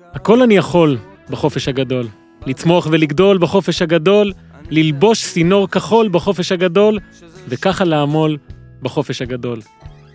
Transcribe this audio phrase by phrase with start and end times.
[0.00, 0.98] הכל אני יכול
[1.30, 2.06] בחופש הגדול.
[2.46, 4.32] לצמוח ולגדול בחופש הגדול,
[4.70, 6.98] ללבוש צינור כחול בחופש הגדול,
[7.48, 8.36] וככה לעמול
[8.82, 9.60] בחופש הגדול.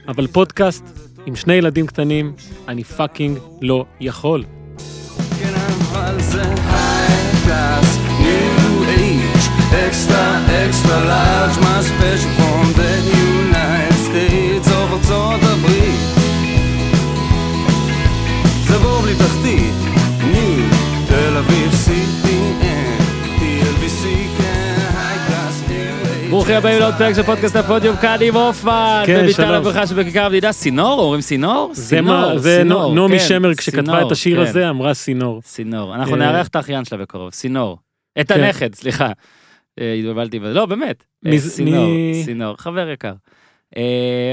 [0.08, 0.86] אבל פודקאסט
[1.26, 2.34] עם שני ילדים קטנים,
[2.68, 4.44] אני fucking לא יכול.
[5.40, 5.54] כן,
[9.90, 10.24] extra,
[10.66, 11.82] extra large, my
[26.50, 29.50] ברוכים הבאים לעוד פרק של פודקאסט הפודיום, כאן עם הופמן, כן, שלום.
[29.50, 31.72] הברכה שבכיכר המדינה, סינור, אומרים סינור?
[31.76, 35.42] סינור, נו- נעמי כן, שמר כשכתבה סינור, את השיר כן, הזה אמרה סינור.
[35.46, 37.78] סינור, אנחנו אה, נארח את האחיין שלה בקרוב, סינור.
[38.20, 38.44] את כן.
[38.44, 39.12] הנכד, סליחה.
[39.80, 40.40] אה, התבלבלתי.
[40.40, 41.04] לא, באמת.
[41.28, 41.90] אה, סינור,
[42.24, 43.14] סינור, חבר יקר.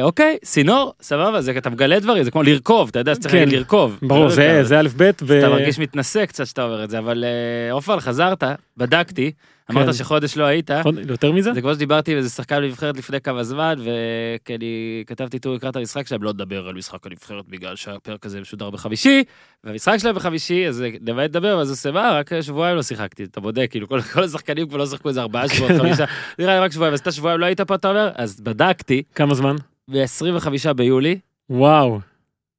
[0.02, 3.59] אוקיי, סינור, סבבה, זה אתה מגלה דברים, זה כמו לרכוב, אתה יודע שצריך כן, להגיד
[3.59, 3.98] לרכוב.
[4.02, 5.02] ברור, לא זה א' ב'.
[5.02, 7.24] אתה מרגיש מתנשא קצת שאתה אומר את זה, אבל
[7.71, 8.43] עופר, חזרת,
[8.77, 9.33] בדקתי.
[9.70, 10.70] אמרת שחודש לא היית.
[11.09, 11.54] יותר מזה?
[11.54, 16.06] זה כמו שדיברתי עם איזה שחקן בנבחרת לפני כמה זמן, וכי כתבתי איתו לקראת המשחק
[16.06, 19.24] שלהם, לא לדבר על משחק הנבחרת בגלל שהפרק הזה משודר בחמישי,
[19.64, 23.66] והמשחק שלהם בחמישי, אז באמת לדבר, אז עושה מה, רק שבועיים לא שיחקתי, אתה בודק,
[23.70, 26.04] כאילו כל, השחקנים כבר לא שיחקו איזה ארבעה שבועות, חמישה,
[26.38, 28.10] נראה לי רק שבועיים, אז אתה שבועיים לא היית פה, אתה אומר?
[28.14, 29.56] אז בדקתי, כמה זמן?
[29.88, 31.18] ב-25 ביולי,
[31.50, 32.00] וואו,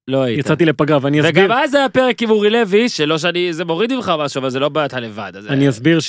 [0.08, 0.40] לא היית.
[0.40, 1.46] יצאתי לפגרה ואני אסביר.
[1.46, 4.60] וגם אז היה פרק עם אורי לוי, שלא שאני, זה מוריד ממך משהו, אבל זה
[4.60, 5.32] לא בעיה, אתה לבד.
[5.50, 6.00] אני אסביר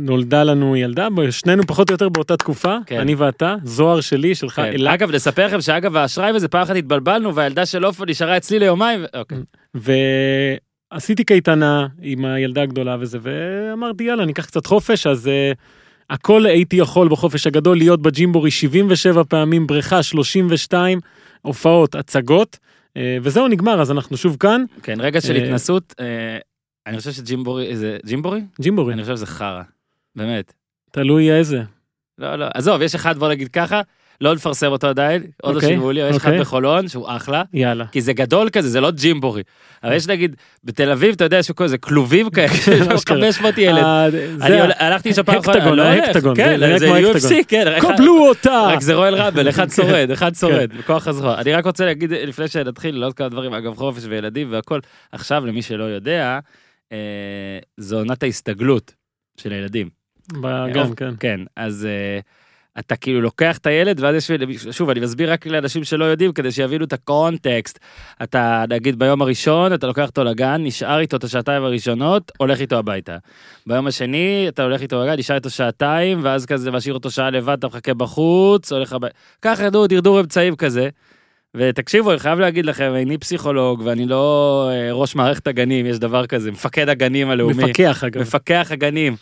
[0.00, 3.00] שנולדה לנו ילדה, שנינו פחות או יותר באותה תקופה, כן.
[3.00, 4.62] אני ואתה, זוהר שלי, שלך, כן.
[4.64, 8.58] אלה, אגב, נספר לכם שאגב, האשראי וזה פעם אחת התבלבלנו, והילדה של עופר נשארה אצלי
[8.58, 9.38] ליומיים, אוקיי.
[9.74, 15.56] ועשיתי קייטנה עם הילדה הגדולה וזה, ואמרתי יאללה ניקח קצת חופש, אז uh,
[16.10, 21.00] הכל הייתי יכול בחופש הגדול להיות בג'ימבורי 77 פעמים, בריכה 32,
[21.42, 26.38] הופעות, הצגות, uh, וזהו נגמר, אז אנחנו שוב כאן, כן, רגע של אה, התנסות, אה,
[26.86, 28.40] אני חושב שג'ימבורי, זה ג'ימבורי?
[28.60, 29.62] ג'ימבורי, אני חושב שזה חרא,
[30.16, 30.52] באמת.
[30.90, 31.62] תלוי איזה.
[32.18, 33.80] לא, לא, עזוב, יש אחד, בוא נגיד ככה,
[34.20, 36.40] לא נפרסם אותו עדיין, עוד לא אוקיי, שילמו לי, יש אחד אוקיי.
[36.40, 37.86] בחולון, שהוא אחלה, יאללה.
[37.86, 39.42] כי זה גדול כזה, זה לא ג'ימבורי.
[39.84, 42.48] אבל יש נגיד, בתל אביב, אתה יודע, יש כל זה כלובים כאלה,
[42.94, 43.16] אשכרה.
[43.16, 43.78] 500 ילד.
[43.78, 44.06] אה,
[44.40, 46.08] אני הלכתי שם פעם אחת, הקטגון, אני לא הולך.
[46.08, 47.44] הקטגון, כן, זה UFC.
[47.48, 48.62] כן, קבלו אותה!
[48.68, 50.34] רק זה רואל רמבל, אחד שורד, אחד כן.
[50.34, 51.40] שורד, בכוח הזרוע.
[51.40, 54.80] אני רק רוצה להגיד, לפני שנתחיל, עוד כמה דברים, אגב, חופש וילדים והכל,
[55.12, 56.38] עכשיו, למי שלא יודע,
[56.92, 58.94] אה, זו עונת ההסתגלות
[59.36, 60.01] של הילדים.
[60.32, 61.14] בגן, כן.
[61.20, 62.20] כן, אז אה,
[62.78, 64.30] אתה כאילו לוקח את הילד, ואז יש,
[64.70, 67.78] שוב, אני מסביר רק לאנשים שלא יודעים, כדי שיבינו את הקונטקסט.
[68.22, 72.76] אתה, נגיד, ביום הראשון, אתה לוקח אותו לגן, נשאר איתו את השעתיים הראשונות, הולך איתו
[72.76, 73.16] הביתה.
[73.66, 77.56] ביום השני, אתה הולך איתו לגן, נשאר איתו שעתיים, ואז כזה משאיר אותו שעה לבד,
[77.58, 79.14] אתה מחכה בחוץ, הולך הביתה.
[79.42, 80.88] ככה, נו, דרדור אמצעים כזה.
[81.54, 86.26] ותקשיבו, אני חייב להגיד לכם, איני פסיכולוג, ואני לא אה, ראש מערכת הגנים, יש דבר
[86.26, 87.64] כזה, מפקד הגנים הלאומי.
[87.64, 88.20] מפקח אגב.
[88.20, 89.16] מפקח הגנים.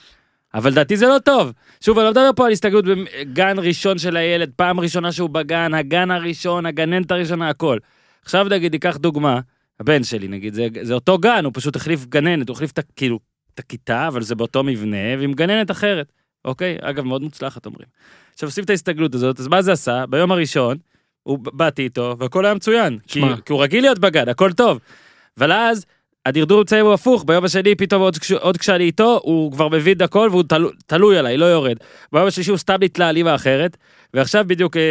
[0.54, 1.52] אבל לדעתי זה לא טוב.
[1.80, 5.74] שוב, אני לא מדבר פה על הסתגלות בגן ראשון של הילד, פעם ראשונה שהוא בגן,
[5.74, 7.78] הגן הראשון, הגננת הראשונה, הכל.
[8.22, 9.40] עכשיו נגיד, ניקח דוגמה,
[9.80, 13.18] הבן שלי נגיד, זה, זה אותו גן, הוא פשוט החליף גננת, הוא החליף את, כאילו,
[13.54, 16.12] את הכיתה, אבל זה באותו מבנה, ועם גננת אחרת.
[16.44, 16.78] אוקיי?
[16.80, 17.88] אגב, מאוד מוצלחת אומרים.
[18.34, 20.06] עכשיו עושים את ההסתגלות הזאת, אז מה זה עשה?
[20.06, 20.76] ביום הראשון,
[21.22, 22.98] הוא, באתי איתו, והכל היה מצוין.
[23.06, 23.36] כי, שמע.
[23.36, 24.78] כי הוא רגיל להיות בגן, הכל טוב.
[25.38, 25.86] אבל אז,
[26.26, 30.02] הדרדור אמצעים הוא הפוך, ביום השני פתאום עוד, עוד כשאני איתו, הוא כבר מבין את
[30.02, 31.76] הכל והוא תלו, תלוי עליי, לא יורד.
[32.12, 33.76] ביום השלישי הוא סתם נתלה על אימא אחרת,
[34.14, 34.82] ועכשיו בדיוק אה,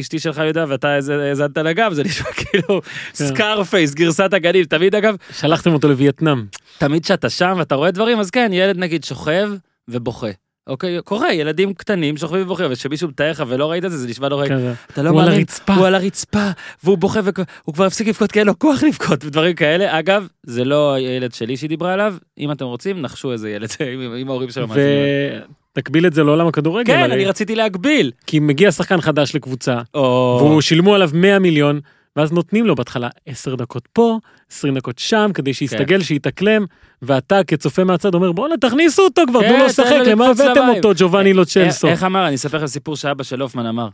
[0.00, 2.80] אשתי שלך יודע ואתה האז- האזנת לגב, זה נשמע כאילו
[3.14, 6.44] סקארפייס, גרסת הגנים, תמיד אגב, שלחתם אותו לווייטנאם.
[6.78, 9.50] תמיד כשאתה שם ואתה רואה דברים, אז כן, ילד נגיד שוכב
[9.88, 10.28] ובוכה.
[10.66, 14.28] אוקיי, קורה, ילדים קטנים שוכבים ובוכים, וכשמישהו מתאר לך ולא ראית את זה, זה נשמע
[14.28, 14.46] נורא.
[14.92, 15.44] אתה לא מאמין.
[15.76, 16.48] הוא על הרצפה,
[16.84, 19.98] והוא בוכה, והוא כבר הפסיק לבכות כי אין לו כוח לבכות, ודברים כאלה.
[19.98, 23.68] אגב, זה לא הילד שלי שהיא עליו, אם אתם רוצים, נחשו איזה ילד,
[24.22, 25.42] אם ההורים שלו מאזינים.
[25.72, 27.10] ותקביל את זה לעולם הכדורגל, כן.
[27.10, 28.10] אני רציתי להגביל.
[28.26, 29.80] כי מגיע שחקן חדש לקבוצה.
[29.94, 31.80] והוא שילמו עליו 100 מיליון,
[32.16, 34.18] ואז נותנים לו בהתחלה 10 דקות פה,
[34.50, 36.64] 20 דקות שם, כדי שיסתגל, שיתאקלם,
[37.02, 40.76] ואתה כצופה מהצד אומר בואנה תכניסו אותו כבר, כן, תנו לו לשחק, למה הבאתם למים?"
[40.76, 41.88] אותו ג'ובאני איך- לוצ'לסו?
[41.88, 43.88] איך אמר, אני אספר לכם סיפור שאבא של הופמן אמר.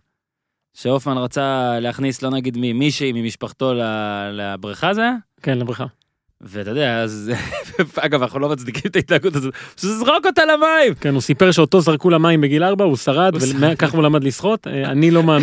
[0.74, 3.72] שהופמן רצה להכניס, לא נגיד מי, מישהי ממשפחתו
[4.32, 5.14] לבריכה זה היה?
[5.42, 5.84] כן, לבריכה.
[6.40, 7.32] ואתה יודע, אז...
[7.96, 9.54] אגב, אנחנו לא מצדיקים את ההתנהגות הזאת.
[9.74, 10.94] פשוט זרוק אותה למים!
[11.00, 13.50] כן, הוא סיפר שאותו זרקו למים בגיל 4, הוא שרד, הוא שרד.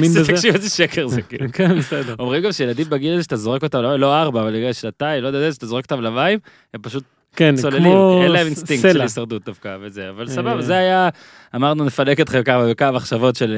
[0.09, 0.33] זה, בזה.
[0.33, 1.45] תקשיב איזה שקר זה, כאילו.
[1.53, 2.15] כן, בסדר.
[2.19, 5.27] אומרים גם שילדים בגיל הזה שאתה זורק אותם, למים, לא ארבע, אבל בגלל שנתיים, לא
[5.27, 6.39] יודע, שאתה זורק אותם למים,
[6.73, 7.03] הם פשוט
[7.35, 9.01] כן, צוללים, כמו אין להם אינסטינקט של.
[9.01, 10.29] הישרדות דווקא וזה, אבל אה.
[10.29, 11.09] סבבה, זה היה,
[11.55, 13.57] אמרנו נפנק אתכם כמה וכמה מחשבות של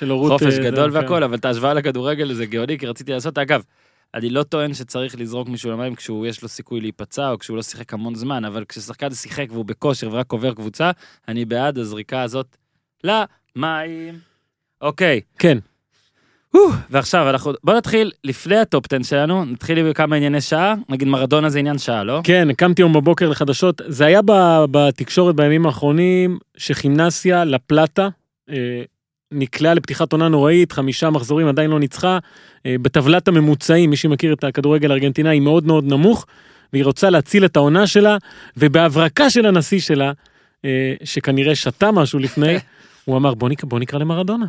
[0.00, 1.22] אה, חופש אה, גדול זה, והכל, כן.
[1.22, 3.62] אבל את ההשוואה לכדורגל זה גאוני, כי רציתי לעשות, אגב,
[4.14, 7.62] אני לא טוען שצריך לזרוק מישהו למים כשהוא יש לו סיכוי להיפצע או כשהוא לא
[7.62, 10.90] שיחק המון זמן, אבל כששחקן שיחק והוא בכושר ורק עובר קבוצה,
[11.28, 12.56] אני בעד הזריקה הזאת
[13.04, 14.18] למים.
[14.80, 15.58] אוקיי, כן,
[16.90, 21.50] ועכשיו אנחנו, בוא נתחיל לפני הטופ 10 שלנו, נתחיל עם כמה ענייני שעה, נגיד מרדונה
[21.50, 22.20] זה עניין שעה, לא?
[22.24, 24.20] כן, קמתי היום בבוקר לחדשות, זה היה
[24.70, 28.08] בתקשורת בימים האחרונים, שכימנסיה, לפלטה,
[28.50, 28.82] אה,
[29.32, 32.18] נקלעה לפתיחת עונה נוראית, חמישה מחזורים עדיין לא ניצחה,
[32.66, 36.26] אה, בטבלת הממוצעים, מי שמכיר את הכדורגל הארגנטינאי, היא מאוד מאוד נמוך,
[36.72, 38.16] והיא רוצה להציל את העונה שלה,
[38.56, 40.12] ובהברקה של הנשיא שלה,
[40.64, 42.56] אה, שכנראה שתה משהו לפני,
[43.04, 44.46] הוא אמר בוא נקרא, בוא נקרא למרדונה.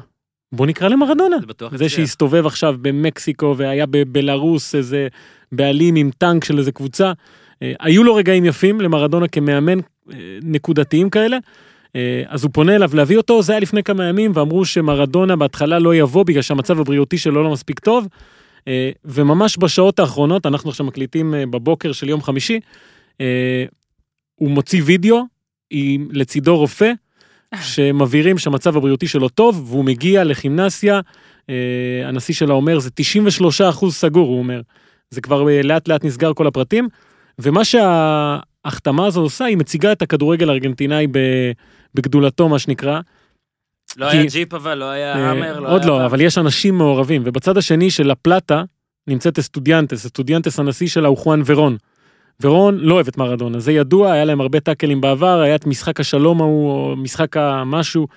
[0.52, 1.36] בוא נקרא למרדונה.
[1.40, 1.90] זה בטוח זה.
[1.90, 5.08] שהסתובב עכשיו במקסיקו והיה בבלארוס איזה
[5.52, 7.12] בעלים עם טנק של איזה קבוצה.
[7.62, 9.80] אה, היו לו רגעים יפים למרדונה כמאמן
[10.42, 11.38] נקודתיים כאלה.
[11.96, 15.80] אה, אז הוא פונה אליו להביא אותו, זה היה לפני כמה ימים, ואמרו שמרדונה בהתחלה
[15.80, 18.08] לא יבוא בגלל שהמצב הבריאותי שלו לא מספיק טוב.
[18.68, 22.60] אה, וממש בשעות האחרונות, אנחנו עכשיו מקליטים אה, בבוקר של יום חמישי,
[24.36, 25.24] הוא מוציא וידאו
[25.70, 26.92] עם לצידו רופא,
[27.62, 31.00] שמבהירים שהמצב הבריאותי שלו טוב, והוא מגיע לכימנסיה,
[32.06, 34.62] הנשיא שלה אומר, זה 93 אחוז סגור, הוא אומר.
[35.10, 36.88] זה כבר לאט לאט נסגר כל הפרטים,
[37.40, 41.52] ומה שההחתמה הזו עושה, היא מציגה את הכדורגל הארגנטינאי ב-
[41.96, 43.00] בגדולתו, מה שנקרא.
[43.98, 45.90] לא כי- היה GIF אבל, לא היה אה, לא עוד היה...
[45.90, 48.64] לא, אבל יש אנשים מעורבים, ובצד השני של הפלטה
[49.08, 51.78] נמצאת אסטודיאנטס, אסטודיאנטס הנשיא שלה הוא חואן ורון.
[52.42, 56.00] ורון לא אוהב את מרדונה, זה ידוע, היה להם הרבה טאקלים בעבר, היה את משחק
[56.00, 58.08] השלום ההוא, או משחק המשהו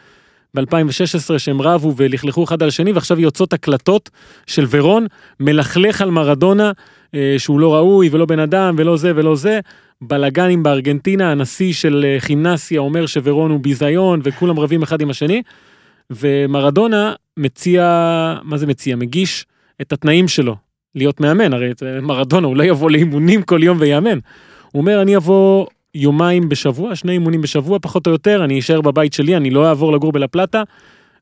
[0.56, 4.10] ב-2016 שהם רבו ולכלכו אחד על השני, ועכשיו יוצאות הקלטות
[4.46, 5.06] של ורון,
[5.40, 6.72] מלכלך על מרדונה,
[7.38, 9.60] שהוא לא ראוי ולא בן אדם ולא זה ולא זה.
[10.00, 15.42] בלאגנים בארגנטינה, הנשיא של אה, כימנסיה אומר שוורון הוא ביזיון, וכולם רבים אחד עם השני.
[16.10, 17.82] ומרדונה מציע,
[18.42, 18.96] מה זה מציע?
[18.96, 19.46] מגיש
[19.80, 20.56] את התנאים שלו
[20.94, 24.18] להיות מאמן, הרי את- מרדונה הוא לא יבוא לאימונים כל יום ויאמן.
[24.72, 29.12] הוא אומר, אני אבוא יומיים בשבוע, שני אימונים בשבוע פחות או יותר, אני אשאר בבית
[29.12, 30.62] שלי, אני לא אעבור לגור בלפלטה,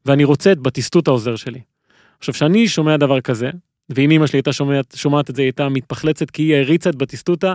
[0.06, 1.60] ואני רוצה את בטיסטות העוזר שלי.
[2.18, 3.50] עכשיו, כשאני שומע דבר כזה,
[3.90, 6.96] ואם אמא שלי הייתה שומעת, שומעת את זה, היא הייתה מתפחלצת, כי היא הריצה את
[6.96, 7.54] בטיסטוטה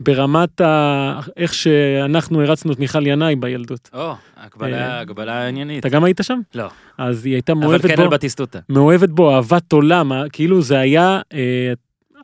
[0.00, 1.20] ברמת ה...
[1.36, 3.90] איך שאנחנו הרצנו את מיכל ינאי בילדות.
[3.94, 5.80] או, הגבלה, אה, הגבלה עניינית.
[5.80, 6.40] אתה גם היית שם?
[6.54, 6.68] לא.
[6.98, 8.02] אז היא הייתה אבל מאוהבת כן בו.
[8.02, 8.58] על בטיסטוטה.
[8.68, 11.72] מאוהבת בו אהבת עולם, אה, כאילו זה היה אה,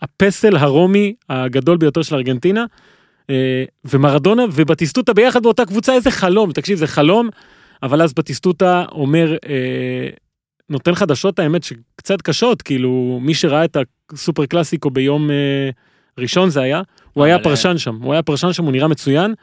[0.03, 2.65] הפסל הרומי הגדול ביותר של ארגנטינה,
[3.31, 7.29] אה, ומרדונה ובטיסטוטה ביחד באותה קבוצה, איזה חלום, תקשיב, זה חלום,
[7.83, 10.09] אבל אז בטיסטוטה אומר, אה,
[10.73, 13.77] נותן חדשות האמת שקצת קשות, כאילו מי שראה את
[14.13, 15.71] הסופר קלאסיקו ביום אה,
[16.19, 16.83] ראשון זה היה,
[17.13, 19.35] הוא היה אבל, פרשן שם, הוא היה פרשן שם, הוא נראה מצוין,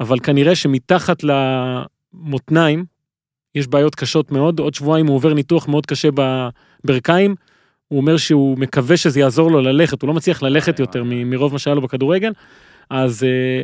[0.00, 2.84] אבל כנראה שמתחת למותניים
[3.54, 6.08] יש בעיות קשות מאוד, עוד שבועיים הוא עובר ניתוח מאוד קשה
[6.84, 7.34] בברכיים,
[7.88, 11.52] הוא אומר שהוא מקווה שזה יעזור לו ללכת, הוא לא מצליח ללכת וואי, יותר מרוב
[11.52, 12.32] מה שהיה לו בכדורגל,
[12.90, 13.62] אז אה,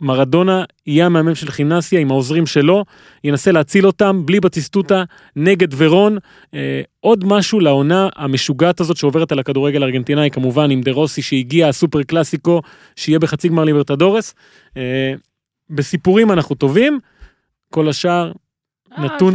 [0.00, 2.84] מרדונה יהיה המאמן של כימנסיה עם העוזרים שלו,
[3.24, 5.04] ינסה להציל אותם בלי בטיסטוטה
[5.36, 6.18] נגד ורון.
[6.54, 11.68] אה, עוד משהו לעונה המשוגעת הזאת שעוברת על הכדורגל הארגנטינאי, כמובן עם דה רוסי שהגיע,
[11.68, 12.62] הסופר קלאסיקו,
[12.96, 14.34] שיהיה בחצי גמר ליברטדורס.
[14.76, 15.12] אה,
[15.70, 16.98] בסיפורים אנחנו טובים,
[17.70, 18.32] כל השאר
[18.98, 19.34] נתון-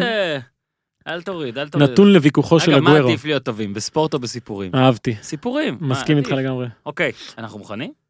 [1.07, 1.89] אל תוריד, אל תוריד.
[1.89, 3.09] נתון לוויכוחו של אגב, מה הגוורו.
[3.09, 4.71] עדיף להיות טובים, בספורט או בסיפורים?
[4.75, 5.77] אהבתי, סיפורים.
[5.81, 6.29] מסכים איתך?
[6.31, 6.67] לגמרי.
[6.85, 8.02] אוקיי, אנחנו מוכנים?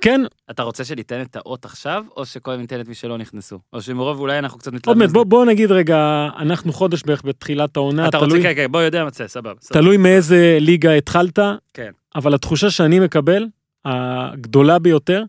[0.00, 3.58] כן, אתה רוצה שניתן את האות עכשיו, או שקודם ניתן את מי שלא נכנסו?
[3.72, 5.02] או שמרוב אולי אנחנו קצת עוד מתלבטים.
[5.02, 8.72] מעט, בוא, בוא נגיד רגע, אנחנו חודש בערך בתחילת העונה, אתה רוצה, תלוי, כן, כן,
[8.72, 9.54] בוא יודע מצא, סבבה.
[9.60, 9.80] סבבה.
[9.80, 11.38] תלוי מאיזה ליגה התחלת,
[11.74, 11.90] כן.
[12.14, 13.46] אבל התחושה שאני מקבל,
[13.84, 15.22] הגדולה ביותר,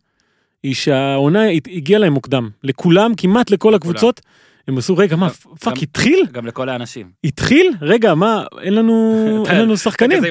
[0.63, 2.49] היא שהעונה הגיעה להם מוקדם.
[2.63, 4.21] לכולם, כמעט לכל הקבוצות,
[4.67, 6.25] הם עשו, רגע, מה, fuck, התחיל?
[6.31, 7.11] גם לכל האנשים.
[7.23, 7.73] התחיל?
[7.81, 10.23] רגע, מה, אין לנו, אין לנו שחקנים.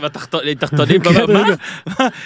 [0.58, 1.32] תחתונים, כן.
[1.32, 1.44] מה?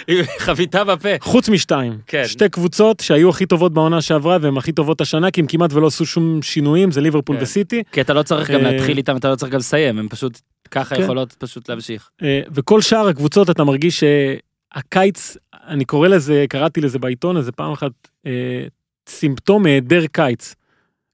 [0.07, 1.09] עם חביתה בפה.
[1.21, 1.97] חוץ משתיים.
[2.07, 2.23] כן.
[2.27, 5.87] שתי קבוצות שהיו הכי טובות בעונה שעברה והן הכי טובות השנה, כי הם כמעט ולא
[5.87, 7.43] עשו שום שינויים, זה ליברפול כן.
[7.43, 7.83] וסיטי.
[7.91, 10.39] כי אתה לא צריך גם אה, להתחיל איתם, אתה לא צריך גם לסיים, הם פשוט
[10.71, 11.01] ככה כן.
[11.01, 12.09] יכולות פשוט להמשיך.
[12.23, 17.71] אה, וכל שאר הקבוצות אתה מרגיש שהקיץ, אני קורא לזה, קראתי לזה בעיתון איזה פעם
[17.71, 17.91] אחת,
[18.25, 18.65] אה,
[19.09, 20.55] סימפטום היעדר קיץ.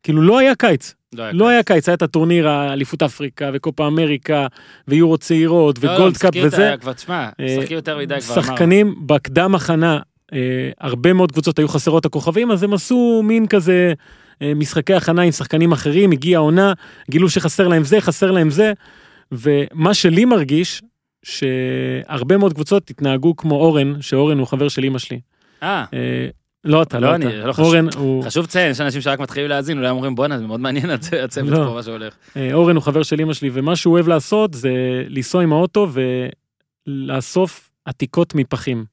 [0.03, 0.93] כאילו לא היה קיץ,
[1.33, 4.47] לא היה קיץ, היה את הטורניר האליפות אפריקה וקופה אמריקה
[4.87, 6.73] ויורו צעירות לא, לא, וגולד קאפ וזה.
[6.73, 8.33] ה- כבר, תשמע, אה, משחקים יותר מדי כבר.
[8.33, 8.47] אמרנו.
[8.47, 9.99] שחקנים בקדם הכנה,
[10.33, 10.39] אה,
[10.81, 13.93] הרבה מאוד קבוצות היו חסרות הכוכבים, אז הם עשו מין כזה
[14.41, 16.73] אה, משחקי הכנה עם שחקנים אחרים, הגיעה העונה,
[17.11, 18.73] גילו שחסר להם זה, חסר להם זה,
[19.31, 20.81] ומה שלי מרגיש,
[21.23, 25.19] שהרבה מאוד קבוצות התנהגו כמו אורן, שאורן הוא חבר של אמא שלי.
[25.93, 26.27] אה,
[26.63, 27.25] לא אתה, לא לא אני.
[27.43, 27.65] לא חשוב.
[27.65, 30.85] אורן הוא, חשוב לציין, יש אנשים שרק מתחילים להאזין, אולי אומרים בואנה, זה מאוד מעניין
[30.89, 31.65] הצ- הצוות לא.
[31.65, 32.13] פה, מה שהולך.
[32.37, 34.69] אה, אורן הוא חבר של אמא שלי, ומה שהוא אוהב לעשות זה
[35.07, 35.87] לנסוע עם האוטו
[36.87, 38.85] ולאסוף עתיקות מפחים.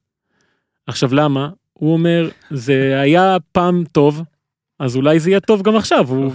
[0.87, 1.49] עכשיו למה?
[1.73, 4.21] הוא אומר, זה היה פעם טוב,
[4.79, 6.05] אז אולי זה יהיה טוב גם עכשיו.
[6.09, 6.31] הוא...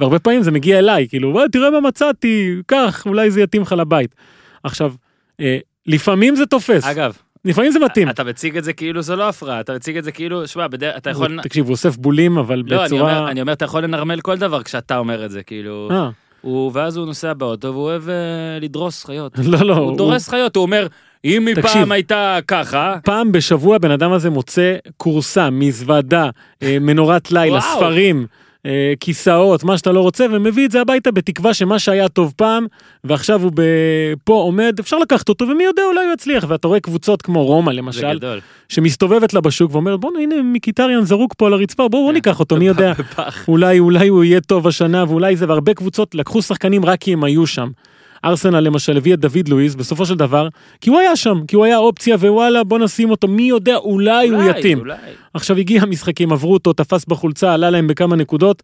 [0.00, 3.72] והרבה פעמים זה מגיע אליי, כאילו, "וואי, תראה מה מצאתי, קח, אולי זה יתאים לך
[3.72, 4.14] לבית.
[4.64, 4.92] עכשיו,
[5.40, 8.08] אה, לפעמים זה תופס, אגב, לפעמים זה מתאים.
[8.10, 10.96] אתה מציג את זה כאילו זו לא הפרעה, אתה מציג את זה כאילו, שמע, בדרך-
[10.96, 11.32] אתה יכול...
[11.34, 13.18] הוא- תקשיב, הוא אוסף בולים, אבל לא, אני בצורה...
[13.18, 15.88] אומר, אני אומר, אתה יכול לנרמל כל דבר כשאתה אומר את זה, כאילו...
[15.90, 16.08] אה,
[16.40, 18.14] הוא, ואז הוא נוסע באוטו והוא אוהב אה,
[18.60, 19.32] לדרוס חיות.
[19.52, 20.86] לא, לא, הוא דורס חיות, הוא אומר,
[21.24, 21.64] אם תקשיב.
[21.70, 26.30] מפעם הייתה ככה, פעם בשבוע בן אדם הזה מוצא כורסה, מזוודה,
[26.62, 27.60] אה, מנורת לילה.
[27.60, 28.26] ספרים,
[28.66, 32.66] אה, כיסאות, מה שאתה לא רוצה, ומביא את זה הביתה בתקווה שמה שהיה טוב פעם,
[33.04, 36.44] ועכשיו הוא ב- פה עומד, אפשר לקחת אותו, ומי יודע, אולי הוא יצליח.
[36.48, 38.18] ואתה רואה קבוצות כמו רומא למשל.
[38.68, 42.14] שמסתובבת לה בשוק ואומרת, בוא'נה, הנה מיקיטריאן זרוק פה על הרצפה, בואו בוא כן.
[42.14, 42.92] ניקח אותו, מי יודע.
[43.48, 47.24] אולי אולי הוא יהיה טוב השנה ואולי זה והרבה קבוצות לקחו שחקנים רק כי הם
[47.24, 47.68] היו שם.
[48.24, 50.48] ארסנל למשל הביא את דוד לואיס בסופו של דבר
[50.80, 54.28] כי הוא היה שם כי הוא היה אופציה ווואלה בוא נשים אותו מי יודע אולי
[54.28, 54.78] הוא אולי, יתאים.
[54.78, 54.96] אולי.
[55.34, 58.62] עכשיו הגיע המשחקים עברו אותו תפס בחולצה עלה להם בכמה נקודות.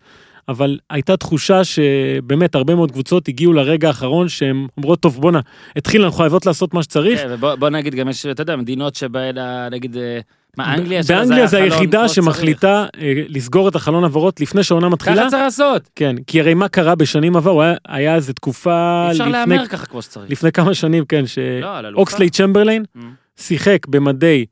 [0.48, 5.40] אבל הייתה תחושה שבאמת הרבה מאוד קבוצות הגיעו לרגע האחרון שהן אומרות טוב בואנה
[5.76, 7.20] התחיל אנחנו חייבות לעשות מה שצריך.
[7.20, 9.36] כן, ובוא בוא נגיד גם יש, אתה יודע, מדינות שבהן,
[9.70, 10.20] נגיד, אה,
[10.56, 11.00] מה, אנגליה?
[11.08, 12.08] באנגליה זה היחידה.
[12.08, 15.16] שמחליטה אה, לסגור את החלון העברות לפני שהעונה מתחילה.
[15.16, 15.90] ככה צריך לעשות.
[15.94, 19.86] כן, כי הרי מה קרה בשנים עברו, היה, איזה תקופה אי אפשר לפני, להמר ככה
[19.86, 20.30] כמו שצריך.
[20.30, 21.24] לפני כמה שנים, כן,
[21.60, 21.80] לא.
[21.92, 23.00] שאוקסלי צ'מברליין Mm.
[23.36, 24.44] שיחק במדי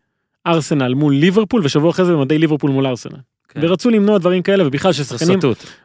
[0.47, 3.19] ארסנל מול ליברפול, ושבוע אחרי זה במדי ליברפול מול ארסנל.
[3.55, 3.61] כן.
[3.63, 5.39] ורצו למנוע דברים כאלה, ובכלל ששחקנים.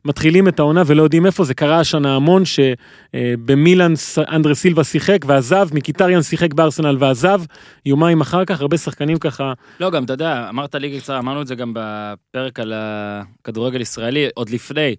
[0.05, 5.67] מתחילים את העונה ולא יודעים איפה, זה קרה השנה המון, שבמילאן אנדרה סילבה שיחק ועזב,
[5.73, 7.41] מיקיטריאן שיחק בארסנל ועזב,
[7.85, 11.47] יומיים אחר כך, הרבה שחקנים ככה, לא, גם אתה יודע, אמרת ליגה קצרה, אמרנו את
[11.47, 14.95] זה גם בפרק על הכדורגל ישראלי, עוד לפני.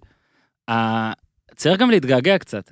[1.55, 2.71] צריך גם להתגעגע קצת.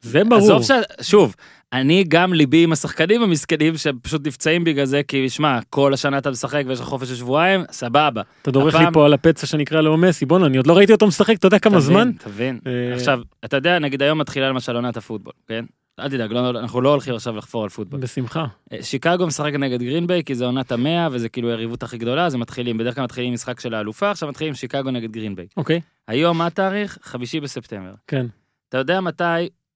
[0.00, 0.42] זה ברור.
[0.42, 0.70] עזוב ש...
[1.02, 1.34] שוב,
[1.72, 6.30] אני גם ליבי עם השחקנים המסכנים שפשוט נפצעים בגלל זה, כי שמע, כל השנה אתה
[6.30, 8.22] משחק ויש לך חופש של שבועיים, סבבה.
[8.42, 10.92] אתה דורך לי הפעם- פה על הפצע שנקרא לו מסי, בואנה, אני עוד לא ראיתי
[10.92, 12.12] אותו משחק, אתה יודע כמה תבין, זמן?
[12.18, 12.58] תבין.
[12.66, 15.64] אה, עכשיו, אתה יודע, נגיד היום מתחילה למשל עונת הפוטבול, כן?
[16.00, 18.00] אל תדאג, לא, אנחנו לא הולכים עכשיו לחפור על פוטבול.
[18.00, 18.46] בשמחה.
[18.72, 22.34] אה, שיקגו משחק נגד גרינביי, כי זה עונת המאה, וזה כאילו היריבות הכי גדולה, אז
[22.34, 25.46] הם מתחילים, בדרך כלל מתחילים משחק של האלופה, עכשיו מתחילים שיקגו נגד גרינביי.
[25.56, 26.98] אוקיי, היום, מה התאריך?
[27.02, 27.92] חמישי בספטמבר.
[28.06, 28.26] כן.
[28.68, 29.24] אתה יודע מתי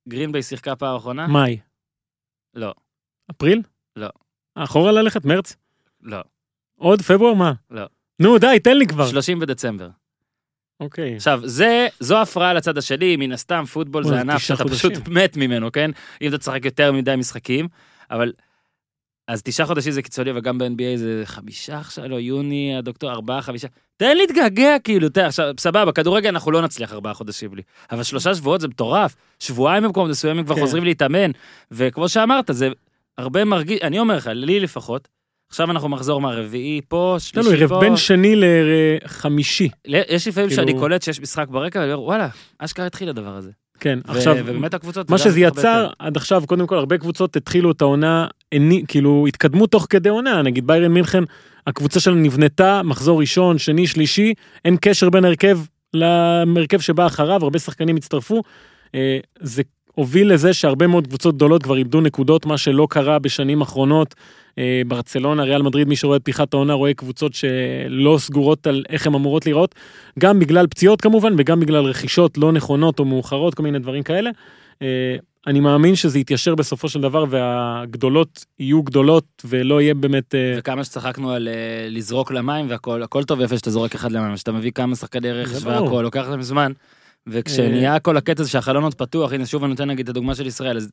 [0.08, 1.26] גרינביי שיחקה פעם אחרונה?
[1.26, 1.58] מאי.
[2.54, 2.74] לא.
[3.30, 3.62] אפריל?
[3.96, 4.08] לא.
[4.54, 5.24] אחורה ללכת?
[5.24, 5.56] מרץ?
[6.02, 6.20] לא.
[6.76, 7.02] עוד?
[7.02, 7.34] פברואר?
[7.34, 7.52] מה?
[7.70, 7.84] לא.
[8.20, 9.08] נו די, תן לי כבר.
[9.08, 9.88] 30 בדצמבר.
[10.80, 11.16] אוקיי.
[11.16, 14.90] עכשיו, זה, זו הפרעה לצד השני, מן הסתם, פוטבול זה ענף שאתה חודשים.
[14.90, 15.90] פשוט מת ממנו, כן?
[16.22, 17.68] אם אתה תשחק יותר מדי משחקים,
[18.10, 18.32] אבל...
[19.28, 23.68] אז תשעה חודשים זה קיצוני, וגם ב-NBA זה חמישה עכשיו, לא, יוני, הדוקטור, ארבעה, חמישה.
[24.00, 27.62] תן להתגעגע, כאילו, תראה, עכשיו, סבבה, כדורגל אנחנו לא נצליח ארבעה חודשים בלי.
[27.92, 29.16] אבל שלושה שבועות זה מטורף.
[29.38, 30.60] שבועיים במקום מסוימים כבר כן.
[30.60, 31.30] חוזרים להתאמן,
[31.70, 32.68] וכמו שאמרת, זה
[33.18, 35.08] הרבה מרגיש, אני אומר לך, לי לפחות,
[35.50, 37.80] עכשיו אנחנו מחזור מהרביעי פה, שלישי ערב פה.
[37.80, 39.68] בין שני לחמישי.
[39.84, 42.28] יש לפעמים כאילו- שאני קולט שיש משחק ברקע, ואני אומר, וואלה,
[42.58, 43.50] אשכרה התחיל הדבר הזה.
[43.80, 45.10] כן, ו- עכשיו, ובאמת הקבוצות...
[45.10, 45.88] מה שזה יצר יותר.
[45.98, 50.42] עד עכשיו, קודם כל, הרבה קבוצות התחילו את העונה, הני- כאילו, התקדמו תוך כדי עונה,
[50.42, 51.24] נגיד ביירן מינכן,
[51.66, 55.58] הקבוצה שלה נבנתה, מחזור ראשון, שני, שלישי, אין קשר בין ההרכב
[55.94, 58.42] למרכב שבא אחריו, הרבה שחקנים הצטרפו.
[58.94, 59.62] אה, זה
[59.94, 64.14] הוביל לזה שהרבה מאוד קבוצות גדולות כבר איבדו נקודות, מה שלא קרה בשנים האחרונות.
[64.58, 69.06] אה, ברצלונה, ריאל מדריד, מי שרואה את פתיחת העונה רואה קבוצות שלא סגורות על איך
[69.06, 69.74] הן אמורות להיראות,
[70.18, 74.30] גם בגלל פציעות כמובן וגם בגלל רכישות לא נכונות או מאוחרות, כל מיני דברים כאלה.
[75.46, 80.34] אה, אני מאמין שזה יתיישר בסופו של דבר והגדולות יהיו גדולות ולא יהיה באמת...
[80.34, 84.36] אה, וכמה שצחקנו על אה, לזרוק למים והכל, הכל טוב ויפה שאתה זורק אחד למים,
[84.36, 85.64] שאתה מביא כמה שחקני רכש.
[85.64, 86.72] והכל, לוקח להם זמן.
[87.26, 90.46] וכשנהיה כל הקטע הזה שהחלון עוד פתוח, הנה שוב אני נותן נגיד את הדוגמה של
[90.46, 90.90] ישראל, אז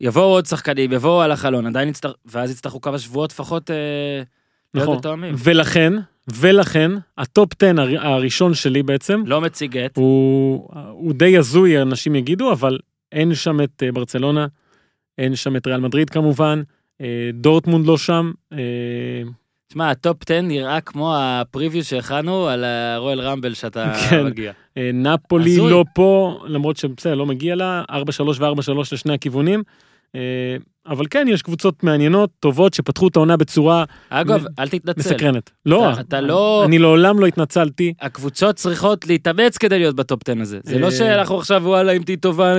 [0.00, 3.76] יבואו עוד שחקנים, יבואו על החלון, עדיין יצטרך, ואז יצטרכו כמה שבועות לפחות אה,
[4.74, 4.98] להיות נכון.
[4.98, 5.34] מתואמים.
[5.38, 5.92] ולכן,
[6.34, 12.14] ולכן, הטופ 10 הר- הראשון שלי בעצם, לא מציג את, הוא, הוא די הזוי, אנשים
[12.14, 12.78] יגידו, אבל
[13.14, 14.46] אין שם את אה, ברצלונה,
[15.18, 16.62] אין שם את ריאל מדריד כמובן,
[17.00, 18.58] אה, דורטמונד לא שם, אה,
[19.68, 24.26] תשמע, הטופ 10 נראה כמו ה preview שהכנו על הרואל רמבל שאתה כן.
[24.26, 24.52] מגיע.
[25.56, 25.70] נפולי.
[25.70, 27.94] לא פה, למרות שבסדר, לא מגיע לה, 4-3
[28.40, 29.62] ו-4-3 לשני הכיוונים.
[30.86, 35.00] אבל כן, יש קבוצות מעניינות, טובות, שפתחו את העונה בצורה אגב, אל תתנצל.
[35.00, 35.50] מסקרנת.
[35.66, 37.92] לא, אתה- אתה לא- אני לעולם לא התנצלתי.
[38.00, 40.58] הקבוצות צריכות להתאמץ כדי להיות בטופ 10 הזה.
[40.62, 40.90] זה לא אה.
[40.90, 42.54] שאנחנו עכשיו, וואלה, אם תהיי טובה,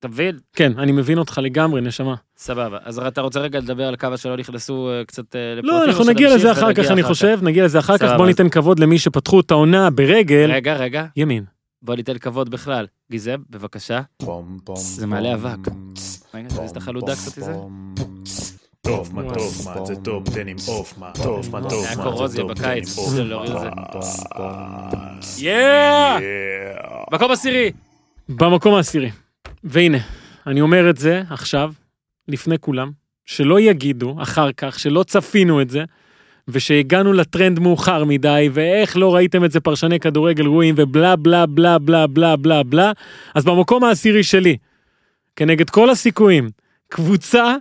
[0.00, 0.36] אתה מבין?
[0.56, 2.14] כן, אני מבין אותך לגמרי, נשמה.
[2.36, 2.78] סבבה.
[2.84, 5.70] אז אתה רוצה רגע לדבר על כמה שלא נכנסו אה, קצת אה, לפרטים?
[5.70, 8.12] לא, אנחנו נגיע לזה אחר כך, אני חושב, נגיע לזה אחר כך.
[8.16, 10.50] בוא ניתן כבוד למי שפתחו את העונה ברגל.
[10.52, 11.44] רגע, רגע, ימין.
[11.82, 12.86] בוא ניתן כבוד בכלל.
[13.10, 14.00] גיזם, בבקשה.
[14.76, 15.58] זה מעלה אבק.
[16.34, 17.52] רגע, תזיז את החלודה קצת מזה.
[18.80, 22.36] טוב, מה טוב, מה זה טוב, תן עם עוף, מה טוב, מה טוב, מה זה
[22.36, 23.68] טוב, תן עם עוף, זה להוריד את זה.
[24.38, 24.90] מה.
[25.38, 26.18] יאה!
[27.12, 27.72] מקום עשירי.
[28.28, 29.10] במקום העשירי.
[29.64, 29.98] והנה,
[30.46, 31.72] אני אומר את זה עכשיו,
[32.28, 32.90] לפני כולם,
[33.24, 35.84] שלא יגידו אחר כך שלא צפינו את זה,
[36.52, 41.78] ושהגענו לטרנד מאוחר מדי, ואיך לא ראיתם את זה פרשני כדורגל רואים, ובלה בלה בלה
[41.78, 42.92] בלה בלה בלה בלה,
[43.34, 44.56] אז במקום העשירי שלי,
[45.36, 46.50] כנגד כל הסיכויים,
[46.88, 47.54] קבוצה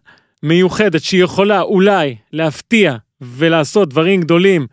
[0.44, 4.68] מיוחדת שיכולה אולי להפתיע ולעשות דברים גדולים,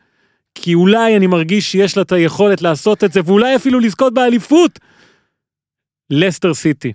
[0.55, 4.79] כי אולי אני מרגיש שיש לה את היכולת לעשות את זה, ואולי אפילו לזכות באליפות.
[6.11, 6.93] לסטר סיטי.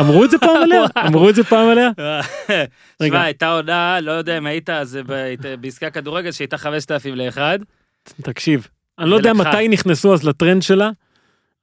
[0.00, 0.84] אמרו את זה פעם עליה?
[1.06, 1.90] אמרו את זה פעם עליה?
[3.02, 7.58] תשמע, הייתה עונה, לא יודע אם היית אז היית בעסקה כדורגל שהייתה 5,000 לאחד.
[8.22, 9.32] תקשיב, אני לא יודע.
[9.32, 10.90] מתי נכנסו אז לטרנד שלה,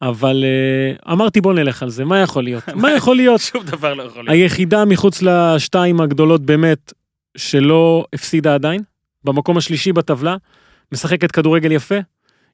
[0.01, 2.63] אבל אה, אמרתי בוא נלך על זה, מה יכול להיות?
[2.81, 3.41] מה יכול להיות?
[3.41, 4.33] שום דבר לא יכול להיות.
[4.33, 6.93] היחידה מחוץ לשתיים הגדולות באמת
[7.37, 8.81] שלא הפסידה עדיין,
[9.23, 10.35] במקום השלישי בטבלה,
[10.91, 11.95] משחקת כדורגל יפה,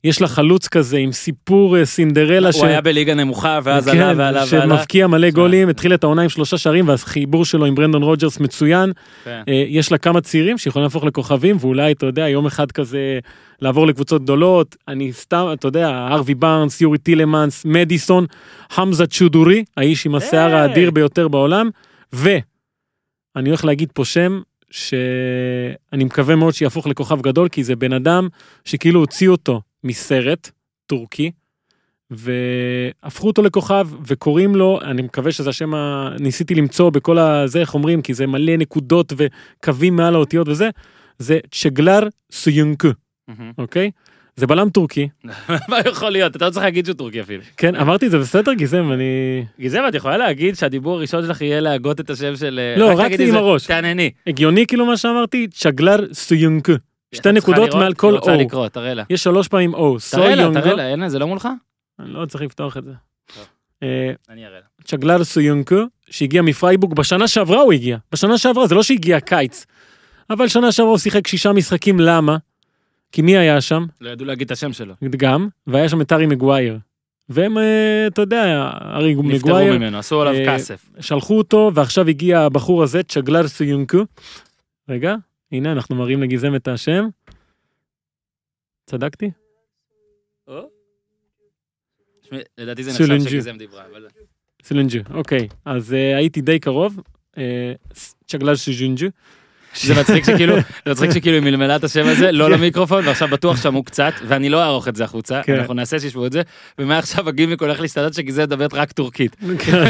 [0.04, 4.06] יש לה חלוץ כזה עם סיפור אה, סינדרלה הוא היה בליגה נמוכה ואז כן, עלה
[4.06, 4.46] ועלה ועלה.
[4.46, 8.92] שמבקיע מלא גולים, התחיל את העונה עם שלושה שערים והחיבור שלו עם ברנדון רוג'רס מצוין.
[9.24, 9.44] כן.
[9.48, 13.20] אה, יש לה כמה צעירים שיכולים להפוך לכוכבים ואולי אתה יודע יום אחד כזה
[13.62, 18.25] לעבור לקבוצות גדולות אני סתם אתה יודע ארווי בארנס יורי טילמנס מדיסון
[18.70, 20.56] חמזה צ'ודורי האיש עם השיער.
[20.56, 21.70] האדיר ביותר בעולם
[22.13, 22.36] ואני
[23.46, 28.27] הולך להגיד פה שם שאני מקווה מאוד שיהפוך לכוכב גדול כי זה בן אדם
[28.66, 30.51] שכאילו הוציא אותו מסרט
[30.86, 31.31] טורקי.
[32.12, 36.10] והפכו אותו לכוכב וקוראים לו אני מקווה שזה השם ה...
[36.19, 40.69] ניסיתי למצוא בכל הזה איך אומרים כי זה מלא נקודות וקווים מעל האותיות וזה
[41.19, 42.00] זה צ'גלר
[42.31, 42.88] סויונקו.
[43.57, 43.91] אוקיי
[44.36, 45.07] זה בלם טורקי
[45.69, 46.36] מה יכול להיות?
[46.36, 47.43] אתה לא צריך להגיד שהוא טורקי אפילו.
[47.57, 51.60] כן אמרתי את זה בסדר גיזם אני גיזם, את יכולה להגיד שהדיבור הראשון שלך יהיה
[51.60, 52.60] להגות את השם של...
[52.77, 53.67] לא, רק עם הראש.
[53.67, 54.12] תענני.
[54.27, 56.74] הגיוני כאילו מה שאמרתי צ'גלר סויונקו
[57.15, 57.73] שתי נקודות?
[57.73, 59.03] מעל כל היא רוצה לקרוא, תראה לה.
[59.09, 61.47] יש שלוש פעמים או תראה לה, תראה לה, אין, זה לא מולך?
[61.99, 62.91] אני לא צריך לפתוח את זה.
[63.83, 64.65] אה, אני אראה לה.
[64.83, 69.65] צ'גלר סויונקו שהגיע מפרייבורג בשנה שעברה הוא הגיע בשנה שעברה זה לא שהגיע קיץ.
[70.29, 72.37] אבל שנה שעברה הוא שיחק שישה משחקים למה?
[73.11, 73.85] כי מי היה שם?
[74.01, 74.93] לא ידעו להגיד את השם שלו.
[75.17, 76.77] גם והיה שם את ארי מגווייר.
[77.29, 80.89] והם אה, אתה יודע ארי נפטרו מגווייר ממנו, עשו עליו אה, כסף.
[81.00, 83.98] שלחו אותו ועכשיו הגיע הבחור הזה צ'גלר סויונקו.
[84.89, 85.15] רגע
[85.51, 87.07] הנה אנחנו מראים לגיזם את השם.
[88.86, 89.31] צדקתי?
[92.57, 92.92] לדעתי זה.
[92.92, 94.07] נחשב שגיזם דיברה, אבל...
[94.64, 97.00] סילנג'ו אוקיי אז אה, הייתי די קרוב.
[97.38, 97.74] אה,
[98.27, 99.07] צ'גלר סויונג'ו.
[99.83, 103.61] זה מצחיק שכאילו, זה מצחיק שכאילו היא מלמלה את השם הזה, לא למיקרופון, ועכשיו בטוח
[103.63, 105.55] שמעו קצת, ואני לא אערוך את זה החוצה, כן.
[105.55, 106.42] אנחנו נעשה שישמעו את זה,
[106.79, 109.35] ומעכשיו הגימיק הולך להשתנות שגיזם מדברת רק טורקית.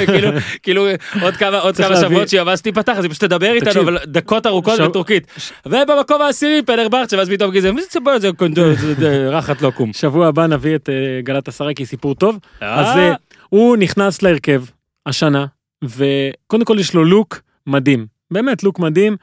[0.08, 0.30] כאילו,
[0.64, 0.88] כאילו
[1.22, 3.82] עוד כמה, עוד שבועות שהיא ממש תיפתח, אז היא פשוט תדבר איתנו.
[3.82, 5.28] אבל דקות ארוכות בטורקית.
[5.66, 9.94] ובמקום העשירי פנר ברצ'ה, ואז פתאום "זה בוא, זה קונדו, זה- זה רחת לא קום.
[9.94, 12.38] שבוע הבא נביא את אה, גלת עשרה כי סיפור טוב.
[12.62, 13.14] אז אה, אה,
[13.50, 14.64] הוא נכנס להרכב
[15.06, 15.46] השנה
[15.84, 19.16] וקודם כל יש לו לוק מדהים באמת לוק מדהים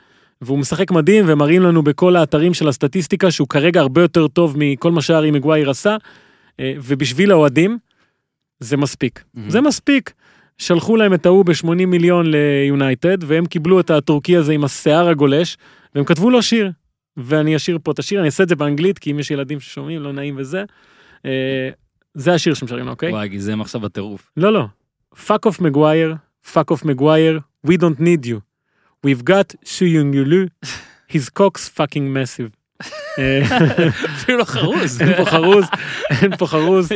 [0.44, 4.92] והוא משחק מדהים ומראים לנו בכל האתרים של הסטטיסטיקה שהוא כרגע הרבה יותר טוב מכל
[4.92, 5.96] מה שהארי מגווייר עשה
[6.60, 7.78] אה, ובשביל האוהדים
[8.60, 9.50] זה מספיק מהמם.
[9.50, 10.12] זה מספיק.
[10.58, 15.56] שלחו להם את ההוא ב-80 מיליון ליונייטד והם קיבלו את הטורקי הזה עם השיער הגולש
[15.94, 16.70] והם כתבו לו שיר
[17.16, 20.02] ואני אשיר פה את השיר אני אעשה את זה באנגלית כי אם יש ילדים ששומעים
[20.02, 20.64] לא נעים וזה.
[21.24, 21.70] אה,
[22.14, 23.12] זה השיר שמשרים לו אוקיי?
[23.12, 24.30] וואי, גיזם עכשיו בטירוף.
[24.36, 24.64] לא לא.
[25.14, 26.14] fuck off מגווייר,
[26.52, 28.53] fuck off מגווייר, we don't need you.
[29.04, 30.48] We've got שuyungulu,
[31.06, 32.50] his cock's fucking massive.
[34.14, 35.02] אפילו לא חרוז.
[35.02, 35.64] אין פה חרוז,
[36.10, 36.88] אין פה חרוז,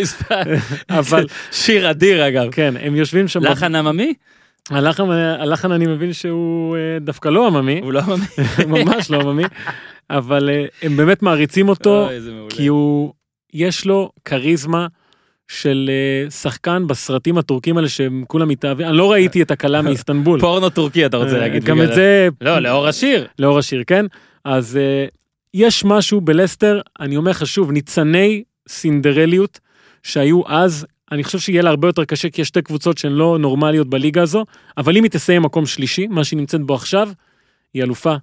[0.90, 2.51] אבל שיר אדיר אגב.
[2.53, 3.44] כן, הם יושבים שם.
[3.44, 4.14] לחן עממי?
[4.71, 8.27] הלחן, הלחן אני מבין שהוא אה, דווקא לא עממי, הוא לא עממי.
[8.85, 9.44] ממש לא עממי,
[10.11, 12.09] אבל אה, הם באמת מעריצים אותו.
[12.49, 13.12] כי הוא,
[13.55, 14.87] יש לו כריזמה
[15.48, 20.40] של אה, שחקן בסרטים הטורקים האלה שהם כולם מתאהבים, אני לא ראיתי את הכלה מאיסטנבול.
[20.40, 21.64] פורנו טורקי אתה רוצה אה, להגיד.
[21.64, 23.26] גם את זה, לא, לאור השיר.
[23.38, 24.06] לאור השיר, כן?
[24.44, 25.06] אז אה,
[25.54, 29.61] יש משהו בלסטר, אני אומר לך שוב, ניצני סינדרליות
[30.02, 33.38] שהיו אז, אני חושב שיהיה לה הרבה יותר קשה, כי יש שתי קבוצות שהן לא
[33.38, 34.44] נורמליות בליגה הזו,
[34.76, 37.08] אבל אם היא תסיים מקום שלישי, מה שהיא נמצאת בו עכשיו,
[37.74, 38.14] היא אלופה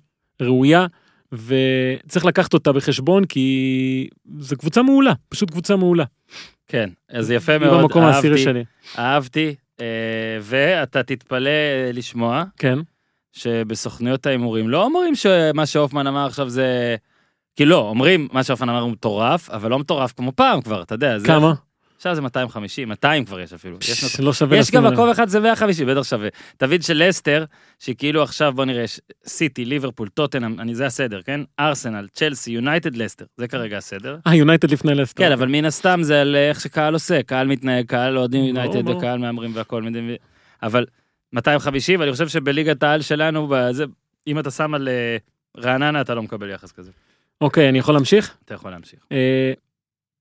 [0.41, 0.85] ראויה,
[1.31, 4.07] וצריך לקחת אותה בחשבון, כי
[4.39, 6.03] זו קבוצה מעולה, פשוט קבוצה מעולה.
[6.67, 8.63] כן, אז יפה מאוד, במקום העשירי אהבתי, שלי.
[8.97, 9.85] אהבתי, אה,
[10.41, 12.79] ואתה תתפלא אה, לשמוע כן,
[13.31, 16.95] שבסוכנויות ההימורים לא אומרים שמה שהופמן אמר עכשיו זה...
[17.55, 20.95] כי לא, אומרים מה שהופמן אמר הוא מטורף, אבל לא מטורף כמו פעם כבר, אתה
[20.95, 21.19] יודע.
[21.19, 21.53] זה- כמה?
[22.05, 23.77] עכשיו זה 250, 200 כבר יש אפילו.
[23.81, 24.19] יש.
[24.19, 24.93] לא שווה יש גם.
[24.93, 26.29] מקום אחד זה 150, בטח שווה.
[26.57, 27.45] תבין של לסטר,
[27.79, 28.85] שכאילו עכשיו בוא נראה,
[29.27, 31.41] סיטי, ליברפול, טוטנאם, אני זה הסדר, כן?
[31.59, 34.17] ארסנל, צ'לסי, יונייטד, לסטר, זה כרגע הסדר.
[34.27, 35.23] אה, יונייטד לפני לסטר.
[35.23, 38.89] כן, אבל מן הסתם זה על איך שקהל עושה, קהל מתנהג, קהל אוהדים ברור, יונייטד.
[38.89, 39.83] וקהל מהמרים והכל,
[40.63, 40.85] אבל
[41.33, 43.85] 250, ואני חושב שבליגת העל שלנו, בזה,
[44.27, 45.17] אם אתה שם על אה,
[45.57, 46.91] רעננה, אתה לא מקבל יחס כזה.
[47.41, 48.35] אוקיי, אני יכול להמשיך?
[48.45, 48.99] אתה יכול להמשיך.
[49.11, 49.53] אה,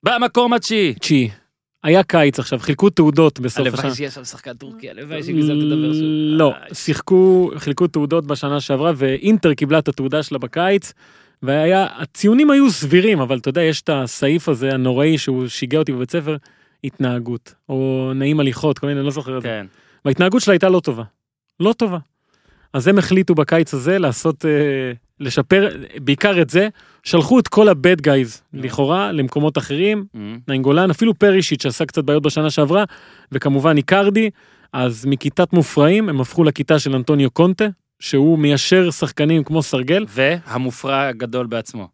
[0.02, 0.94] במקום התשיעי.
[0.94, 1.43] תשיעי.
[1.84, 3.78] היה קיץ עכשיו, חילקו תעודות בסוף השנה.
[3.78, 6.02] הלוואי שיהיה שם שחקן טורקי, הלוואי שגזלת לדבר שוב.
[6.38, 6.74] לא, איי.
[6.74, 10.92] שיחקו, חילקו תעודות בשנה שעברה, ואינטר קיבלה את התעודה שלה בקיץ,
[11.42, 15.92] והיה, הציונים היו סבירים, אבל אתה יודע, יש את הסעיף הזה הנוראי שהוא שיגע אותי
[15.92, 16.36] בבית ספר,
[16.84, 19.48] התנהגות, או נעים הליכות, כל מיני, אני לא זוכר את זה.
[19.48, 19.66] כן.
[20.04, 21.04] וההתנהגות שלה הייתה לא טובה.
[21.60, 21.98] לא טובה.
[22.72, 24.50] אז הם החליטו בקיץ הזה לעשות, אה,
[25.20, 25.68] לשפר,
[26.00, 26.68] בעיקר את זה,
[27.02, 32.22] שלחו את כל ה-bad guys, לכאורה, למקומות אחרים, אמ, ניינגולן, אפילו פרישיט שעשה קצת בעיות
[32.22, 32.84] בשנה שעברה,
[33.32, 34.30] וכמובן איקרדי,
[34.72, 37.66] אז מכיתת מופרעים הם הפכו לכיתה של אנטוניו קונטה,
[38.00, 41.88] שהוא מיישר שחקנים כמו סרגל, והמופרע הגדול בעצמו.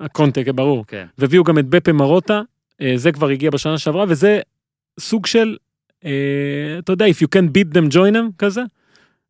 [0.00, 1.06] הקונטה, כן, ברור, כן.
[1.18, 2.42] והביאו גם את בפה מרוטה,
[2.80, 4.40] אה, זה כבר הגיע בשנה שעברה, וזה
[5.00, 5.56] סוג של,
[6.04, 6.10] אה,
[6.78, 8.62] אתה יודע, if you can beat them join them כזה,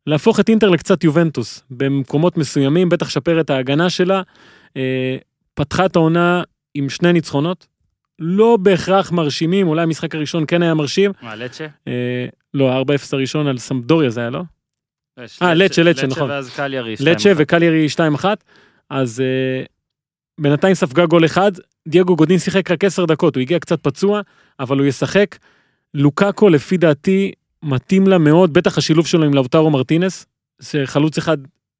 [0.07, 4.21] להפוך את אינטר לקצת יובנטוס, במקומות מסוימים, בטח לשפר את ההגנה שלה,
[4.77, 5.17] אה,
[5.53, 7.67] פתחה את העונה עם שני ניצחונות,
[8.19, 11.67] לא בהכרח מרשימים, אולי המשחק הראשון כן היה מרשים, מה, לצ'ה?
[11.87, 14.41] אה, לא, ה-4-0 הראשון על סמפדוריה זה היה, לא?
[15.23, 16.29] יש אה, לצ'ה, לצ'ה, נכון.
[16.29, 16.95] ואז קליארי.
[16.99, 17.87] לצ'ה וקליירי
[18.21, 18.25] 2-1,
[18.89, 19.63] אז אה,
[20.39, 21.51] בינתיים ספגה גול אחד,
[21.87, 24.21] דייגו גודין שיחק רק 10 דקות, הוא הגיע קצת פצוע,
[24.59, 25.37] אבל הוא ישחק.
[25.93, 27.31] לוקאקו לפי דעתי
[27.63, 30.25] מתאים לה מאוד, בטח השילוב שלו עם לאוטרו מרטינס,
[30.61, 31.37] שחלוץ אחד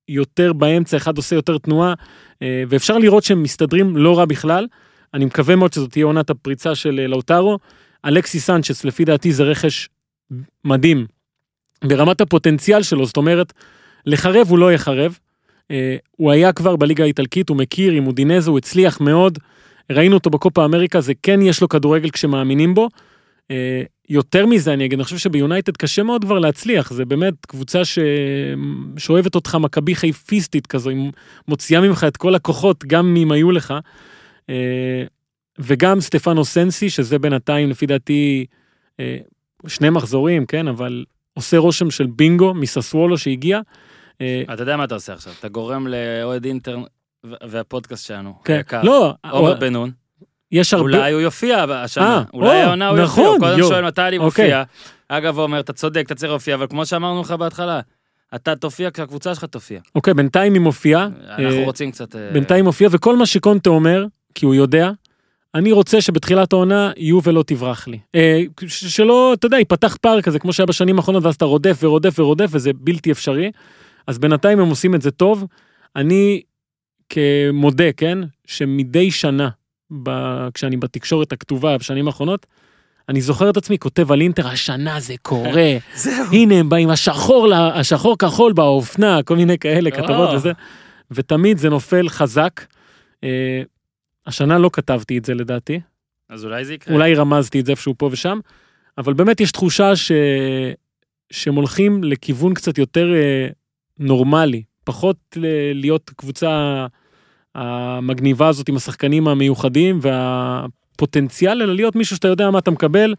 [0.07, 1.93] יותר באמצע, אחד עושה יותר תנועה,
[2.41, 4.67] אה, ואפשר לראות שהם מסתדרים לא רע בכלל.
[5.13, 7.59] אני מקווה מאוד שזאת תהיה עונת הפריצה של אה, לאוטרו.
[8.05, 9.89] אלכסי סנצ'ס לפי דעתי זה רכש
[10.65, 11.05] מדהים
[11.83, 13.53] ברמת הפוטנציאל שלו, זאת אומרת,
[14.05, 15.17] לחרב הוא לא יחרב.
[15.71, 19.39] אה, הוא היה כבר בליגה האיטלקית, הוא מכיר עם אודינזה, הוא הצליח מאוד.
[19.91, 22.89] ראינו אותו בקופה אמריקה, זה כן יש לו כדורגל כשמאמינים בו.
[23.51, 27.85] אה, יותר מזה אני אגיד, אני חושב שביונייטד קשה מאוד כבר להצליח, זה באמת קבוצה
[27.85, 27.99] ש...
[28.97, 31.11] שאוהבת אותך מכבי חיפיסטית כזו, היא
[31.47, 33.73] מוציאה ממך את כל הכוחות, גם אם היו לך.
[34.49, 35.03] אה,
[35.59, 38.45] וגם סטפנו סנסי, שזה בינתיים לפי דעתי
[38.99, 39.17] אה,
[39.67, 43.59] שני מחזורים, כן, אבל עושה רושם של בינגו מססוולו שהגיע.
[44.15, 46.77] אתה יודע מה אתה עושה עכשיו, אתה גורם לאוהד אינטר
[47.25, 49.91] ו- והפודקאסט שלנו, כן, לא, עומר בן נון,
[50.53, 53.59] יש הרבה, אולי הוא יופיע השנה, אה, אולי או, העונה הוא נכון, יופיע, הוא קודם
[53.59, 53.67] יו.
[53.67, 54.45] שואל מתי אני אוקיי.
[54.45, 54.63] מופיע.
[55.07, 57.79] אגב, עומר, אתה צודק, אתה צריך להופיע, אבל כמו שאמרנו לך בהתחלה,
[58.35, 59.79] אתה תופיע כשהקבוצה שלך תופיע.
[59.95, 62.15] אוקיי, בינתיים היא מופיעה, אנחנו אה, רוצים קצת...
[62.15, 64.91] אה, בינתיים מופיע, וכל מה שקונטה אומר, כי הוא יודע,
[65.55, 67.99] אני רוצה שבתחילת העונה יהיו ולא תברח לי.
[68.67, 72.47] שלא, אתה יודע, ייפתח פער כזה, כמו שהיה בשנים האחרונות, ואז אתה רודף ורודף ורודף,
[72.51, 73.51] וזה בלתי אפשרי.
[74.07, 75.45] אז בינתיים הם עושים את זה טוב.
[75.95, 76.41] אני
[77.09, 79.49] כמודה, כן, שמדי שנה,
[80.03, 80.09] ב...
[80.53, 82.45] כשאני בתקשורת הכתובה בשנים האחרונות,
[83.09, 86.25] אני זוכר את עצמי כותב על אינטר, השנה זה קורה, זהו.
[86.31, 90.29] הנה הם באים, השחור, השחור כחול באופנה, כל מיני כאלה כתבות.
[90.35, 90.51] וזה,
[91.11, 92.61] ותמיד זה נופל חזק.
[93.23, 93.61] אה,
[94.27, 95.79] השנה לא כתבתי את זה לדעתי,
[96.29, 96.93] אז אולי זה יקרה.
[96.95, 98.39] אולי רמזתי את זה איפשהו פה ושם,
[98.97, 100.11] אבל באמת יש תחושה ש...
[101.31, 103.47] שהם הולכים לכיוון קצת יותר אה,
[103.99, 106.85] נורמלי, פחות ל- להיות קבוצה
[107.55, 113.15] המגניבה הזאת עם השחקנים המיוחדים והפוטנציאל, אלא להיות מישהו שאתה יודע מה אתה מקבל.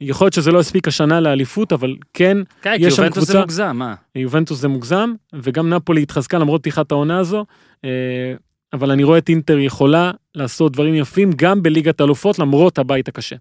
[0.00, 3.40] יכול להיות שזה לא הספיק השנה לאליפות, אבל כן, כן, יש שם יובנטוס זה קבוצה-
[3.40, 3.94] מוגזם, מה?
[4.14, 7.44] יובנטוס זה מוגזם, וגם נפולי התחזקה למרות פתיחת העונה הזו,
[7.84, 7.90] אה,
[8.72, 13.36] אבל אני רואה את אינטר יכולה לעשות דברים יפים גם בליגת האלופות למרות הבית הקשה.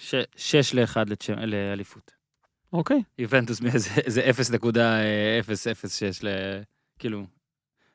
[0.00, 2.10] ש- שש לאחד לצ'- לאליפות.
[2.72, 3.02] אוקיי.
[3.18, 3.60] יובנטוס
[4.06, 4.74] איזה 0.006
[6.22, 6.28] ל...
[6.98, 7.24] כאילו...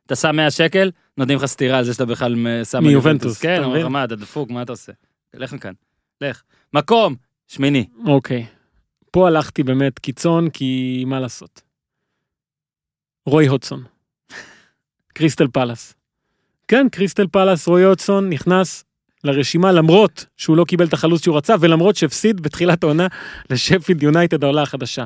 [0.08, 2.84] אתה שם 100 שקל, נותנים לך סטירה על זה שאתה בכלל שם...
[2.84, 3.92] מיובנטוס, כן, אומרים לך?
[3.92, 4.92] מה, אתה דפוק, מה אתה עושה?
[5.34, 5.74] לך מכאן,
[6.22, 6.42] לך.
[6.74, 7.16] מקום,
[7.48, 7.88] שמיני.
[8.06, 8.46] אוקיי.
[9.12, 11.62] פה הלכתי באמת קיצון, כי מה לעשות.
[13.26, 13.84] רוי הודסון.
[15.16, 15.94] קריסטל פלאס.
[16.68, 18.84] כן, קריסטל פלאס, רוי הודסון נכנס
[19.24, 23.08] לרשימה למרות שהוא לא קיבל את החלוץ שהוא רצה, ולמרות שהפסיד בתחילת העונה
[23.50, 25.06] לשפילד יונייטד העולה החדשה.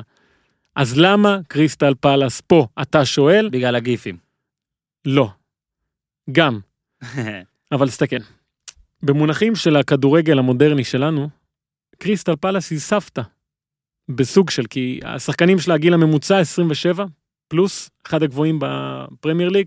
[0.76, 3.48] אז למה קריסטל פלאס פה, אתה שואל?
[3.52, 4.16] בגלל הגיפים.
[5.04, 5.28] לא.
[6.32, 6.60] גם.
[7.72, 8.16] אבל תסתכל.
[9.02, 11.28] במונחים של הכדורגל המודרני שלנו,
[11.98, 13.22] קריסטל פלאס היא סבתא.
[14.08, 17.04] בסוג של, כי השחקנים שלה, הגיל הממוצע 27,
[17.48, 19.66] פלוס, אחד הגבוהים בפרמייר ליג,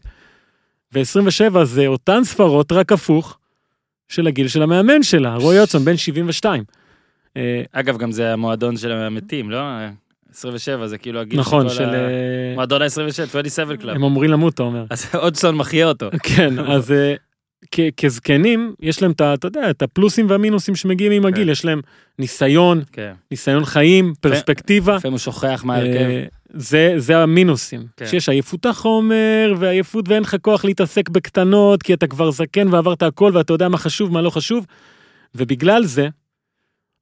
[0.93, 3.37] ו-27 זה אותן ספרות, רק הפוך,
[4.07, 6.63] של הגיל של המאמן שלה, רוי יוצון, בן 72.
[7.37, 9.59] אה, אגב, גם זה המועדון של המתים, לא?
[10.35, 11.89] 27 זה כאילו הגיל נכון, כל של...
[11.89, 12.87] ה- אה, מועדון ה-27,
[13.23, 13.95] 27 club.
[13.95, 14.85] הם אומרים למות, אתה אומר.
[14.89, 16.09] אז הודסון מחיה אותו.
[16.35, 16.93] כן, אז
[17.71, 19.33] כ- כזקנים, יש להם את ה...
[19.33, 21.51] אתה יודע, את הפלוסים והמינוסים שמגיעים עם הגיל, כן.
[21.51, 21.81] יש להם
[22.19, 23.13] ניסיון, כן.
[23.31, 24.95] ניסיון חיים, פרספקטיבה.
[24.95, 25.99] לפעמים הוא שוכח מה ההרכב.
[26.09, 28.05] אה, זה, זה המינוסים, כן.
[28.05, 33.31] שיש עייפות החומר ועייפות ואין לך כוח להתעסק בקטנות כי אתה כבר זקן ועברת הכל
[33.33, 34.65] ואתה יודע מה חשוב מה לא חשוב.
[35.35, 36.07] ובגלל זה,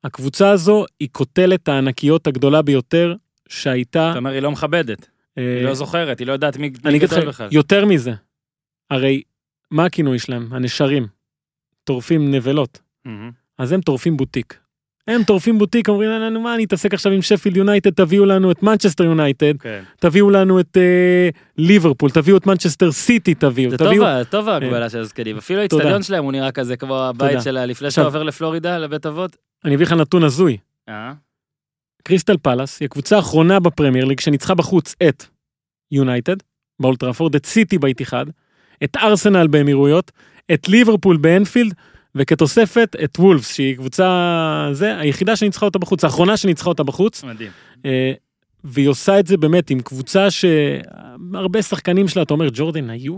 [0.04, 3.16] הקבוצה הזו היא קוטלת הענקיות הגדולה ביותר
[3.62, 4.10] שהייתה.
[4.12, 7.10] אתה אומר, היא לא מכבדת, אה, היא לא זוכרת, היא לא יודעת מי אני אגיד
[7.10, 7.48] גדול בכלל.
[7.52, 8.14] יותר מזה,
[8.90, 9.22] הרי
[9.72, 10.48] מה הכינוי שלהם?
[10.52, 11.08] הנשרים.
[11.84, 12.82] טורפים נבלות.
[13.58, 14.60] אז הם טורפים בוטיק.
[15.08, 18.64] הם טורפים בוטיק, אומרים לנו מה אני אתעסק עכשיו עם שפילד יונייטד, תביאו לנו את
[18.64, 19.84] מנצ'סטר יונייטד, כן.
[20.00, 24.50] תביאו לנו את אה, ליברפול, תביאו את מנצ'סטר סיטי, תביאו, זה טוב תביאו, ה- טוב
[24.50, 25.60] ההגבלה של הזקנים, אפילו.
[25.60, 27.42] האיצטדיון שלהם הוא נראה כזה כמו הבית.
[27.42, 29.38] שלה לפני שאתה עובר לפלורידה, לבית אבות.
[29.66, 30.58] אני אביא לך נתון הזוי,
[30.90, 31.14] אה?
[32.04, 35.26] קריסטל פלאס היא הקבוצה האחרונה בפרמייר ליג שניצחה בחוץ את
[35.92, 36.36] יונייטד,
[36.82, 38.26] באולד טראפורד, את סיטי באיתיחד,
[38.84, 40.12] את ארסנל באמירויות,
[40.54, 41.74] את ליברפול באנפילד,
[42.16, 47.52] וכתוספת את וולפס שהיא קבוצה זה היחידה שניצחה אותה בחוץ האחרונה שניצחה אותה בחוץ מדהים.
[47.86, 48.14] אה,
[48.64, 53.18] והיא עושה את זה באמת עם קבוצה שהרבה שחקנים שלה אתה אומר ג'ורדן היו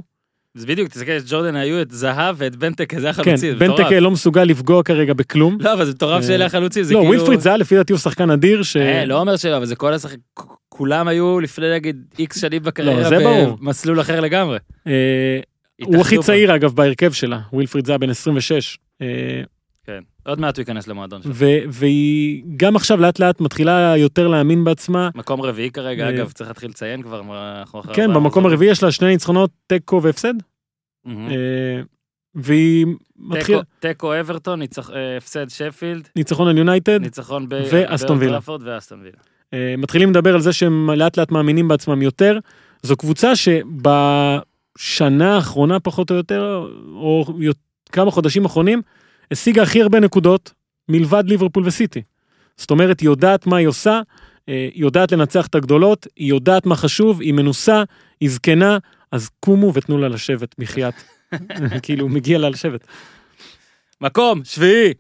[0.56, 3.92] אז בדיוק, תסתכל, ג'ורדן איו את זהא ואת בנטק, זה כן החלוצים, זה בנטק.
[3.92, 7.14] לא מסוגל לפגוע כרגע בכלום לא, אבל זה מטורף אה, שאלה החלוצים, זה לא כאילו...
[7.14, 8.78] ווילפריד זה היה לפי דעתי הוא שחקן אדיר ש...
[8.78, 10.18] אה, לא אומר שלא, אבל זה כל השחק...
[10.70, 13.46] כולם היו לפני נגיד איקס שנים בקריירה, לא, זה.
[13.60, 14.58] במסלול אחר לגמרי.
[14.88, 15.40] אה,
[15.84, 19.08] הוא הכי צעיר אגב בהרכב שלה ווילפריד זה היה בן 26 אה,
[19.86, 20.00] כן.
[20.26, 21.32] עוד מעט הוא ייכנס למועדון שלו.
[21.70, 26.70] והיא גם עכשיו לאט לאט מתחילה יותר להאמין בעצמה מקום רביעי כרגע, אגב, צריך להתחיל
[26.70, 27.22] לציין כבר.
[27.60, 28.46] אנחנו אחרי כן במקום.
[28.46, 30.34] הרביעי יש לה שני ניצחונות תיקו והפסד.
[31.08, 31.12] אה,
[32.36, 32.86] והיא
[33.18, 34.68] מתחילה תיקו- אברטון, אה,
[35.18, 38.40] הפסד שפילד, ניצחון על יונייטד ניצחון ב- ואסטון וילה.
[38.62, 39.18] ואסטון וילה.
[39.54, 42.40] אה, מתחילים לדבר על זה שהם לאט לאט מאמינים בעצמם יותר.
[42.84, 47.26] זו קבוצה שבשנה האחרונה פחות או יותר, או
[47.92, 48.82] כמה חודשים אחרונים,
[49.32, 50.54] השיגה הכי הרבה נקודות
[50.90, 52.02] מלבד ליברפול וסיטי.
[52.58, 54.02] זאת אומרת, היא יודעת מה היא עושה,
[54.50, 57.84] אה, היא יודעת לנצח את הגדולות, היא יודעת מה חשוב, היא מנוסה,
[58.20, 58.78] היא זקנה,
[59.12, 60.94] אז קומו ותנו לה לשבת, בחייאת.
[61.84, 62.88] כאילו, מגיע לה לשבת.
[64.02, 64.94] מקום, שביעי.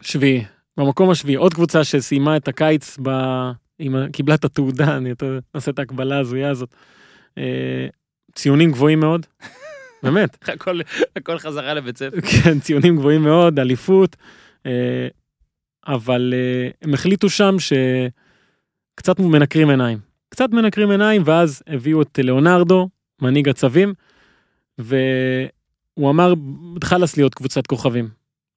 [0.00, 0.44] שביעי,
[0.76, 3.10] במקום השביעי, עוד קבוצה שסיימה את הקיץ, ב...
[3.78, 4.10] עם...
[4.12, 5.12] קיבלה את התעודה, אני
[5.54, 6.74] נעשה את ההקבלה ההזויה הזאת.
[7.38, 7.86] אה,
[8.34, 9.26] ציונים גבוהים מאוד,
[10.04, 10.80] באמת, הכל-
[11.16, 12.20] הכל חזרה לבית ספר.
[12.20, 14.16] כן, ציונים גבוהים מאוד, אליפות,
[14.66, 15.08] אה,
[15.86, 19.98] אבל אה, הם החליטו שם שקצת מנקרים עיניים.
[20.28, 22.88] קצת מנקרים עיניים, ואז הביאו את ליאונרדו,
[23.22, 23.94] מנהיג הצווים,
[24.78, 26.34] והוא אמר,
[26.84, 28.08] חלאס להיות קבוצת כוכבים.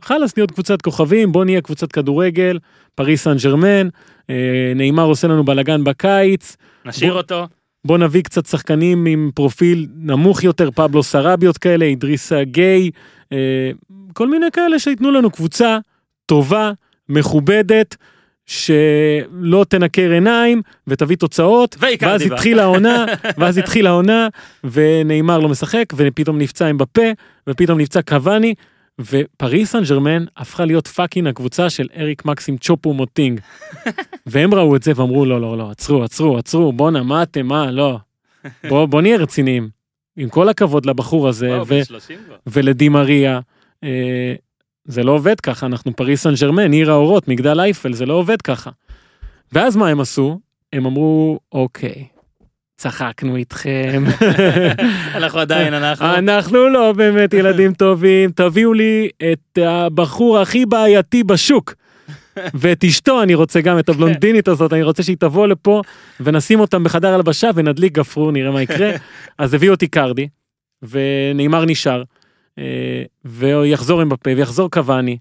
[0.02, 2.60] חלאס להיות קבוצת כוכבים, בוא נהיה קבוצת כדורגל,
[2.96, 3.88] פריס סן ג'רמן,
[4.30, 7.48] אה, נאמר עושה לנו בלאגן בקיץ, נשאיר בוא- אותו.
[7.88, 12.92] בוא נביא קצת שחקנים עם פרופיל נמוך יותר, פבלו סרביות כאלה, אידריסה גיי,
[13.32, 13.72] אה,
[14.14, 15.78] כל מיני כאלה שייתנו לנו קבוצה
[16.26, 16.72] טובה,
[17.10, 17.96] מכובדת,
[18.46, 22.22] שלא תנקר עיניים ותביא תוצאות, ואז.
[22.22, 23.06] התחילה העונה,
[23.38, 24.28] ואז התחילה העונה,
[24.64, 27.12] ונאמר לא משחק, ופתאום נפצע עם בפה,
[27.48, 28.54] ופתאום נפצע קוואני,
[29.02, 33.40] ופריס סן ג'רמן הפכה להיות פאקינג הקבוצה של אריק מקסים צ'ופו מוטינג.
[34.26, 37.72] והם ראו את זה ואמרו לא לא לא עצרו עצרו עצרו בואנה מה אתם מה
[37.72, 37.98] לא.
[38.70, 39.70] בוא בוא נהיה רציניים.
[40.18, 42.36] עם כל הכבוד לבחור הזה וואו, ו- בן 30 כבר.
[42.48, 43.40] ולדימריה.
[43.84, 44.36] אה,
[44.86, 48.42] זה לא עובד ככה אנחנו פריס סן ג'רמן עיר האורות מגדל אייפל זה לא עובד
[48.42, 48.70] ככה.
[49.52, 50.40] ואז מה הם עשו?
[50.74, 52.17] הם אמרו אוקיי.
[52.78, 54.04] צחקנו איתכם.
[55.16, 56.06] אנחנו עדיין, אנחנו.
[56.06, 61.74] אנחנו לא באמת ילדים טובים, תביאו לי את הבחור הכי בעייתי בשוק.
[62.54, 65.82] ואת אשתו אני רוצה גם את הבלונדינית הזאת אני רוצה שהיא תבוא לפה
[66.20, 68.92] ונשים אותם בחדר הלבשה ונדליק גפרור נראה מה יקרה
[69.38, 70.28] אז הביאו אותי קרדי
[70.84, 72.04] ונאמר נשאר
[72.60, 72.64] אה,
[73.26, 75.18] ויחזור עם בפה ויחזור קוואני.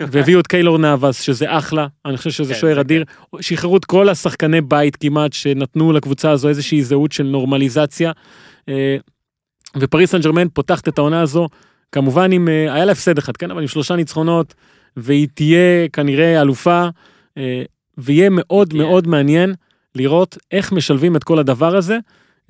[0.00, 3.04] והביאו את קיילור נאבס שזה אחלה אני חושב שזה כן, שוער אדיר
[3.40, 8.12] שחררו את כל השחקני בית כמעט שנתנו לקבוצה הזו איזושהי זהות של נורמליזציה.
[8.68, 8.96] אה,
[9.76, 11.48] ופריס סן ג'רמן פותחת את העונה הזו
[11.92, 14.54] כמובן עם אה, היה לה הפסד אחד כן אבל עם שלושה ניצחונות
[14.96, 16.88] והיא תהיה כנראה אלופה
[17.38, 17.62] אה,
[17.98, 18.82] ויהיה מאוד תהיה.
[18.82, 19.54] מאוד מעניין
[19.94, 21.98] לראות איך משלבים את כל הדבר הזה.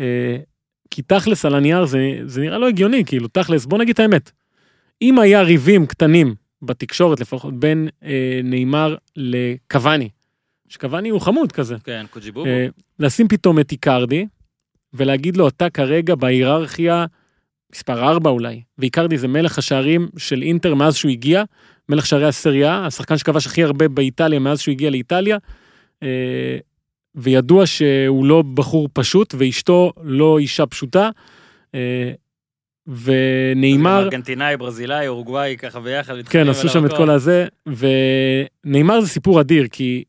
[0.01, 0.37] אה,
[0.91, 4.31] כי תכלס על הנייר זה, זה נראה לא הגיוני כאילו תכלס בוא נגיד את האמת.
[5.03, 10.09] אם היה ריבים קטנים בתקשורת לפחות בין אה, נאמר לקוואני.
[10.69, 11.77] שקוואני הוא חמוד כזה.
[11.85, 12.47] כן, קוג'יבובו.
[12.47, 12.67] אה,
[12.99, 14.27] לשים פתאום את איקרדי
[14.95, 17.07] ולהגיד לו אתה כרגע בהיררכיה
[17.73, 21.45] מספר 4 אולי ואיקרדי זה מלך השערים של אינטר מאז שהוא הגיע
[21.89, 25.39] מלך שערי הסריה, השחקן שכבש הכי הרבה באיטליה מאז שהוא הגיע לאיטליה,
[26.03, 26.59] אה,
[27.15, 31.11] וידוע שהוא לא בחור פשוט, ואשתו לא אישה פשוטה.
[31.75, 32.13] אה,
[32.89, 36.15] ונאמר, ארגנטינאי, ברזילאי, אורוגוואי, ככה ביחד.
[36.23, 36.93] כן, עשו שם את.
[36.93, 40.05] כל הזה, ונאמר זה סיפור אדיר, כי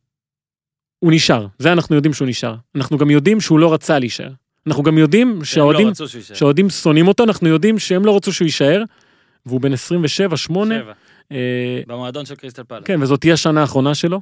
[0.99, 2.55] הוא נשאר, זה אנחנו יודעים שהוא נשאר.
[2.75, 4.31] אנחנו גם יודעים שהוא לא רצה להישאר.
[4.67, 5.45] אנחנו גם יודעים הם
[6.33, 8.83] שהאוהדים לא שונאים אותו, אנחנו יודעים שהם לא רצו שהוא יישאר,
[9.45, 10.93] והוא בן 27, 8, שבע.
[11.31, 12.83] אה, במועדון של קריסטל פאלאס.
[12.85, 14.21] כן, וזאת תהיה השנה האחרונה שלו.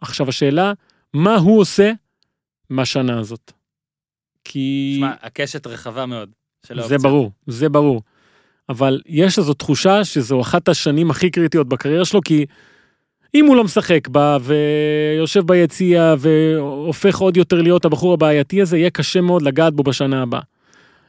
[0.00, 0.72] עכשיו השאלה,
[1.14, 1.92] מה הוא עושה
[2.70, 3.52] מהשנה הזאת?
[4.44, 4.94] כי...
[4.96, 6.30] תשמע, הקשת רחבה מאוד.
[6.68, 7.02] של זה האופציות.
[7.02, 8.02] ברור, זה ברור.
[8.68, 12.46] אבל יש איזו תחושה שזו אחת השנים הכי קריטיות בקריירה שלו, כי
[13.34, 18.90] אם הוא לא משחק בה ויושב ביציע והופך עוד יותר להיות הבחור הבעייתי הזה, יהיה
[18.90, 20.40] קשה מאוד לגעת בו בשנה הבאה.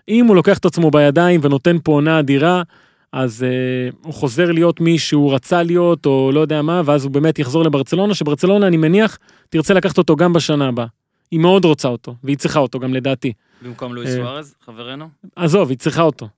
[0.09, 2.63] אם הוא לוקח את עצמו בידיים ונותן פה עונה אדירה,
[3.11, 7.11] אז uh, הוא חוזר להיות מי שהוא רצה להיות, או לא יודע מה, ואז הוא
[7.11, 9.17] באמת יחזור לברצלונה, שברצלונה, אני מניח,
[9.49, 10.85] תרצה לקחת אותו גם בשנה הבאה.
[11.31, 13.33] היא מאוד רוצה אותו, והיא צריכה אותו גם לדעתי.
[13.61, 15.09] במקום לואיס אה, סוארז, חברנו.
[15.35, 16.29] עזוב, היא צריכה אותו.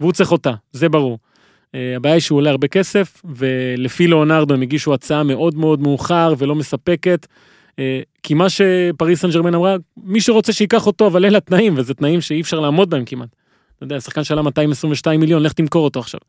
[0.00, 1.18] והוא צריך אותה, זה ברור.
[1.66, 6.34] Uh, הבעיה היא שהוא עולה הרבה כסף, ולפי לאונרדו הם הגישו הצעה מאוד מאוד מאוחר
[6.38, 7.26] ולא מספקת.
[7.70, 7.76] Uh,
[8.22, 12.20] כי מה שפריס סן ג'רמן אמרה, מי שרוצה שייקח אותו, אבל אלה התנאים, וזה תנאים
[12.20, 13.28] שאי אפשר לעמוד בהם כמעט.
[13.76, 16.20] אתה יודע, שחקן שעלה 222 מיליון, לך תמכור אותו עכשיו.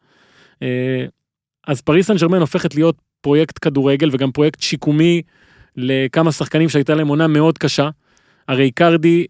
[1.68, 5.22] אז פריס סן ג'רמן הופכת להיות פרויקט כדורגל וגם פרויקט שיקומי
[5.78, 7.90] לכמה שחקנים שהייתה להם עונה מאוד קשה.
[8.48, 9.26] הרי קרדי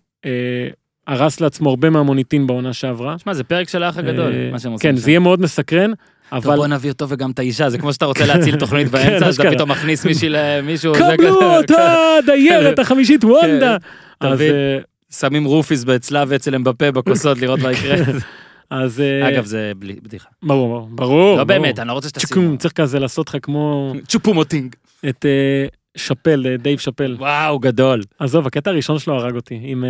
[1.07, 3.15] הרס לעצמו הרבה מהמוניטין בעונה שעברה.
[3.17, 4.91] תשמע, זה פרק של האח הגדול, אה, מה שהם עושים.
[4.91, 4.97] כן.
[4.97, 5.91] זה יהיה מאוד מסקרן,
[6.29, 9.19] טוב, אבל בוא נביא אותו וגם את האישה, זה כמו שאתה רוצה להציל תוכנית באמצע,
[9.19, 9.51] כן, אז אתה.
[9.51, 10.93] פתאום מכניס מישהי למישהו.
[10.93, 13.77] קבלו אותה, דיירת החמישית וונדה.
[14.23, 14.51] מבין?
[14.55, 14.77] אה,
[15.11, 17.95] שמים רופיס אצלה ואצל אמבפה בכוסות לראות מה יקרה.
[18.69, 20.29] אז אה, אגב, זה בלי- בדיחה.
[20.43, 21.37] ברור, ברור.
[21.37, 21.43] לא.
[21.43, 22.09] באמת, אני לא רוצה.
[22.09, 24.75] צ'וקום, צריך כזה לעשות לך כמו צ'ופומוטינג.
[25.09, 25.65] את אה,
[25.97, 27.15] שאפל, אה, דייב שאפל.
[27.19, 28.01] וואו, גדול.
[28.19, 29.89] עזוב, הקטע הראשון שלו הרג אותי, עם אה,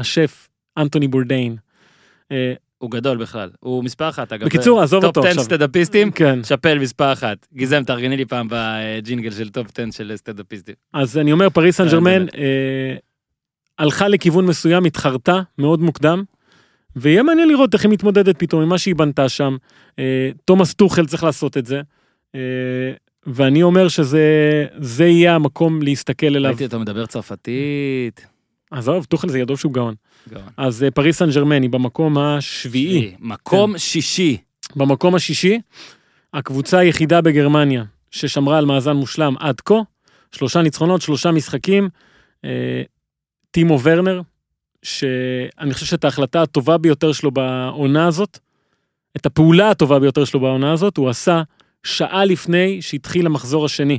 [0.00, 0.48] השף
[0.80, 1.56] אנטוני בורדיין.
[2.32, 3.50] אה, הוא גדול בכלל.
[3.60, 4.46] הוא מספר אחת, אגב.
[4.46, 5.44] בקיצור, עזוב אותו טופ 10 עכשיו.
[5.44, 7.46] סטנדאפיסטים, כן, שאפל מספר אחת.
[7.54, 10.74] גיזם, תארגני לי פעם בג'ינגל של טופ 10 של סטנדאפיסטים.
[10.92, 12.26] אז אני אומר, פריס סן אה, ג'רמן.
[12.28, 12.96] אה,
[13.78, 16.22] הלכה לכיוון מסוים, התחרתה מאוד מוקדם,
[16.96, 19.56] ויהיה מעניין לראות איך היא מתמודדת פתאום עם מה שהיא בנתה שם.
[19.98, 21.80] אה, תומאס טוחל צריך לעשות את זה,
[22.34, 22.40] אה,
[23.26, 26.50] ואני אומר שזה זה יהיה המקום להסתכל אליו.
[26.50, 28.26] ראיתי אותו מדבר צרפתית.
[28.70, 29.94] עזוב, טוחל זה ידוע שהוא גאון.
[30.56, 34.36] אז אה, פריס סן ג'רמן היא במקום השביעי, מקום שישי.
[34.76, 35.60] במקום השישי,
[36.34, 39.74] הקבוצה היחידה בגרמניה ששמרה על מאזן מושלם עד כה,
[40.32, 41.88] שלושה ניצחונות, שלושה משחקים.
[42.44, 42.82] אה,
[43.50, 44.20] טימו ורנר,
[44.82, 48.38] שאני חושב שאת ההחלטה הטובה ביותר שלו בעונה הזאת,
[49.16, 51.42] את הפעולה הטובה ביותר שלו בעונה הזאת, הוא עשה
[51.84, 53.98] שעה לפני שהתחיל המחזור השני.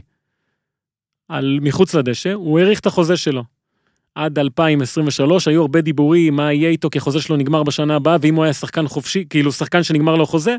[1.29, 3.43] על מחוץ לדשא, הוא האריך את החוזה שלו.
[4.15, 8.36] עד 2023 היו הרבה דיבורים מה יהיה איתו כי החוזה שלו נגמר בשנה הבאה ואם
[8.36, 10.56] הוא היה שחקן חופשי כאילו שחקן שנגמר לו חוזה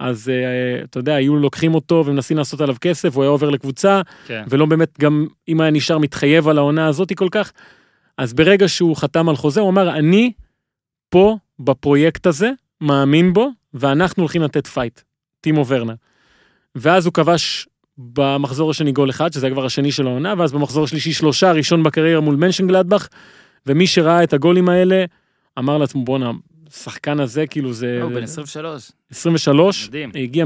[0.00, 4.00] אז אה, אתה יודע היו לוקחים אותו ומנסים לעשות עליו כסף הוא היה עובר לקבוצה
[4.26, 4.44] כן.
[4.48, 7.52] ולא באמת גם אם היה נשאר מתחייב על העונה הזאתי כל כך.
[8.18, 10.32] אז ברגע שהוא חתם על חוזה הוא אמר אני
[11.08, 15.00] פה בפרויקט הזה מאמין בו ואנחנו הולכים לתת פייט.
[15.40, 15.94] טימו ורנר.
[16.74, 21.12] ואז הוא כבש במחזור השני גול אחד שזה כבר השני של העונה ואז במחזור השלישי
[21.12, 23.08] שלושה ראשון בקריירה מול מנשנגלדבך
[23.66, 25.04] ומי שראה את הגולים האלה
[25.58, 26.30] אמר לעצמו בואנה
[26.72, 28.92] השחקן הזה כאילו זה הוא בן 23.
[29.10, 30.10] 23 מדהים.
[30.14, 30.44] הגיע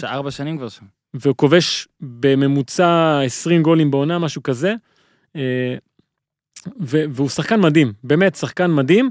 [0.00, 0.84] ש- ארבע שנים כבר שם.
[1.14, 4.74] והוא כובש בממוצע 20 גולים בעונה, משהו כזה.
[5.36, 5.74] אה,
[6.80, 9.10] והוא שחקן מדהים, באמת שחקן מדהים.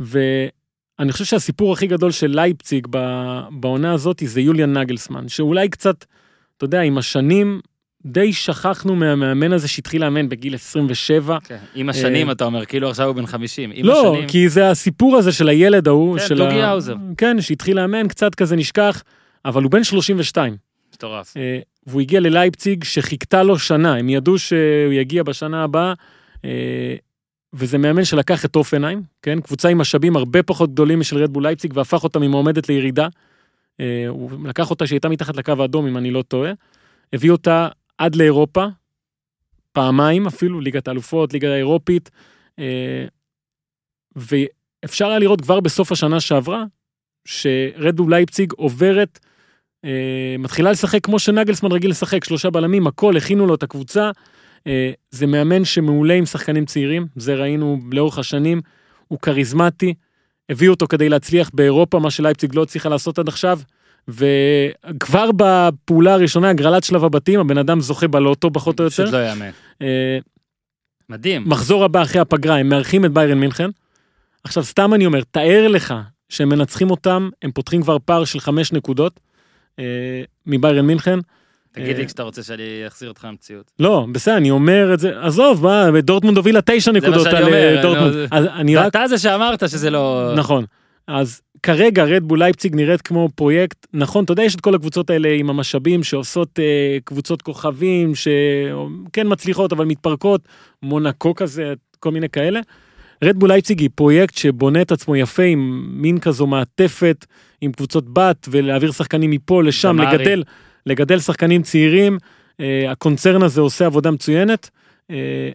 [0.00, 2.86] ואני חושב שהסיפור הכי גדול של לייפציג
[3.50, 6.04] בעונה הזאת זה יוליאן נגלסמן, שאולי קצת,
[6.62, 7.60] אתה יודע, עם השנים
[8.06, 11.38] די שכחנו מהמאמן הזה שהתחיל לאמן בגיל 27.
[11.74, 13.70] עם השנים אתה אומר, כאילו עכשיו הוא בן 50.
[13.74, 16.94] עם לא, השנים- כי זה הסיפור הזה של הילד ההוא, כן, של דוגי האוזר.
[17.16, 19.02] כן, שהתחיל לאמן, קצת כזה נשכח,
[19.44, 20.56] אבל הוא בן 32.
[20.94, 21.36] מטורף.
[21.36, 25.92] אה, והוא הגיע ללייפציג שחיכתה לו שנה, הם ידעו שהוא יגיע בשנה הבאה,
[26.44, 26.50] אה,
[27.54, 29.40] וזה מאמן שלקח את אופנהיים, כן?
[29.40, 33.08] קבוצה עם משאבים הרבה פחות גדולים משל רדבול לייפציג, והפך אותה ממועמדת לירידה.
[33.80, 36.52] אה, הוא לקח אותה שהיא הייתה מתחת לקו האדום, אם אני לא טועה.
[37.12, 37.68] הביא אותה
[37.98, 38.66] עד לאירופה,
[39.72, 42.10] פעמיים אפילו, ליגת האלופות, ליגה האירופית.
[42.58, 43.04] אה,
[44.16, 46.64] ואפשר היה לראות כבר בסוף השנה שעברה,
[47.24, 49.18] שרדבול לייפציג עוברת
[49.84, 54.10] אה, מתחילה לשחק כמו שנגלסמן רגיל לשחק, שלושה בלמים, הכל, הכינו לו את הקבוצה.
[55.10, 58.60] זה מאמן שמעולה עם שחקנים צעירים, זה ראינו לאורך השנים,
[59.08, 59.94] הוא כריזמטי,
[60.52, 63.60] הביאו אותו כדי להצליח באירופה, מה שלייפציג לא הצליחה לעשות עד עכשיו.
[64.08, 69.02] וכבר בפעולה הראשונה, הגרלת שלב הבתים, הבן אדם זוכה בלוטו פחות או יותר.
[69.02, 69.50] פשוט לא יאמן.
[69.82, 70.18] אה,
[71.08, 71.48] מדהים.
[71.48, 73.70] מחזור הבא אחרי הפגרה, הם מארחים את ביירן מינכן.
[74.44, 75.94] עכשיו, סתם אני אומר, תאר לך
[76.28, 79.20] שהם מנצחים אותם, הם פותחים כבר פער של חמש נקודות
[79.78, 81.18] אה, מביירן מינכן.
[81.72, 83.72] תגיד אה, לי כשאתה רוצה שאני אחזיר אותך למציאות.
[83.78, 87.54] לא, בסדר, אני אומר את זה, עזוב, מה, דורטמונד הובילה תשע נקודות שאני על אומר,
[87.54, 88.14] אה, אני דורטמונד.
[88.14, 90.32] לא- אז אני רק, ואתה זה שאמרת שזה לא...
[90.36, 90.64] נכון.
[91.08, 95.28] אז כרגע רדבול לייפציג נראית כמו פרויקט, נכון, אתה יודע, יש את כל הקבוצות האלה
[95.28, 100.40] עם המשאבים שעושות אה, קבוצות כוכבים, שכן מצליחות אבל מתפרקות,
[100.82, 102.60] מונקו כזה, כל מיני כאלה.
[103.24, 107.26] רדבול לייפציג היא פרויקט שבונה את עצמו יפה עם מין כזו מעטפת,
[107.60, 110.18] עם קבוצות בת, ולהעביר שחקנים מפה לשם, דמרי.
[110.18, 110.42] לגדל,
[110.86, 112.18] לגדל שחקנים צעירים.
[112.60, 114.70] אה, הקונצרן הזה עושה עבודה מצוינת.
[115.10, 115.50] אה,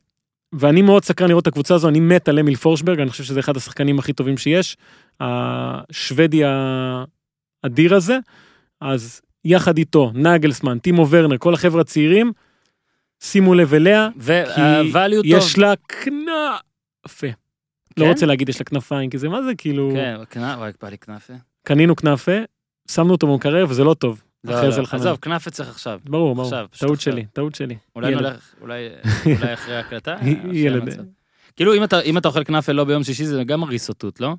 [0.54, 3.40] ואני מאוד סקרן לראות את הקבוצה הזו, אני מת על אמיל פורשברג, אני חושב שזה
[3.40, 4.78] אחד השחקנים הכי טובים שיש.
[5.20, 6.42] השוודי
[7.64, 8.18] האדיר הזה,
[8.82, 12.32] אז יחד איתו, נגלסמן, טימו ורנר, כל החבר'ה הצעירים,
[13.20, 14.10] שימו לב אליה,
[14.56, 15.26] כי והvalue טוב.
[15.26, 17.28] יש לה כנפה.
[17.98, 18.10] לא כן?
[18.10, 20.98] רוצה להגיד יש לה כנפיים, כי זה מה זה כאילו, כן, כנ- וואי, בא לי
[20.98, 21.34] כנאפה.
[21.64, 22.32] קנינו כנפה,
[22.92, 24.24] שמנו אותו במקרר וזה לא טוב.
[24.44, 25.00] לא, אחרי לא, זה לחמם.
[25.00, 26.00] עזוב, כנאפה צריך עכשיו.
[26.06, 27.02] ברור, ברור, טעות.
[27.02, 27.78] שלי, טעות שלי.
[27.96, 28.22] אולי ילד.
[28.22, 28.88] נלך, אולי
[29.54, 30.16] אחרי ההקלטה?
[30.24, 30.54] ילד.
[30.54, 31.04] שיהיה מצב.
[31.56, 31.74] כאילו
[32.06, 34.36] אם אתה אוכל כנאפה לא ביום שישי זה גם מרגיש סוטוט, לא?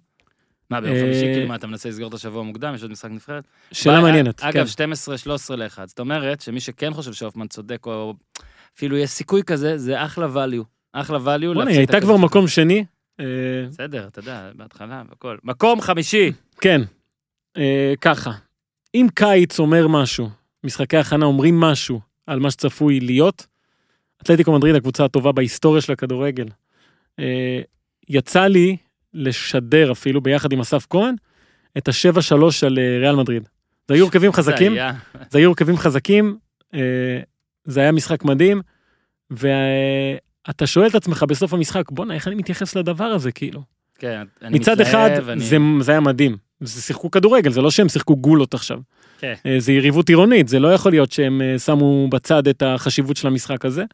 [0.70, 3.10] מה ביום אה, חמישי כאילו מה אתה מנסה לסגור את השבוע מוקדם יש עוד משחק
[3.10, 3.44] נבחרת?
[3.72, 4.40] שאלה מעניינת.
[4.40, 4.46] כן.
[4.48, 4.66] אגב
[5.50, 8.14] 12-13 ל-1 זאת אומרת שמי שכן חושב שהופמן צודק או
[8.76, 10.64] אפילו יש סיכוי כזה זה אחלה value.
[10.92, 11.54] אחלה value.
[11.54, 12.16] בוא'נה, היא הייתה כבר.
[12.16, 12.84] מקום שני.
[13.20, 13.24] אה,
[13.68, 15.36] בסדר אתה יודע בהתחלה והכל.
[15.44, 16.32] מקום חמישי.
[16.60, 16.80] כן,
[17.56, 18.30] אה, ככה,
[18.94, 20.28] אם קיץ אומר משהו,
[20.64, 23.46] משחקי הכנה אומרים משהו על מה שצפוי להיות,
[24.22, 26.46] אתלטיקו מדריד הקבוצה הטובה בהיסטוריה של הכדורגל.
[27.18, 27.60] אה,
[28.08, 28.76] יצא לי
[29.14, 31.14] לשדר אפילו ביחד עם אסף כהן
[31.78, 33.48] את השבע שלוש על אה, ריאל מדריד.
[33.88, 34.72] זה היו הרכבים חזקים,
[35.30, 36.38] זה היו הרכבים חזקים,
[36.74, 37.20] אה,
[37.64, 38.62] זה היה משחק מדהים,
[39.30, 43.62] ואתה שואל את עצמך בסוף המשחק, בואנה, איך אני מתייחס לדבר הזה, כאילו?
[43.98, 47.70] כן, אני מצד מתלהב, אחד אני- זה, זה היה מדהים, זה שיחקו כדורגל, זה לא
[47.70, 48.78] שהם שיחקו גולות עכשיו.
[49.18, 49.34] כן.
[49.46, 53.26] אה, זה יריבות עירונית, זה לא יכול להיות שהם אה, שמו בצד את החשיבות של
[53.26, 53.84] המשחק הזה.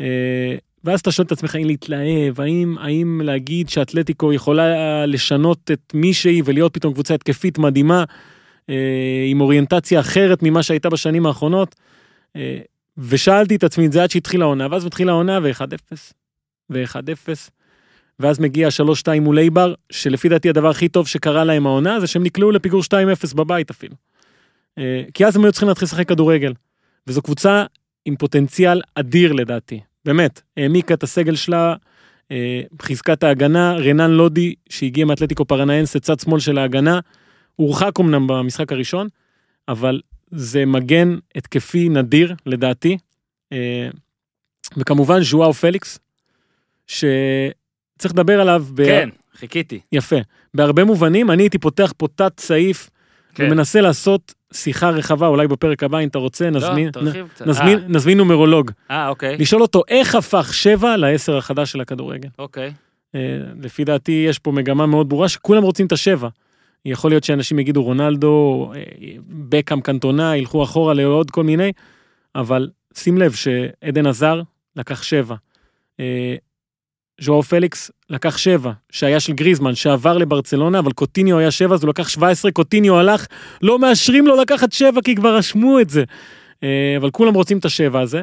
[0.00, 5.92] אה, ואז אתה שואל את עצמך אם להתלהב, האם, האם להגיד שאתלטיקו יכולה לשנות את
[5.94, 8.04] מי שהיא ולהיות פתאום קבוצה התקפית מדהימה,
[9.30, 11.74] עם אוריינטציה אחרת ממה שהייתה בשנים האחרונות.
[12.98, 15.96] ושאלתי את עצמי את זה עד שהתחילה העונה, ואז מתחילה העונה ו-1-0,
[16.70, 17.50] ו-1-0.
[18.22, 18.68] ואז מגיע
[19.06, 22.82] 3-2 מול אייבר, שלפי דעתי הדבר הכי טוב שקרה להם העונה זה שהם נקלעו לפיגור
[22.82, 23.94] 2-0 בבית אפילו.
[24.78, 26.52] אה, כי אז הם היו צריכים להתחיל לשחק כדורגל.
[27.06, 27.64] וזו קבוצה
[28.04, 30.40] עם פוטנציאל אדיר לדעתי, באמת.
[30.56, 31.74] העמיקה את הסגל שלה,
[32.30, 37.00] אה, חיזקה את ההגנה, רנן לודי שהגיע מאתלטיקו פרנאנס לצד שמאל של ההגנה,
[37.56, 39.08] הורחק אמנם במשחק הראשון,
[39.68, 40.00] אבל
[40.30, 42.98] זה מגן התקפי נדיר לדעתי.
[43.52, 43.88] אה,
[44.76, 45.98] וכמובן ז'ואאו פליקס,
[47.98, 48.84] שצריך לדבר עליו, ב...
[48.84, 49.80] כן, חיכיתי.
[49.92, 50.16] יפה.
[50.54, 52.90] בהרבה מובנים, אני הייתי פותח פה תת סעיף
[53.34, 53.46] כן.
[53.46, 57.46] ומנסה לעשות שיחה רחבה, אולי בפרק הבא אם אתה רוצה, נזמין, לא, תרחיב קצת.
[57.46, 58.70] נזמין, נזמין נומרולוג.
[58.90, 59.36] אה, אה, אוקיי.
[59.36, 62.28] לשאול אותו איך הפך שבע לעשר החדש של הכדורגל.
[62.38, 62.72] אוקיי.
[63.14, 66.28] אה, לפי דעתי יש פה מגמה מאוד ברורה שכולם רוצים את השבע.
[66.84, 68.82] יכול להיות שאנשים יגידו רונלדו, אה,
[69.28, 71.72] בקהאם קנטונה, ילכו אחורה לעוד כל מיני,
[72.34, 74.42] אבל שים לב שאדן הזאר
[74.76, 75.34] לקח שבע.
[77.22, 81.82] אה, ז'ואאו פליקס לקח שבע, שהיה של גריזמן, שעבר לברצלונה, אבל קוטיניו היה שבע, אז
[81.82, 83.26] הוא לקח 17, קוטיניו הלך,
[83.62, 86.04] לא מאשרים לו לקחת שבע כי כבר רשמו את זה.
[86.62, 88.22] אה, אבל כולם רוצים את השבע הזה.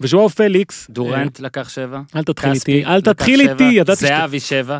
[0.00, 1.96] וז'ואאו פליקס, דורנט לקח שבע.
[1.96, 4.06] אה, אל תתחיל איתי, אל תתחיל איתי, ידעתי.
[4.06, 4.78] זהבי שבע.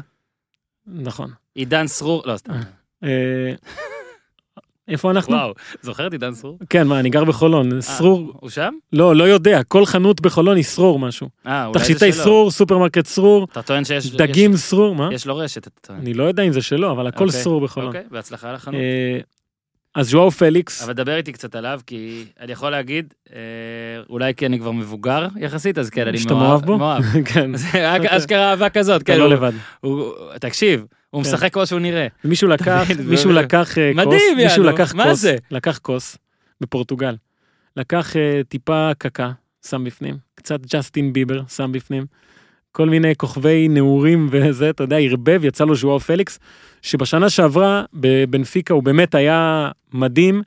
[0.87, 1.31] נכון.
[1.55, 2.53] עידן סרור, לא סתם.
[4.89, 5.35] איפה אנחנו?
[5.35, 6.59] וואו, זוכר את עידן סרור?
[6.71, 8.73] כן, מה, אני גר בחולון, אה, סרור, הוא שם?
[8.93, 11.29] לא, לא יודע, כל חנות בחולון היא סרור משהו.
[11.47, 12.25] אה, אולי זה תכשיטי שלו.
[12.25, 14.11] סרור, סופרמרקט סרור, אתה טוען שיש...
[14.11, 15.09] דגים סרור, מה?
[15.13, 15.99] יש- לו רשת, אתה טוען.
[16.01, 17.89] אני לא יודע אם זה שלו, אבל הכל אוקיי, סרור בחולון.
[17.89, 18.81] אוקיי, בהצלחה לחנות.
[18.81, 19.19] אה,
[19.95, 23.39] אז ז'ואאו פליקס, אבל דבר איתי קצת עליו, כי אני יכול להגיד, אה,
[24.11, 26.79] אולי כי אני כבר מבוגר יחסית, אז כן, אני שאתה מאוהב בו?
[26.79, 27.03] מאוהב.
[27.35, 27.51] כן,
[28.09, 29.19] אשכרה אהבה כזאת, אתה כן.
[29.19, 29.53] לא הוא- לבד.
[30.41, 31.29] תקשיב, הוא כן.
[31.29, 32.07] משחק כמו שהוא נראה.
[32.25, 35.25] מישהו לקח, זה- מישהו לקח אה, מדהים, כוס, מישהו לקח כוס?
[35.51, 36.19] לקח כוס
[36.61, 37.17] בפורטוגל.
[37.77, 39.31] לקח אה, טיפה קקה,
[39.67, 42.07] שם בפנים, קצת ג'סטין ביבר, שם בפנים.
[42.73, 46.39] כל מיני כוכבי נעורים וזה, אתה יודע, ערבב, יצא לו ז'ואר פליקס,
[46.83, 50.43] שבשנה שעברה בבנפיקה הוא באמת היה מדהים,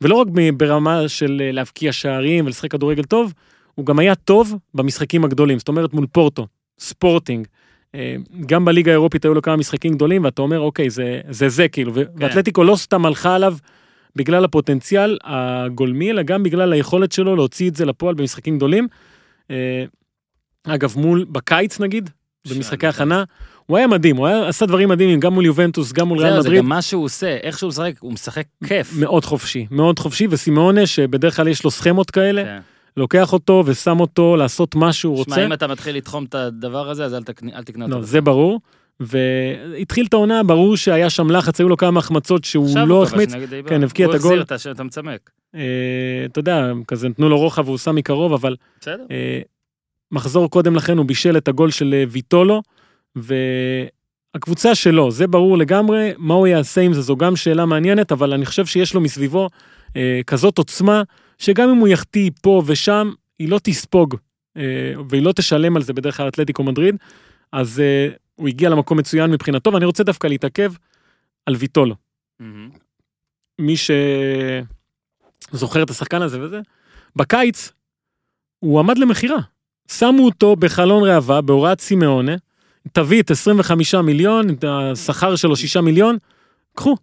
[0.00, 0.26] ולא רק
[0.56, 3.32] ברמה של אה, להבקיע שערים ולשחק כדורגל טוב,
[3.74, 6.46] הוא גם היה טוב במשחקים הגדולים, זאת אומרת מול פורטו,
[6.78, 7.46] ספורטינג.
[7.94, 8.16] אה,
[8.46, 11.94] גם בליגה האירופית היו לו כמה משחקים גדולים, ואתה אומר, אוקיי, זה זה, זה כאילו,
[11.94, 13.56] ו- ואתלטיקו לא סתם הלכה עליו
[14.16, 18.88] בגלל הפוטנציאל הגולמי, אלא גם בגלל היכולת שלו להוציא את זה לפועל במשחקים גדולים.
[19.50, 19.84] אה,
[20.66, 22.10] אגב, מול, בקיץ נגיד,
[22.50, 23.24] במשחקי שם, הכנה,
[23.66, 26.42] הוא היה מדהים, הוא היה, עשה דברים מדהימים, גם מול יובנטוס, גם מול ריאל זהו,
[26.42, 26.62] זה מדריד.
[26.62, 28.92] גם מה שהוא עושה, איך שהוא משחק, הוא משחק כיף.
[28.98, 32.58] מאוד חופשי, מאוד חופשי, וסימאונה, שבדרך כלל יש לו סכמות כאלה, כן.
[32.96, 35.46] לוקח אותו ושם אותו לעשות מה שהוא שמע, רוצה.
[35.46, 38.06] אם אתה מתחיל לתחום את הדבר הזה, אז אל תקנה אל תקנה לא, אותו.
[38.06, 38.60] זה ברור.
[39.00, 43.32] והתחיל את העונה, ברור שהיה שם לחץ, היו לו כמה החמצות שהוא לא הוא החמיץ.
[43.66, 44.30] כן, הבקיע את הוא הגול.
[44.32, 45.30] החזיר את הש- את המצמק.
[45.54, 45.60] אה,
[46.24, 49.04] אתה יודע, כזה נתנו לו רוחב והוא שם מקרוב, אבל בסדר.
[49.10, 49.40] אה,
[50.12, 52.62] מחזור קודם לכן הוא בישל את הגול של אה, ויטולו,
[54.34, 58.32] והקבוצה שלו, זה ברור לגמרי, מה הוא יעשה עם זה, זו גם שאלה מעניינת, אבל
[58.32, 59.48] אני חושב שיש לו מסביבו
[60.26, 61.02] כזאת עוצמה,
[61.38, 64.16] שגם אם הוא יחטיא פה ושם, היא לא תספוג,
[64.56, 66.96] אה, והיא לא תשלם על זה בדרך כלל אתלטיקו מדריד,
[67.52, 70.72] אז אה, הוא הגיע למקום מצוין מבחינתו, ואני רוצה דווקא להתעכב
[71.46, 71.94] על ויטולו.
[73.58, 73.74] מי
[75.52, 76.60] שזוכר את השחקן הזה וזה,
[77.16, 77.72] בקיץ
[78.58, 79.38] הוא עמד למכירה.
[79.90, 82.32] שמו אותו בחלון ראווה בהוראת סימאונה,
[82.92, 86.16] תביא את 25 מיליון, את השכר שלו 6 מיליון,
[86.74, 86.96] קחו,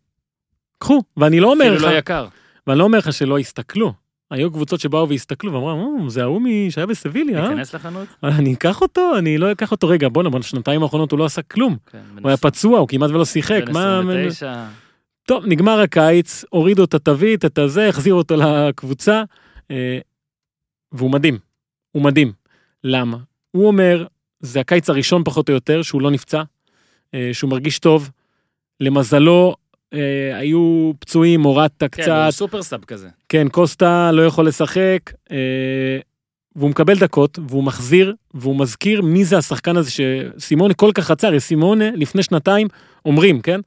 [0.77, 1.01] קחו.
[1.17, 2.27] ואני לא אומר אפילו לך, לא יקר.
[2.67, 3.93] ואני לא אומר לך שלא הסתכלו.
[4.31, 7.49] היו קבוצות שבאו והסתכלו ואמרו, "אה, זה ההוא שהיה בסביליה, אה?
[7.49, 8.07] ניכנס לחנות?
[8.23, 9.87] אני אקח אותו, אני לא אקח אותו.
[9.87, 11.77] רגע, בואנה, בשנתיים האחרונות הוא לא עשה כלום.
[11.91, 13.63] כן, הוא היה פצוע, הוא כמעט ולא שיחק.
[13.65, 13.99] בן מה...
[13.99, 14.65] 29.
[15.27, 19.23] טוב, נגמר הקיץ, הורידו את התווית, את הזה, החזירו אותו לקבוצה,
[19.71, 19.99] אה,
[20.91, 21.37] והוא מדהים.
[21.91, 22.31] הוא מדהים.
[22.83, 23.17] למה?
[23.51, 24.05] הוא אומר,
[24.39, 26.43] זה הקיץ הראשון פחות או יותר שהוא לא נפצע,
[27.13, 28.09] אה, שהוא מרגיש טוב.
[28.79, 29.55] למזלו,
[29.93, 33.09] אה, היו פצועים, הורדת כן, קצת, הוא סופר סאב כזה.
[33.29, 34.99] כן, קוסטה לא יכול לשחק,
[35.31, 35.37] אה,
[36.55, 41.39] והוא מקבל דקות, והוא מחזיר, והוא מזכיר מי זה השחקן הזה שסימונה כל כך רצה,
[41.39, 42.67] סימונה לפני שנתיים
[43.05, 43.59] אומרים, כן?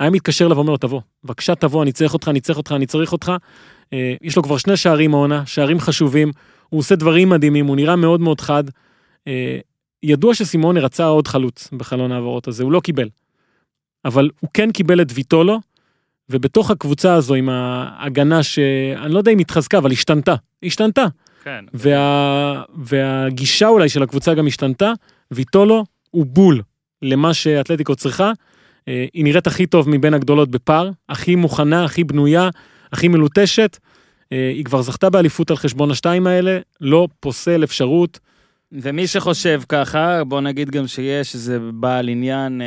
[0.00, 2.86] היה מתקשר אליו ואומר לו, תבוא, בבקשה תבוא, אני צריך אותך, אני צריך אותך, אני
[2.86, 3.32] צריך אותך.
[3.92, 6.32] אה, יש לו כבר שני שערים העונה, שערים חשובים,
[6.68, 8.64] הוא עושה דברים מדהימים, הוא נראה מאוד מאוד חד.
[9.28, 9.58] אה,
[10.02, 13.08] ידוע שסימונה רצה עוד חלוץ בחלון ההעברות הזה, הוא לא קיבל.
[14.04, 15.60] אבל הוא כן קיבל את ויטולו,
[16.30, 21.06] ובתוך הקבוצה הזו עם ההגנה שאני לא יודע אם התחזקה, אבל השתנתה, השתנתה.
[21.44, 21.64] כן.
[21.74, 22.62] וה...
[22.74, 24.92] והגישה אולי של הקבוצה גם השתנתה,
[25.30, 26.62] ויטולו הוא בול
[27.02, 28.32] למה שאתלטיקו צריכה.
[28.88, 32.48] אה, היא נראית הכי טוב מבין הגדולות בפער, הכי מוכנה, הכי בנויה,
[32.92, 33.78] הכי מלוטשת.
[34.32, 38.18] אה, היא כבר זכתה באליפות על חשבון השתיים האלה, לא פוסל אפשרות.
[38.72, 42.66] ומי שחושב ככה, בוא נגיד גם שיש איזה בעל עניין אה,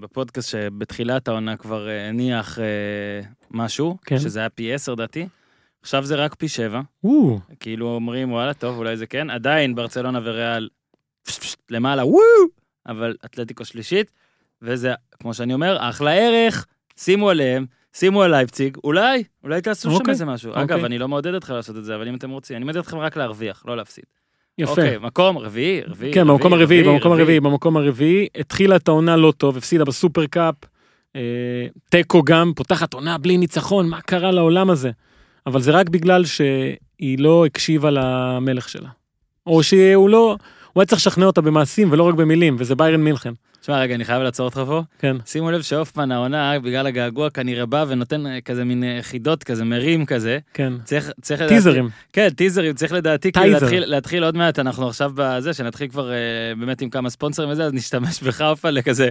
[0.00, 2.64] בפודקאסט שבתחילת העונה כבר אה, הניח אה,
[3.50, 4.18] משהו, כן.
[4.18, 5.28] שזה היה פי 10 דעתי.
[5.82, 10.20] עכשיו זה רק פי 7, וואו, כאילו אומרים וואלה טוב אולי זה כן, עדיין ברצלונה
[10.22, 10.68] וריאל
[11.22, 12.22] פשט, פשט, למעלה וואו,
[12.86, 14.10] אבל אתלטיקו שלישית,
[14.62, 16.66] וזה כמו שאני אומר אחלה ערך,
[16.96, 17.66] שימו עליהם.
[17.92, 20.52] שימו על לייפציג, אולי, אולי תעשו שם אוקיי, איזה משהו.
[20.52, 20.84] אגב, אוקיי.
[20.84, 23.16] אני לא מעודד אתכם לעשות את זה, אבל אם אתם רוצים, אני מעודד אתכם רק
[23.16, 24.04] להרוויח, לא להפסיד.
[24.58, 24.70] יפה.
[24.70, 26.12] אוקיי, מקום רביעי, רביעי.
[26.12, 27.20] כן, במקום הרביעי, במקום רביעי.
[27.20, 30.54] הרביעי, במקום הרביעי, התחילה את העונה לא טוב, הפסידה בסופר קאפ,
[31.16, 31.20] אה,
[31.88, 34.90] תיקו גם, פותחת עונה בלי ניצחון, מה קרה לעולם הזה?
[35.46, 38.88] אבל זה רק בגלל שהיא לא הקשיבה למלך שלה.
[39.46, 40.36] או שהוא לא,
[40.72, 43.32] הוא היה צריך לשכנע אותה במעשים ולא רק במילים, וזה ביירן מינכן.
[43.60, 44.82] תשמע, רגע, אני חייב לעצור אותך פה.
[44.98, 45.16] כן.
[45.26, 49.64] שימו לב שהופמן העונה, בגלל הגעגוע, כנראה בא ונותן אה, כזה מין אה, חידות כזה,
[49.64, 50.38] מרים כזה.
[50.54, 50.72] כן.
[50.84, 51.54] צריך, צריך לדעתי...
[51.54, 51.88] טיזרים.
[52.12, 53.52] כן, טיזרים, צריך לדעתי כאילו.
[53.52, 56.16] להתחיל, להתחיל עוד מעט, אנחנו עכשיו בזה, שנתחיל כבר אה,
[56.60, 59.08] באמת עם כמה ספונסרים וזה, אז נשתמש בך אופה לכזה.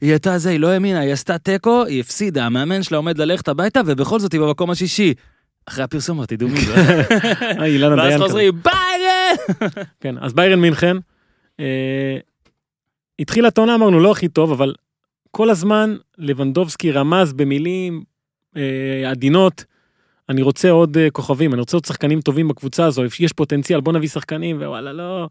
[0.00, 3.48] היא הייתה זה, היא לא האמינה, היא עשתה תיקו, היא הפסידה, המאמן שלה עומד ללכת
[3.48, 5.14] הביתה, ובכל זאת היא במקום השישי.
[5.66, 6.74] אחרי הפרסומות, תדעו מי זה.
[7.64, 8.24] אילנה ואז דיין כזה.
[8.24, 9.68] חוזרים, ביירן!
[10.00, 10.96] כן, אז ביירן מינכן,
[11.60, 12.16] אה,
[13.18, 14.74] התחילה את העונה, אמרנו, לא הכי טוב, אבל
[15.30, 18.04] כל הזמן לבנדובסקי רמז במילים
[18.56, 19.64] אה, עדינות,
[20.28, 23.92] אני רוצה עוד אה, כוכבים, אני רוצה עוד שחקנים טובים בקבוצה הזו, יש פוטנציאל, בוא
[23.92, 25.28] נביא שחקנים, ווואלה, לא.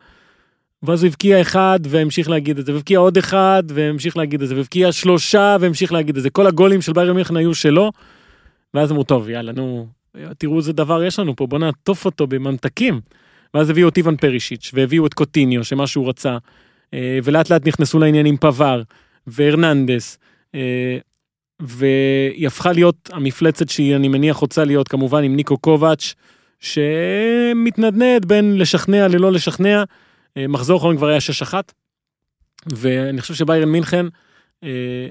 [0.84, 4.55] ואז הוא הבקיע אחד והמשיך להגיד את זה, והבקיע עוד אחד והמשיך להגיד את זה,
[4.55, 6.29] והבקיע שלושה והמשיך להגיד את זה.
[6.29, 7.91] כל הגולים של ביירן מינכן היו שלו,
[8.73, 9.88] ואז אמרו, טוב, יאללה, נו,
[10.38, 13.01] תראו איזה דבר יש לנו פה, בוא נעטוף אותו בממתקים.
[13.53, 16.38] ואז הביאו את איוון פרישיץ', והביאו את קוטיניו, שמה שהוא רצה,
[17.23, 18.81] ולאט לאט נכנסו לעניין עם פבר,
[19.27, 20.17] והרננדס,
[20.55, 20.97] אה,
[21.59, 26.13] והיא הפכה להיות המפלצת שהיא, אני מניח, רוצה להיות כמובן עם ניקו קובץ',
[26.59, 29.83] שמתנדנד בין לשכנע ללא לשכנע.
[30.37, 31.19] אה, מחזור אחרון כבר היה
[31.51, 31.53] 6-1,
[32.75, 34.05] ואני חושב שביירן מינכן
[34.63, 35.07] אה,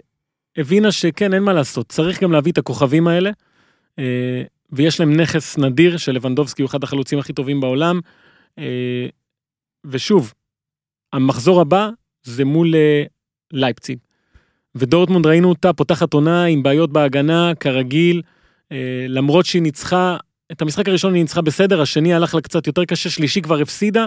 [0.57, 3.31] הבינה שכן, אין מה לעשות, צריך גם להביא את הכוכבים האלה,
[3.99, 8.01] אה, ויש להם נכס נדיר שלבנדובסקי הוא אחד החלוצים הכי טובים בעולם.
[8.59, 9.07] אה,
[9.85, 10.33] ושוב,
[11.13, 11.89] המחזור הבא
[12.23, 13.05] זה מול אה,
[13.53, 13.99] לייפציג.
[14.75, 18.23] ודורטמונד ראינו אותה פותחת עונה עם בעיות בהגנה, כרגיל.
[18.73, 20.17] אה, למרות שהיא ניצחה,
[20.53, 24.07] את המשחק הראשון היא ניצחה בסדר, השני הלך לה קצת יותר קשה, שלישי כבר הפסידה.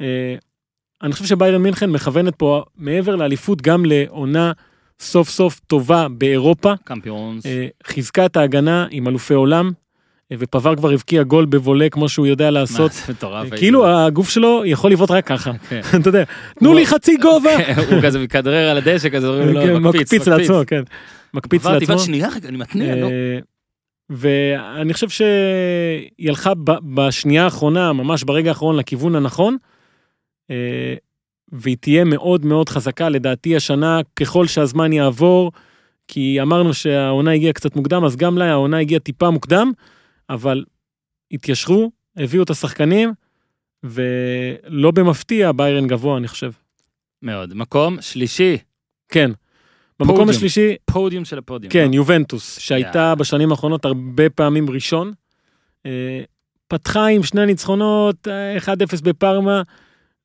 [0.00, 0.34] אה,
[1.02, 4.52] אני חושב שביירן מינכן מכוונת פה מעבר לאליפות גם לעונה
[5.00, 6.74] סוף סוף טובה באירופה.
[6.84, 7.44] קמפיונס.
[7.84, 9.70] חיזקה את ההגנה עם אלופי עולם,
[10.38, 12.90] ופבר כבר הבקיע גול בבולה כמו שהוא יודע לעשות.
[12.90, 13.52] מה, זה מטורף.
[13.52, 15.80] אה, כאילו הגוף שלו יכול לבעוט רק ככה, כן.
[16.00, 16.24] אתה יודע,
[16.58, 17.56] תנו לי חצי גובה.
[17.90, 20.82] הוא כזה מכדרר על הדשא כזה, כן, מקפיץ, מקפיץ לעצמו, כן.
[21.34, 21.94] מקפיץ עברתי, לעצמו.
[21.94, 23.06] אבל שנייה רגע, אני מתניע, לא.
[23.06, 23.38] אה,
[24.10, 26.52] ואני חושב שהיא הלכה
[26.94, 29.56] בשנייה האחרונה, ממש ברגע האחרון, לכיוון הנכון,
[30.50, 30.94] אה,
[31.52, 35.52] והיא תהיה מאוד מאוד חזקה לדעתי השנה, ככל שהזמן יעבור,
[36.08, 39.72] כי אמרנו שהעונה הגיעה קצת מוקדם, אז גם לה העונה הגיעה טיפה מוקדם,
[40.30, 40.64] אבל
[41.32, 43.12] התיישרו, הביאו את השחקנים,
[43.82, 46.50] ולא במפתיע ביירן גבוה, אני חושב.
[47.22, 47.54] מאוד.
[47.54, 48.58] מקום שלישי,
[49.08, 49.30] כן.
[50.00, 50.30] במקום פודיום.
[50.30, 51.72] השלישי, פודיום של הפודיום.
[51.72, 51.94] כן, לא?
[51.94, 53.14] יובנטוס, שהייתה יאללה.
[53.14, 55.12] בשנים האחרונות הרבה פעמים ראשון.
[55.86, 56.20] אה,
[56.68, 59.62] פתחה עם שני ניצחונות, אה, 1-0 בפארמה,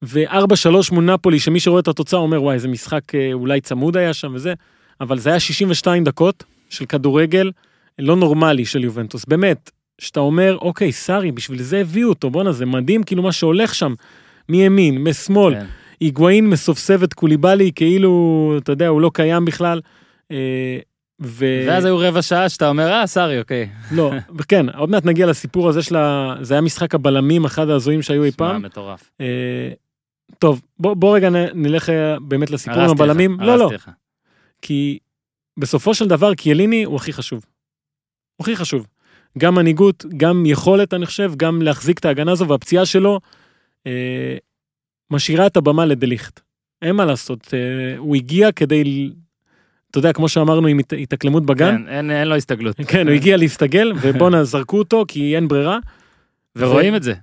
[0.03, 4.13] ו-4-3 מול נפולי, שמי שרואה את התוצאה אומר, וואי, איזה משחק אה, אולי צמוד היה
[4.13, 4.53] שם וזה,
[5.01, 7.51] אבל זה היה 62 דקות של כדורגל
[7.99, 9.25] לא נורמלי של יובנטוס.
[9.25, 9.71] באמת,
[10.01, 13.93] שאתה אומר, אוקיי, סארי, בשביל זה הביאו אותו, בואנה, זה מדהים, כאילו מה שהולך שם,
[14.49, 15.65] מימין, משמאל, כן.
[15.99, 19.81] היגואין מסובסב את קוליבאלי כאילו, אתה יודע, הוא לא קיים בכלל.
[20.31, 20.79] אה,
[21.21, 21.45] ו...
[21.67, 23.69] ואז היו רבע שעה שאתה אומר, אה, סארי, אוקיי.
[23.91, 24.11] לא,
[24.47, 26.35] כן, עוד מעט נגיע לסיפור הזה של ה...
[26.41, 28.61] זה היה משחק הבלמים, אחד ההזויים שהיו אי שמע, פעם.
[28.61, 29.11] מטורף.
[29.21, 29.71] אה,
[30.39, 33.37] טוב, בוא, בוא רגע נלך אה, באמת לסיפור עם הבלמים.
[33.39, 33.69] לא, לא.
[34.61, 34.99] כי
[35.59, 37.45] בסופו של דבר קיאליני הוא הכי חשוב.
[38.35, 38.87] הוא הכי חשוב.
[39.37, 43.19] גם מנהיגות, גם יכולת, אני חושב, גם להחזיק את ההגנה הזו, והפציעה שלו
[43.87, 44.37] אה,
[45.11, 46.39] משאירה את הבמה לדליכט.
[46.81, 49.09] אין מה לעשות, אה, הוא הגיע כדי,
[49.91, 52.75] אתה יודע, כמו שאמרנו עם הת- התאקלמות בגן, כן, אין אין לו הסתגלות.
[52.87, 55.77] כן, הוא הגיע להסתגל, ובואנה, זרקו אותו כי אין ברירה.
[56.57, 57.13] ורואים את זה.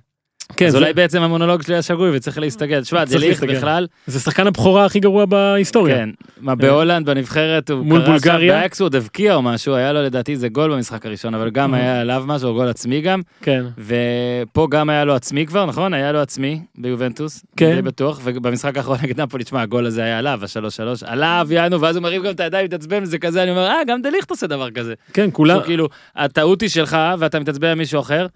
[0.57, 2.81] כן, אז זה, אולי בעצם המונולוג שלי היה שגוי וצריך להסתגל.
[2.81, 3.55] תשמע, צריך דליכט להסתגל.
[3.55, 5.95] בכלל, זה שחקן הבכורה הכי גרוע בהיסטוריה.
[5.95, 6.09] כן,
[6.41, 8.61] מה בהולנד בנבחרת הוא מול בולגריה?
[8.61, 11.73] באייאקס הוא עוד הבקיע או משהו, היה לו לדעתי איזה גול במשחק הראשון, אבל גם.
[11.73, 15.93] היה עליו משהו, גול עצמי גם, כן, ופה גם היה לו עצמי כבר, נכון?
[15.93, 17.75] היה לו עצמי ביובנטוס, כן.
[17.75, 21.81] די בטוח, ובמשחק האחרון נגד נפולי, תשמע, הגול הזה היה עליו, השלוש שלוש, עליו, יענו,
[21.81, 24.47] ואז הוא מרים גם את הידיים, מתעצבן, וזה כזה, אני אומר, אה, גם דליכט עושה
[24.47, 24.93] דבר כזה.
[25.13, 28.27] כן, כולם, כאילו, הטעות היא שלך, ואתה מתעצבן על מישהו אחר,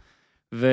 [0.53, 0.67] ו...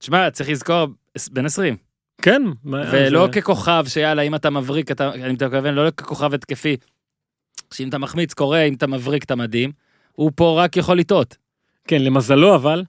[0.00, 0.86] תשמע, צריך לזכור,
[1.32, 1.76] בן 20,
[2.22, 2.42] כן.
[2.64, 6.76] ולא זה- ככוכב שיאללה, אם אתה מבריק, אתה, אני מתכוון, לא ככוכב התקפי,
[7.74, 9.72] שאם אתה מחמיץ קורה, אם אתה מבריק אתה מדהים,
[10.12, 11.36] הוא פה רק יכול לטעות.
[11.88, 12.84] כן, למזלו אבל,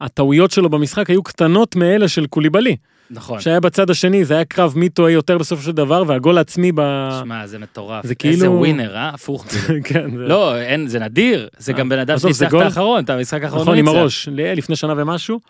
[0.00, 2.76] הטעויות שלו במשחק היו קטנות מאלה של קוליבאלי.
[3.10, 3.40] נכון.
[3.40, 6.80] שהיה בצד השני, זה היה קרב מי טועה יותר בסופו של דבר, והגול העצמי ב...
[7.20, 8.02] שמע, זה מטורף.
[8.02, 9.08] זה איזה כאילו- ווינר, אה?
[9.08, 9.46] הפוך.
[9.84, 10.16] כן, זה...
[10.16, 12.60] לא, אין, זה נדיר, זה גם בן אדם שניצח את.
[12.60, 13.62] האחרון, את המשחק האחרון.
[13.62, 13.88] נכון, עם.
[13.88, 15.40] הראש, לפני שנה ומשהו.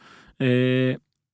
[0.40, 0.46] אה,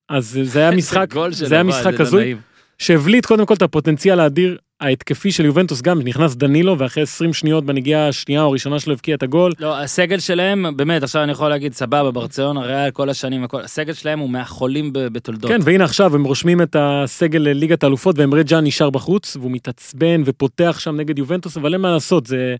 [0.08, 2.34] אז זה היה משחק, זה היה משחק הזוי.
[2.78, 7.64] שהבליט קודם כל את הפוטנציאל האדיר ההתקפי של יובנטוס גם, נכנס דנילו, ואחרי 20 שניות
[7.64, 9.52] בנגיעה השנייה או הראשונה שלו הבקיע את הגול.
[9.60, 13.92] לא, הסגל שלהם, באמת, עכשיו אני יכול להגיד, סבבה, ברצלונה, ריאל, כל השנים, הכל, הסגל
[13.92, 15.50] שלהם הוא מהחולים בתולדות.
[15.50, 20.22] כן, והנה עכשיו הם רושמים את הסגל לליגת האלופות, ואמרי ג'אן נשאר בחוץ, והוא מתעצבן
[20.24, 22.56] ופותח שם נגד יובנטוס, אבל אין מה לעשות, זה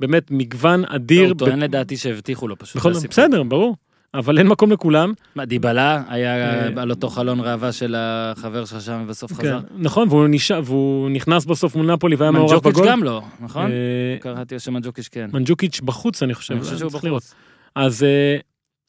[0.00, 1.28] באמת מגוון לא, אדיר.
[1.28, 2.86] הוא טוען לדעתי שהבטיחו לו פשוט.
[2.86, 3.10] הסיפור.
[3.10, 3.76] בסדר, ברור,
[4.14, 5.12] אבל אין מקום לכולם.
[5.34, 9.60] מה, דיבלה היה אה, על אותו חלון ראווה של החבר שלך שם ובסוף כן, חזר.
[9.76, 12.88] נכון, והוא נשאר, והוא נכנס בסוף מול נפולי והיה מעורב מנג'וקיץ' בגול.
[12.88, 13.70] גם לא, נכון?
[13.70, 15.30] אה, קראתי שמנג'וקיץ' כן.
[15.32, 16.54] מנג'וקיץ' בחוץ, אני חושב.
[16.54, 17.22] אני חושב שהוא צריך לראות.
[17.22, 17.34] בחוץ.
[17.76, 18.36] אז אה,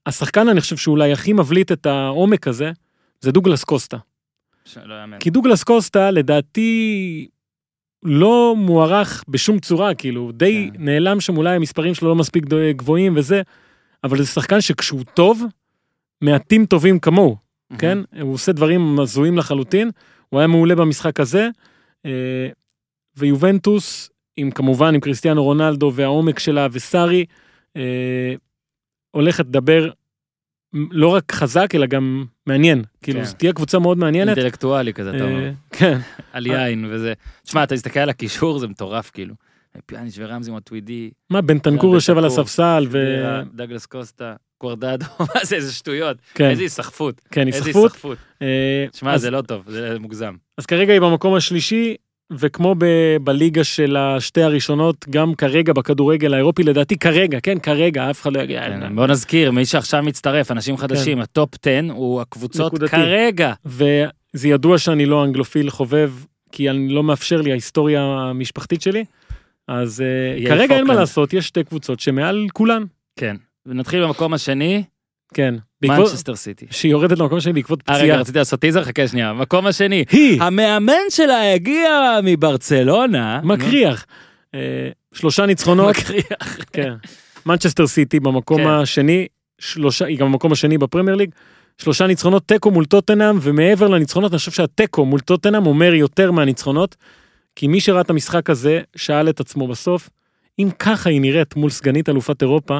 [0.06, 2.72] השחקן, אני חושב שאולי הכי מבליט את העומק הזה,
[3.22, 3.98] זה דוגלס קוסטה.
[4.66, 5.18] שלא יאמן.
[5.20, 7.28] כי דוגלס קוסטה, לדעתי,
[8.04, 10.86] לא מוערך בשום צורה, כאילו, די כן.
[10.86, 12.46] נעלם שם, אולי המספרים שלו לא מספיק
[12.76, 13.42] גבוהים וזה,
[14.06, 15.44] אבל זה שחקן שכשהוא טוב,
[16.22, 17.36] מעטים טובים כמוהו,
[17.70, 17.80] מהמם.
[17.82, 17.98] כן?
[18.22, 19.92] הוא עושה דברים הזויים לחלוטין,
[20.30, 21.50] הוא היה מעולה במשחק הזה,
[22.06, 22.50] אה,
[23.18, 27.26] ויובנטוס, עם כמובן עם קריסטיאנו רונלדו והעומק שלה וסארי,
[27.76, 28.34] אה,
[29.12, 29.90] הולכת לדבר
[30.92, 32.84] לא רק חזק, אלא גם מעניין.
[33.02, 33.26] כאילו, כן.
[33.26, 34.38] זו תהיה קבוצה מאוד מעניינת.
[34.38, 35.44] אינטלקטואלי כזה, אתה אומר.
[35.44, 35.98] אה, כן,
[36.34, 37.14] על יין וזה.
[37.44, 39.36] תשמע, אתה מסתכל על הקישור, זה מטורף, כאילו.
[39.86, 42.98] פיאניש ורמזי מטואידי, מה, בנטנקור גם יושב על הספסל, ו...
[43.54, 46.18] דוגלס קוסטה, קוודראדו, מה זה, איזה שטויות.
[46.36, 47.22] כן, איזה היסחפות.
[47.32, 48.18] כן, איזה היסחפות.
[48.42, 50.34] אה, שמע, זה לא טוב, זה מוגזם.
[50.58, 51.96] אז כרגע היא במקום השלישי,
[52.34, 52.86] וכמו ב-
[53.24, 58.42] בליגה של השתי הראשונות, גם כרגע בכדורגל האירופי, לדעתי כרגע, כן, כרגע, אף אחד לא
[58.42, 62.92] יגיד, "אה, כן, בוא נזכיר, מי שעכשיו מצטרף, אנשים חדשים, הטופ 10 הוא הקבוצות נקודתי.
[62.92, 63.54] כרגע.
[63.66, 66.12] וזה ידוע שאני לא אנגלופיל חובב,
[66.52, 69.06] כי אני לא מאפשר לי ההיסטוריה המשפחתית שלי,
[69.68, 70.94] אז אה, כרגע אין מה.
[70.94, 72.84] לעשות, יש שתי קבוצות שמעל כולן.
[73.16, 73.36] כן.
[73.66, 74.84] ונתחיל במקום השני,
[75.34, 75.56] כן.
[75.82, 76.66] מנצ'סטר סיטי.
[76.72, 78.20] שהיא יורדת למקום שלי בעקבות אה, רגע, פציעה.
[78.20, 79.34] רציתי לעשות טיזר, חכה שנייה.
[79.34, 80.06] מקום השני.
[80.12, 83.40] היא, המאמן שלה הגיע מברצלונה.
[83.44, 84.06] מקריח.
[84.56, 86.58] אה, שלושה ניצחונות, מקריח.
[86.74, 86.94] כן.
[87.46, 88.68] מנצ'סטר סיטי במקום כן.
[88.70, 89.28] השני,
[89.60, 91.30] שלושה, היא גם במקום השני בפרמייר ליג.
[91.78, 96.96] שלושה ניצחונות תיקו מול טוטנאם, ומעבר לניצחונות, אני חושב שהתיקו מול טוטנאם אומר יותר מהניצחונות,
[97.56, 100.10] כי מי שראה את המשחק הזה, שאל את עצמו בסוף,
[100.60, 102.80] אם ככה היא נראית מול סגנית אלופת אירופה,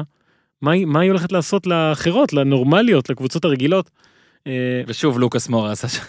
[0.62, 3.90] מה היא, מה היא הולכת לעשות לאחרות, לנורמליות, לקבוצות הרגילות?
[4.46, 6.00] אה, ושוב לוקאס מורה עשה ש...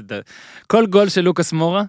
[0.70, 1.82] כל גול של לוקאס מורה,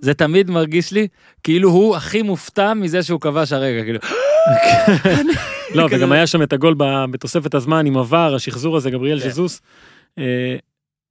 [0.00, 1.08] זה תמיד מרגיש לי
[1.42, 3.98] כאילו הוא הכי מופתע מזה שהוא כבש הרגע, כאילו.
[5.74, 6.74] לא, וגם היה שם את הגול
[7.10, 9.28] בתוספת הזמן עם ה-VAR, השחזור הזה, גבריאל כן.
[9.28, 9.60] ז'זוס.
[10.18, 10.56] אה,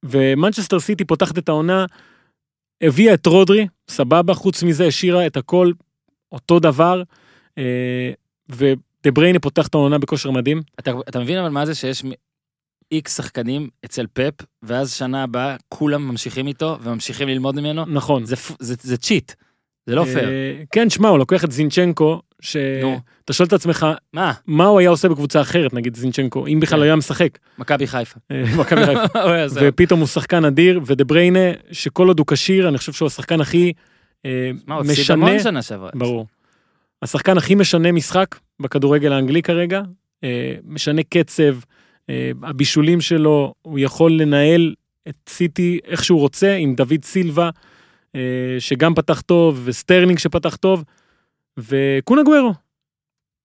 [0.02, 1.86] ומנצ'סטר סיטי פותחת את העונה,
[2.80, 5.72] הביאה את רודרי, סבבה, חוץ מזה השאירה את הכל
[6.32, 7.02] אותו דבר,
[7.58, 8.10] אה,
[8.48, 10.62] ודה בריינה פותח את העונה בכושר מדהים.
[10.78, 12.02] אתה, אתה מבין אבל מה זה שיש
[12.92, 17.84] איקס שחקנים אצל פפ, ואז שנה הבאה כולם ממשיכים איתו וממשיכים ללמוד ממנו?
[17.86, 18.24] נכון.
[18.24, 19.32] זה, זה, זה cheat,
[19.86, 20.28] זה לא פייר.
[20.28, 22.20] אה, כן, שמע, הוא לוקח את זינצ'נקו.
[22.40, 24.32] שאתה שואל את עצמך, מה?
[24.46, 26.84] מה הוא היה עושה בקבוצה אחרת, נגיד זינצ'נקו, אם בכלל כן.
[26.84, 27.38] היה משחק.
[27.58, 28.20] מכבי חיפה.
[28.30, 29.18] אה, מכבי חיפה.
[29.60, 33.72] ופתאום הוא שחקן אדיר, ודה בריינה, שכל עוד הוא כשיר, אני חושב שהוא השחקן הכי
[34.24, 35.90] אה, מה, הוא הפסיד משנה, המון שנה שעברה.
[35.94, 36.26] ברור.
[37.02, 39.82] השחקן הכי משנה משחק בכדורגל האנגלי כרגע,
[40.64, 41.56] משנה קצב,
[42.42, 44.74] הבישולים שלו, הוא יכול לנהל
[45.08, 47.50] את סיטי איך שהוא רוצה, עם דוד סילבה,
[48.58, 50.84] שגם פתח טוב, וסטרלינג שפתח טוב,
[51.58, 52.52] וקון אגוארו.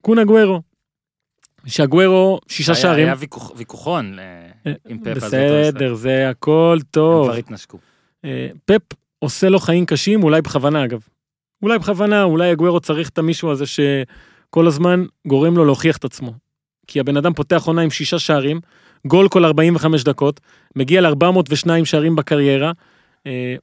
[0.02, 0.62] קון אגוארו.
[1.66, 3.06] שאגוארו שישה היה- שערים.
[3.06, 5.08] היה ויכוח- ויכוחון אה, עם פפ.
[5.08, 6.86] בסדר, זה הכל משחק.
[6.88, 7.28] הם טוב.
[7.28, 7.78] כבר התנשקו.
[8.26, 8.82] אה, פפ
[9.20, 11.00] עושה לו חיים קשים, אולי בכוונה אגב.
[11.64, 16.34] אולי בכוונה, אולי אגוארו צריך את המישהו הזה שכל הזמן גורם לו להוכיח את עצמו.
[16.88, 18.60] כי הבן אדם פותח עונה עם שישה שערים,
[19.08, 20.40] גול כל 45 דקות,
[20.76, 22.72] מגיע ל-402 שערים בקריירה, אה,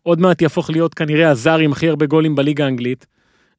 [0.03, 3.07] עוד מעט יהפוך להיות כנראה הזר עם הכי הרבה גולים בליגה האנגלית.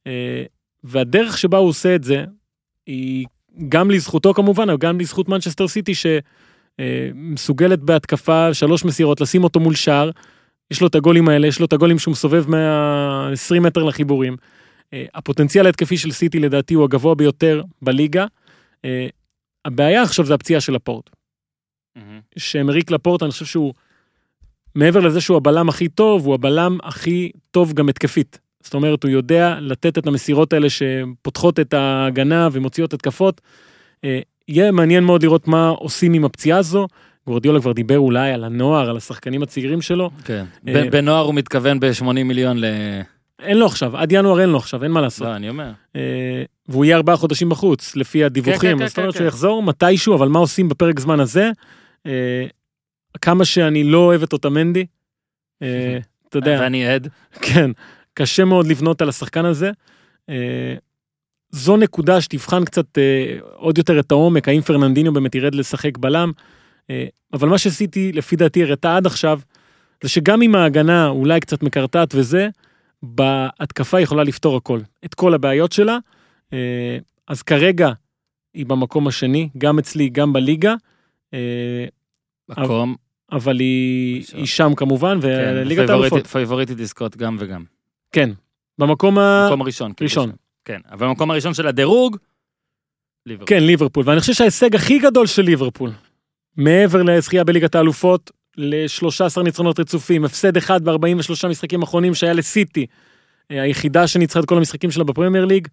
[0.06, 0.44] אה,
[0.84, 2.24] והדרך שבה הוא עושה את זה,
[2.86, 3.26] היא
[3.68, 9.74] גם לזכותו כמובן, אבל גם לזכות מנצ'סטר סיטי שמסוגלת בהתקפה, שלוש מסירות, לשים אותו מול
[9.74, 10.10] שער.
[10.70, 14.36] יש לו את הגולים האלה, יש לו את הגולים שהוא מסובב מה-20 מטר לחיבורים.
[14.92, 18.26] אה, הפוטנציאל ההתקפי של סיטי לדעתי הוא הגבוה ביותר בליגה.
[18.84, 19.06] אה,
[19.64, 21.10] הבעיה עכשיו זה הפציעה של לפורט.
[22.38, 23.74] שמריק לפורט, אני חושב שהוא,
[24.74, 28.38] מעבר לזה שהוא הבלם הכי טוב, הוא הבלם הכי טוב גם התקפית.
[28.62, 33.40] זאת אומרת, הוא יודע לתת את המסירות האלה שפותחות את ההגנה ומוציאות התקפות.
[34.04, 36.86] אה, יהיה מעניין מאוד לראות מה עושים עם הפציעה הזו.
[37.26, 40.10] גורדיולה כבר דיבר אולי על הנוער, על השחקנים הצעירים שלו.
[40.24, 40.44] כן.
[40.68, 42.64] אה, בנוער הוא מתכוון ב-80 מיליון ל...
[43.42, 45.26] אין לו עכשיו, עד ינואר אין לו עכשיו, אין מה לעשות.
[45.26, 45.70] לא, אני אומר.
[45.96, 48.78] אה, והוא יהיה ארבעה חודשים בחוץ, לפי כן, הדיווחים.
[48.78, 49.28] כן, אז זאת אומרת כן, שהוא כן.
[49.28, 51.50] יחזור מתישהו, אבל מה עושים בפרק זמן הזה?
[53.20, 54.86] כמה שאני לא אוהב את אותמנדי,
[55.62, 55.98] אה,
[56.28, 57.08] אתה יודע, ואני עד.
[57.40, 57.70] כן,
[58.14, 59.70] קשה מאוד לבנות על השחקן הזה.
[60.28, 60.74] אה,
[61.50, 66.32] זו נקודה שתבחן קצת אה, עוד יותר את העומק, האם פרננדיניו באמת ירד לשחק בלם.
[67.32, 69.40] אבל מה שעשיתי, לפי דעתי, הראתה עד עכשיו,
[70.02, 72.48] זה שגם אם ההגנה אולי קצת מקרטעת וזה,
[73.02, 75.98] בהתקפה היא יכולה לפתור הכל, את כל הבעיות שלה.
[77.28, 77.90] אז כרגע
[78.54, 80.74] היא במקום השני, גם אצלי, גם בליגה,
[82.58, 82.94] מקום.
[83.32, 84.24] אבל היא.
[84.34, 85.26] היא שם כמובן, כן,
[85.56, 86.26] וליגת האלופות.
[86.26, 87.64] פייבוריטית- לזכות גם וגם.
[88.12, 88.30] כן,
[88.78, 89.44] במקום ה...
[89.48, 89.92] מקום הראשון.
[89.92, 90.30] כאילו, ראשון.
[90.64, 92.16] כן, אבל במקום הראשון של הדירוג,
[93.26, 93.46] ליברפול.
[93.48, 95.90] כן, ליברפול, ואני חושב שההישג הכי גדול של ליברפול,
[96.56, 102.86] מעבר לזכייה בליגת האלופות, ל-13 ניצחונות רצופים, הפסד אחד ב-43 משחקים אחרונים שהיה לסיטי,
[103.50, 105.68] אה, היחידה שניצחה את כל המשחקים שלה בפרמייר ליג,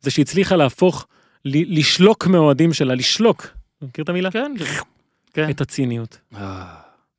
[0.00, 1.06] זה שהצליחה להפוך,
[1.44, 3.46] ל- לשלוק מהאוהדים שלה, לשלוק,
[3.82, 4.30] מכיר את המילה?
[4.30, 4.52] כן,
[5.32, 5.50] כן.
[5.50, 6.18] את הציניות.
[6.36, 6.64] אה,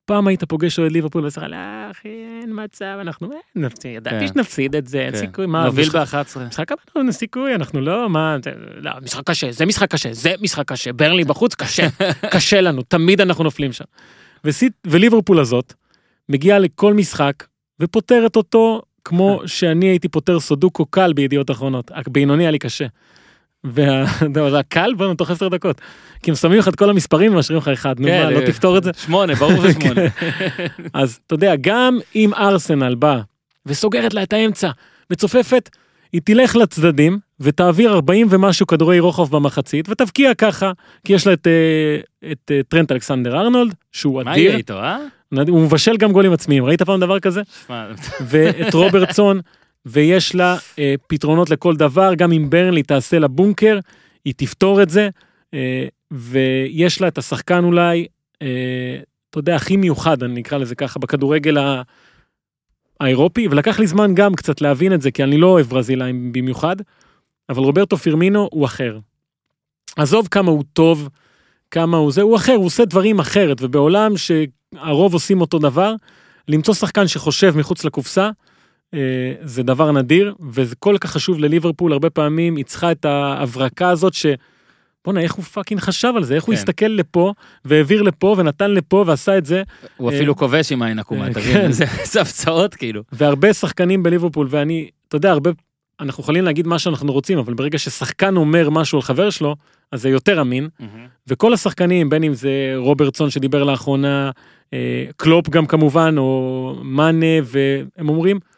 [0.05, 2.09] פעם היית פוגש אוהד ליברפול ואתה אומר, לא אחי,
[2.41, 4.27] אין מצב, אנחנו אין, ידעתי כן.
[4.27, 5.17] שנפסיד את זה, אין כן.
[5.19, 6.39] סיכוי, מה, נוביל משחק- ב-11.
[6.39, 8.37] משחק הבא אין לנו סיכוי, אנחנו לא, מה,
[8.81, 11.87] לא, משחק קשה, זה משחק קשה, זה משחק קשה, ברלי בחוץ, קשה,
[12.33, 13.85] קשה לנו, תמיד אנחנו נופלים שם.
[14.87, 15.73] וליברפול הזאת
[16.29, 17.43] מגיעה לכל משחק
[17.79, 22.85] ופותרת אותו כמו שאני הייתי פותר סודוקו קל בידיעות אחרונות, הבינוני היה לי קשה.
[23.63, 25.81] והקל בוא תוך עשר דקות.
[26.23, 28.45] כי הם שמים לך את כל המספרים ומשאירים לך אחד, נו כן, מה, לא אה,
[28.45, 28.91] תפתור את זה?
[28.97, 30.01] שמונה, ברור זה שמונה.
[30.93, 33.21] אז אתה יודע, גם אם ארסנל באה
[33.65, 34.69] וסוגרת לה את האמצע
[35.09, 35.69] וצופפת,
[36.13, 40.71] היא תלך לצדדים ותעביר 40 ומשהו כדורי רוחב במחצית ותבקיע ככה,
[41.05, 44.73] כי יש לה את, אה, את אה, טרנט אלכסנדר ארנולד, שהוא מה אדיר, יהיה איתו,
[44.73, 44.97] אה?
[45.47, 47.41] הוא מבשל גם גולים עצמיים, ראית פעם דבר כזה?
[48.21, 49.39] ואת רוברטסון,
[49.85, 53.79] ויש לה אה, פתרונות לכל דבר, גם אם ברנלי תעשה לה בונקר,
[54.25, 55.09] היא תפתור את זה,
[55.53, 58.07] אה, ויש לה את השחקן אולי,
[58.41, 61.81] אה, אתה יודע, הכי מיוחד, אני אקרא לזה ככה, בכדורגל ה-
[62.99, 66.75] האירופי, ולקח לי זמן גם קצת להבין את זה, כי אני לא אוהב ברזילאים במיוחד,
[67.49, 68.99] אבל רוברטו פירמינו הוא אחר.
[69.95, 71.09] עזוב כמה הוא טוב,
[71.71, 75.93] כמה הוא זה, הוא אחר, הוא עושה דברים אחרת, ובעולם שהרוב עושים אותו דבר,
[76.47, 78.29] למצוא שחקן שחושב מחוץ לקופסה,
[79.43, 84.13] זה דבר נדיר, וזה כל כך חשוב לליברפול, הרבה פעמים היא צריכה את ההברקה הזאת
[84.13, 84.25] ש...
[85.05, 86.59] בואנה, איך הוא fucking חשב על זה, איך הוא כן.
[86.59, 87.33] הסתכל לפה,
[87.65, 89.63] והעביר לפה, ונתן לפה, ועשה את זה,
[89.97, 91.71] הוא אה, אפילו כובש עם העין עקומה, אה, אתה כן.
[92.11, 93.03] זה הפצעות כאילו.
[93.11, 95.51] והרבה שחקנים בליברפול, ואני, אתה יודע, הרבה,
[95.99, 99.55] אנחנו יכולים להגיד מה שאנחנו רוצים, אבל ברגע ששחקן אומר משהו על חבר שלו,
[99.91, 100.67] אז זה יותר אמין,
[101.27, 104.31] וכל השחקנים, בין אם זה רוברטסון שדיבר לאחרונה,
[104.73, 108.52] אה, קלופ גם כמובן, או מאנה, והם אומרים, "אין,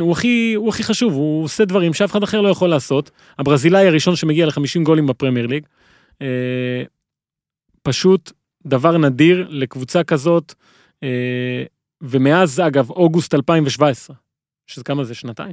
[0.00, 3.10] הוא הכי, הוא הכי חשוב, הוא עושה דברים שאף אחד אחר לא יכול לעשות.
[3.38, 5.66] הברזילאי הראשון שמגיע ל-50 גולים בפרמייר ליג.
[6.22, 6.82] אה,
[7.82, 8.32] פשוט
[8.66, 10.54] דבר נדיר לקבוצה כזאת,
[11.02, 11.62] אה,
[12.00, 14.16] ומאז אגב אוגוסט 2017,
[14.66, 15.52] שזה כמה זה שנתיים,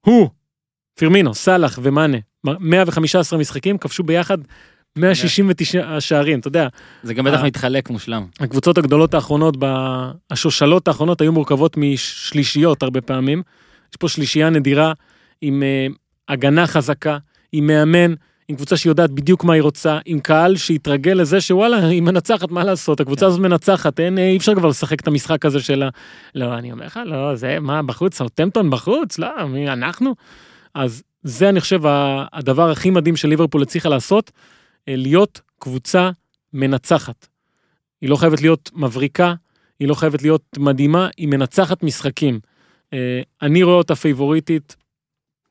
[0.00, 0.28] הוא,
[0.98, 4.38] פירמינו, סאלח ומאנה, 115 משחקים, כבשו ביחד
[4.96, 6.68] 169 שערים, אתה יודע,
[7.02, 7.42] זה גם בטח.
[7.42, 8.26] מתחלק מושלם.
[8.40, 9.56] הקבוצות הגדולות האחרונות,
[10.30, 13.42] השושלות האחרונות היו מורכבות משלישיות הרבה פעמים.
[13.90, 14.92] יש פה שלישייה נדירה
[15.40, 15.94] עם uh,
[16.28, 17.18] הגנה חזקה,
[17.52, 18.14] עם מאמן,
[18.48, 22.64] עם קבוצה שיודעת בדיוק מה היא רוצה, עם קהל שהתרגל לזה שוואלה, היא מנצחת, מה
[22.64, 25.88] לעשות, הקבוצה הזאת מנצחת, אין, אה, אי אפשר כבר לשחק את המשחק הזה של ה...
[26.34, 29.18] לא, אני אומר לך, לא, זה, מה, בחוץ, סאוטמפטון בחוץ?
[29.18, 30.14] לא, מי, אנחנו?
[30.74, 31.80] אז זה, אני חושב,
[32.32, 34.30] הדבר הכי מדהים שליברפול הצליחה לעשות,
[34.88, 36.10] אה, להיות קבוצה
[36.52, 37.26] מנצחת.
[38.00, 39.34] היא לא חייבת להיות מבריקה,
[39.80, 42.40] היא לא חייבת להיות מדהימה, היא מנצחת משחקים.
[42.92, 44.76] אה, אני רואה אותה פייבוריטית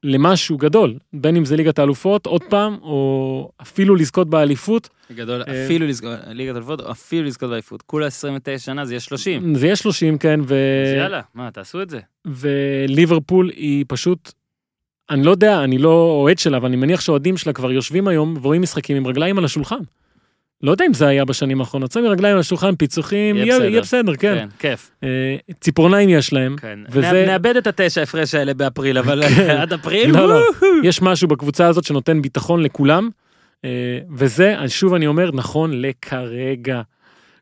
[0.04, 5.66] למשהו גדול, בין אם זה ליגת האלופות, עוד פעם, או אפילו לזכות באליפות, גדול, אה.
[5.66, 7.82] אפילו לזכות, ליגת אלפות, או אפילו לזכות באליפות.
[7.82, 9.56] כולה 29 שנה, זה יהיה 30.
[9.56, 10.56] זה יהיה 30, כן, ו...
[10.86, 12.00] אז יאללה, מה, תעשו את זה.
[12.26, 14.32] וליברפול היא פשוט,
[15.10, 18.38] אני לא יודע, אני לא אוהד שלה, אבל אני מניח שהאוהדים שלה כבר יושבים היום
[18.42, 19.80] ורואים משחקים עם רגליים על השולחן.
[20.64, 23.66] לא יודע אם זה היה בשנים האחרונות, שמים רגליים על השולחן, פיצוחים, יהיה בסדר.
[23.70, 24.36] יהיה בסדר, כן.
[24.36, 24.92] כן, כיף.
[25.04, 26.80] אה, ציפורניים יש להם, כן.
[26.90, 29.24] וזה- נאבד את התשע הפרש האלה באפריל, אבל
[29.62, 30.42] עד אפריל, לא, לא.
[30.84, 33.10] יש משהו בקבוצה הזאת שנותן ביטחון לכולם,
[33.66, 33.70] אה,
[34.16, 36.82] וזה, שוב אני אומר, נכון לכרגע.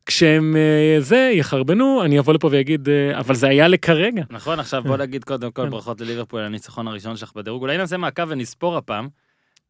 [0.06, 4.24] כשהם אה, זה, יחרבנו, אני אבוא לפה ואגיד, אבל זה היה לכרגע.
[4.30, 5.70] נכון, עכשיו בוא נגיד קודם כל כן.
[5.70, 7.62] ברכות לליברפול על הניצחון הראשון שלך בדירוג.
[7.62, 9.08] אולי נעשה מעקב ונספור הפעם,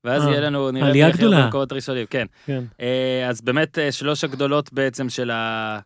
[0.03, 1.45] ואז אה, יהיה לנו, נראה עלייה גדולה.
[1.45, 2.05] במקומות הראשונים.
[2.09, 2.25] כן.
[2.45, 2.63] כן.
[2.81, 5.79] אה, אז באמת אה, שלוש הגדולות בעצם של ה...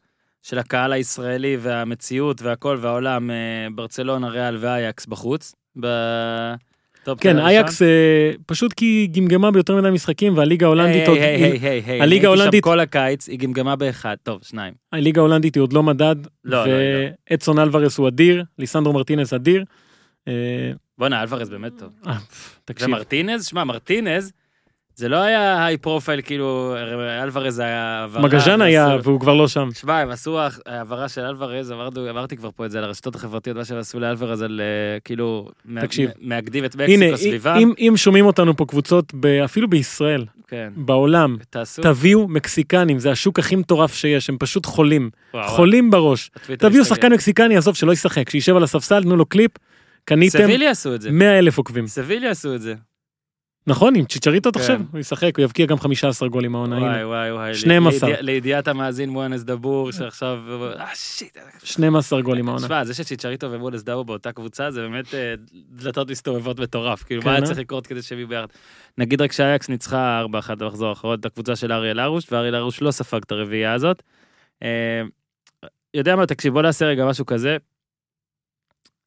[0.44, 3.36] של הקהל הישראלי והמציאות והכל והעולם, אה,
[3.76, 5.56] ברצלונה, ריאל ואייקס בחוץ.
[5.76, 7.48] בטופ כן, 10 הראשון.
[7.48, 7.88] אייקס אה,
[8.46, 11.18] פשוט כי היא גמגמה ביותר מדי משחקים, והליגה ההולנדית עוד...
[11.18, 14.40] hey, hey, hey, hey, hey, הליגה הייתי ההולנדית- שם כל הקיץ, היא גמגמה באחד, טוב,
[14.44, 14.74] שניים.
[14.94, 16.16] הליגה ההולנדית היא עוד לא מדד,
[16.46, 16.72] לא, לא,
[17.30, 19.64] ואדסון אלוורז הוא אדיר, ליסנדרו מרטינז אדיר.
[20.98, 21.90] בואנה, אלוורז באמת טוב.
[22.08, 22.14] אה,
[22.66, 24.32] תקשיב, ומרטינז, שמע, מרטינז,
[24.96, 26.76] זה לא היה high profile, כאילו,
[27.24, 28.22] אלוורז היה העברה.
[28.24, 29.70] מגז'אן היה, והוא כבר לא שם.
[29.74, 31.74] שמע, הם עשו העברה של אלוורז,
[32.10, 35.50] עברתי כבר פה את זה על הרשתות החברתיות, מה שהם עשו לאלוורז על אה, כאילו,
[35.82, 36.10] תקשיב.
[36.22, 37.56] מא- מאגדים את הנה, מקסיקו סביבם.
[37.62, 39.14] אם- אם שומעים אותנו פה קבוצות,
[39.46, 41.38] אפילו בישראל, כן, בעולם.
[41.82, 45.10] תביאו מקסיקנים, זה השוק הכי מטורף שיש, הם פשוט חולים,
[45.48, 46.32] חולים בראש.
[46.58, 46.86] תביאו.
[46.86, 49.52] שחקן מקסיקני, עזוב, שלא ישחק, שישב על הספסל, תנו לו קליפ,
[50.08, 51.12] קניתם סבילי עשו את זה.
[51.12, 51.88] 100 אלף עוקבים.
[51.88, 52.76] סבילי עשו את זה.
[53.68, 54.60] נכון, עם צ'יצ'ריטו כן.
[54.60, 57.04] תחשב, הוא ישחק, הוא יבקיע גם 15 גולים העונה, וואי.
[57.06, 57.56] וואי וואי.
[57.56, 58.10] 12.
[58.10, 60.40] לידיע- לידיעת המאזין מואנס דבור שעכשיו...
[60.80, 61.38] אה shit.
[61.64, 62.64] 12 גולים העונה.
[62.66, 65.34] תשמע, זה שצ'יצ'ריטו ומואנס דבור באותה קבוצה זה באמת אה,
[65.70, 67.04] דלתות מסתובבות מטורף.
[67.04, 67.48] כאילו, כן, מה היה אה?
[67.48, 68.48] צריך לקרות כדי שהם יהיו ביחד?
[68.98, 72.92] נגיד רק שאייקס ניצחה 4-1 במחזור האחרון את הקבוצה של אריאל הרוש, ואריאל הרוש לא
[72.92, 74.04] ספג את הרביעייה הזאת.
[74.64, 75.02] אה,
[75.94, 77.58] יודע מה, תקשיב, בוא נעשה רגע משהו כזה.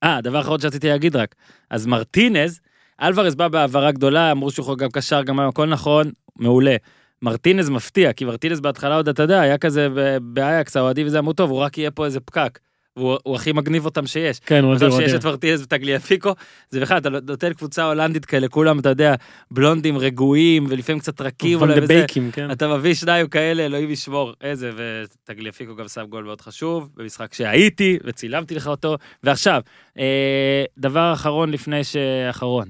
[0.05, 1.35] אה, דבר אחרון שרציתי להגיד רק.
[1.71, 2.61] אז מרטינז,
[3.03, 6.77] אלוורז בא בהעברה גדולה, אמרו שהוא גם קשר, גם הכל נכון, מעולה.
[7.23, 9.89] מרטינז מפתיע, כי מרטינז בהתחלה עוד, אתה יודע, היה כזה
[10.23, 12.59] באייקס, האוהדים וזה אמרו, טוב, הוא רק יהיה פה איזה פקק.
[13.01, 14.41] והוא הוא הכי מגניב אותם שיש.
[14.41, 15.19] כן, הוא אדיר, הוא שיש אדיר.
[15.21, 16.35] את מרטינז וטגליאפיקו,
[16.71, 19.15] זה בכלל, אתה נותן קבוצה הולנדית כאלה, כולם, אתה יודע,
[19.51, 22.05] בלונדים רגועים, ולפעמים קצת רכים, אולי וזה.
[22.33, 22.51] כן.
[22.51, 27.99] אתה מביא שניים כאלה, אלוהים ישמור, איזה, וטגליאפיקו גם שם גול מאוד חשוב, במשחק שהייתי,
[28.05, 28.97] וצילמתי לך אותו.
[29.23, 29.63] ועכשיו,
[29.99, 32.69] אה, דבר אחרון לפני שאחרון.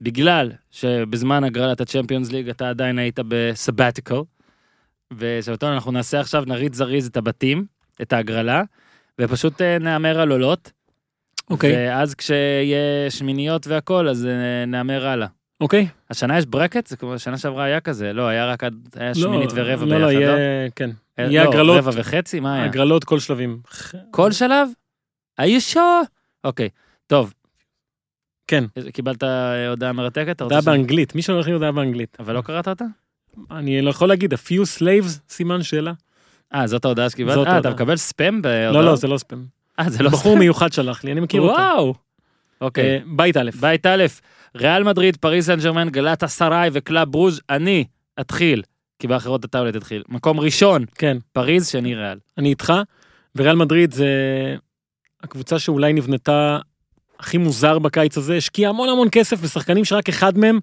[0.00, 4.20] בגלל שבזמן הגרלת הצ'מפיונס ליג אתה עדיין היית בסבטיקל,
[5.18, 7.64] ושבתון אנחנו נעשה עכשיו, נריץ זריז את הבתים,
[8.02, 8.62] את ההגרלה,
[9.20, 10.72] ופשוט אה, נהמר על עולות.
[11.50, 15.26] אוקיי, ואז כשיהיה שמיניות והכל, אז אה, נהמר הלאה.
[15.60, 15.88] אוקיי?
[16.10, 16.86] השנה יש ברקט?
[16.86, 19.90] זה כמו שנה שעברה היה כזה, לא, היה רק עד, היה לא, שמינית ורבע לא,
[19.90, 20.06] ביחד, לא, לא?
[20.10, 20.90] יהיה, כן.
[21.18, 22.64] אה, יהיה לא, הגרלות, רבע וחצי, מה היה?
[22.64, 23.60] הגרלות כל שלבים.
[24.10, 24.68] כל שלב?
[25.58, 26.02] שואו?
[26.44, 26.68] אוקיי,
[27.06, 27.34] טוב.
[28.46, 28.64] כן.
[28.92, 29.22] קיבלת
[29.68, 30.40] הודעה מרתקת?
[30.40, 32.16] הודעה באנגלית, מי שהולך לי הודעה באנגלית.
[32.20, 32.84] אבל לא קראת אותה?
[33.50, 35.92] אני לא יכול להגיד, a few slaves, סימן שאלה.
[36.54, 37.46] אה, זאת ההודעה שקיבלת?
[37.46, 37.70] אה, אתה.
[37.70, 38.74] מקבל ספאם בהודעות?
[38.74, 39.44] לא, לא, זה לא ספאם.
[39.78, 40.38] אה, זה לא בחור ספאם?
[40.38, 41.54] מיוחד שלח לי, אני מכיר אותו.
[41.54, 41.94] וואו.
[42.60, 42.84] אוקיי.
[42.84, 44.04] אה, בית א', בית א',
[44.56, 47.84] ריאל מדריד, פריס סן ג'רמן, גלאטסראיי וקלאב ברוז', אני
[48.20, 48.62] אתחיל,
[48.98, 50.02] כי באחרות הטאבלט התחיל.
[50.08, 52.18] מקום ראשון, כן, פריז, שני ריאל.
[52.38, 52.72] אני איתך,
[53.36, 54.06] וריאל מדריד זה
[55.22, 56.58] הקבוצה שאולי נבנתה
[57.20, 60.58] הכי מוזר בקיץ הזה, השקיעה המון המון כסף בשחקנים שרק אחד מהם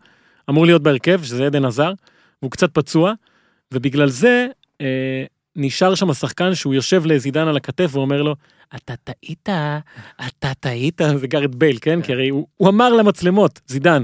[0.50, 1.92] אמור להיות בהרכב, שזה אדן הזאר,
[2.42, 3.14] והוא קצת פצוע,
[3.74, 4.48] ובגלל זה
[4.82, 5.26] אה,
[5.56, 8.36] נשאר שם השחקן שהוא יושב לזידן על הכתף ואומר לו,
[8.76, 9.50] אתה טעית,
[10.28, 12.02] אתה טעית, זה גארד בייל, כן?
[12.02, 14.04] כי הרי הוא, הוא אמר למצלמות, זידן,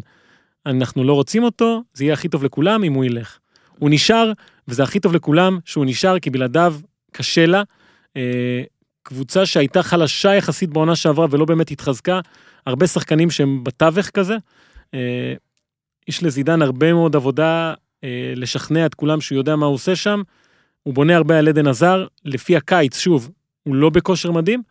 [0.66, 3.40] אנחנו לא רוצים אותו, זה יהיה הכי טוב לכולם אם הוא ילך.
[3.80, 4.32] הוא נשאר,
[4.68, 6.76] וזה הכי טוב לכולם שהוא נשאר, כי בלעדיו
[7.12, 7.64] קשה לה.
[8.18, 8.64] אה,
[9.04, 12.20] קבוצה שהייתה חלשה יחסית בעונה שעברה ולא באמת התחזקה,
[12.66, 14.38] הרבה שחקנים שהם בתווך כזה.
[14.94, 15.34] אה,
[16.08, 17.74] יש לזידן הרבה מאוד עבודה
[18.04, 20.22] אה, לשכנע את כולם שהוא יודע מה הוא עושה שם.
[20.84, 23.32] הוא בונה הרבה על אדן הזאר, לפי הקיץ, שוב,
[23.64, 24.62] הוא לא בכושר מדהים,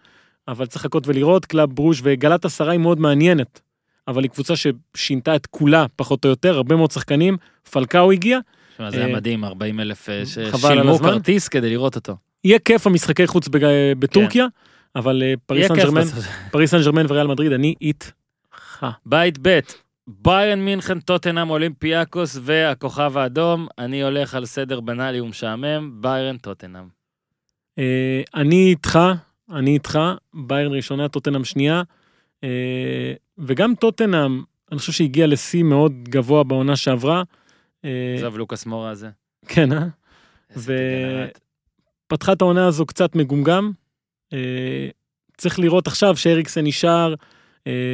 [0.49, 3.61] אבל צריך לחכות ולראות, קלאב ברוז' וגלאטסראיי היא מאוד מעניינת.
[4.09, 7.37] אבל היא קבוצה ששינתה את כולה, פחות או יותר, הרבה מאוד שחקנים,
[7.71, 8.39] פלקאו הגיע,
[8.75, 10.99] תשמע, זה היה אה, מדהים, 40 אלף על ששילמו.
[10.99, 12.17] כרטיס כדי לראות אותו.
[12.45, 13.49] יהיה כיף המשחקי חוץ
[13.99, 14.47] בטורקיה,
[14.97, 15.35] אבל אה.
[16.51, 18.11] פריס סן ג'רמן וריאל מדריד, אני איתך.
[19.07, 19.59] בית ב',
[20.19, 26.85] ביירן מינכן, טוטנאם, אולימפיאקוס והכוכב האדום, אני הולך על סדר בנאלי ומשעמם, ביירן, טוטנאם.
[27.79, 28.99] אה, אני איתך,
[29.51, 29.99] אני איתך,
[30.35, 31.83] ביירן ראשונה, טוטנאם שנייה,
[32.45, 34.43] אה, וגם טוטנאם,
[34.73, 37.23] אני חושב שהגיע לשיא מאוד גבוה בעונה שעברה.
[37.85, 39.11] אה, עזוב לוקאס מורה הזה.
[39.47, 39.87] כן, אה?
[40.51, 41.41] איזה ו- דגנרט.
[42.07, 43.73] פתחה את העונה הזו קצת מגומגם.
[45.37, 47.15] צריך לראות עכשיו שאריקסן נשאר,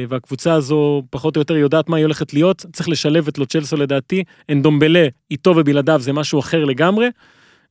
[0.09, 2.65] והקבוצה הזו פחות או יותר יודעת מה היא הולכת להיות.
[2.73, 4.23] צריך לשלב את לוצ'לסו לדעתי.
[4.51, 7.07] אנדומבלה, איתו ובלעדיו זה משהו אחר לגמרי.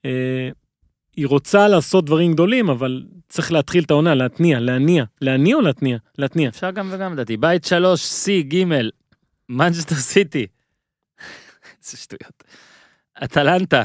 [0.05, 0.51] אה,
[1.16, 5.05] היא רוצה לעשות דברים גדולים, אבל צריך להתחיל את העונה, להתניע, להניע.
[5.20, 5.99] להניע או להתניע?
[6.18, 6.49] להתניע.
[6.49, 7.36] אפשר גם וגם לדעתי.
[7.36, 8.64] בית שלוש, C, ג',
[9.49, 10.47] מנצ'סטר סיטי.
[11.84, 12.44] איזה שטויות.
[13.24, 13.82] אטלנטה,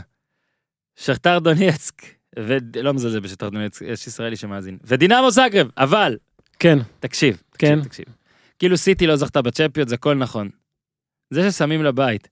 [0.96, 2.02] שכתר דונייצק,
[2.40, 4.78] ולא מזלזל בשכתר דונייצק, יש ישראלי שמאזין.
[4.84, 6.18] ודינמו זאגרב, אבל,
[6.62, 7.68] כן, תקשיב, כן.
[7.76, 8.06] תקשיב, תקשיב.
[8.60, 10.50] כאילו סיטי לא זכתה בצ'מפיון, זה הכל נכון.
[11.30, 12.28] זה ששמים לבית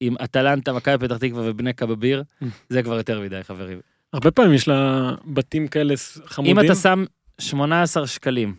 [0.00, 2.22] עם אטלנטה, מכבי פתח תקווה ובני קבביר,
[2.68, 3.80] זה כבר יותר מדי, חברים.
[4.12, 5.94] הרבה פעמים יש לה בתים כאלה
[6.24, 6.58] חמודים.
[6.58, 7.04] אם אתה שם
[7.38, 8.54] 18 שקלים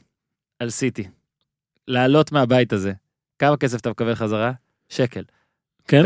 [0.59, 1.03] על סיטי,
[1.87, 2.93] לעלות מהבית הזה,
[3.39, 4.51] כמה כסף אתה מקבל חזרה?
[4.89, 5.23] שקל.
[5.87, 6.01] כן?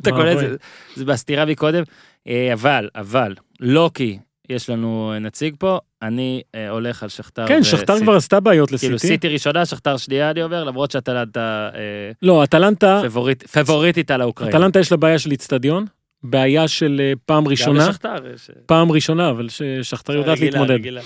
[0.00, 0.48] אתה קולט- בואי.
[0.48, 0.56] זה-
[0.96, 1.82] זה בסתירה מקודם,
[2.26, 4.18] אה, אבל, אבל, לא כי
[4.52, 7.46] יש לנו נציג פה, אני אה, הולך על שכתר.
[7.48, 8.04] כן, שכתר וסיטי.
[8.06, 9.06] כבר עשתה בעיות כאילו לסיטי.
[9.12, 11.80] סיטי ראשונה, שכתר שנייה אני אומר, למרות שאטלנטה אה,
[12.22, 14.56] לא, אטלנטה, פבוריט- פבוריטית על האוקראינה.
[14.58, 15.84] אטלנטה יש לה בעיה של איצטדיון,
[16.22, 20.50] בעיה של אה, פעם גם ראשונה, לשכתר יש, אה, פעם ראשונה, אבל ששכתר יודעת רגילה,
[20.50, 20.70] להתמודד.
[20.74, 21.00] רגילה.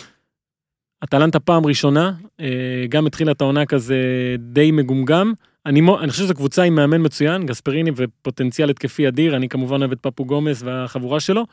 [1.05, 2.47] אטלנטה פעם ראשונה, אה,
[2.89, 3.97] גם התחילה את העונה כזה
[4.39, 5.33] די מגומגם.
[5.67, 9.81] אני, מו- אני חושב שזו קבוצה עם מאמן מצוין, גספריני ופוטנציאל התקפי אדיר, אני כמובן
[9.81, 11.47] אוהב את פפו גומס והחבורה שלו,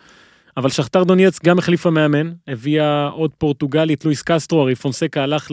[0.58, 5.52] אבל שכתר דונייץ גם החליפה מאמן, הביאה עוד פורטוגלית, לואיס קסטרו, הרי פונסקה הלך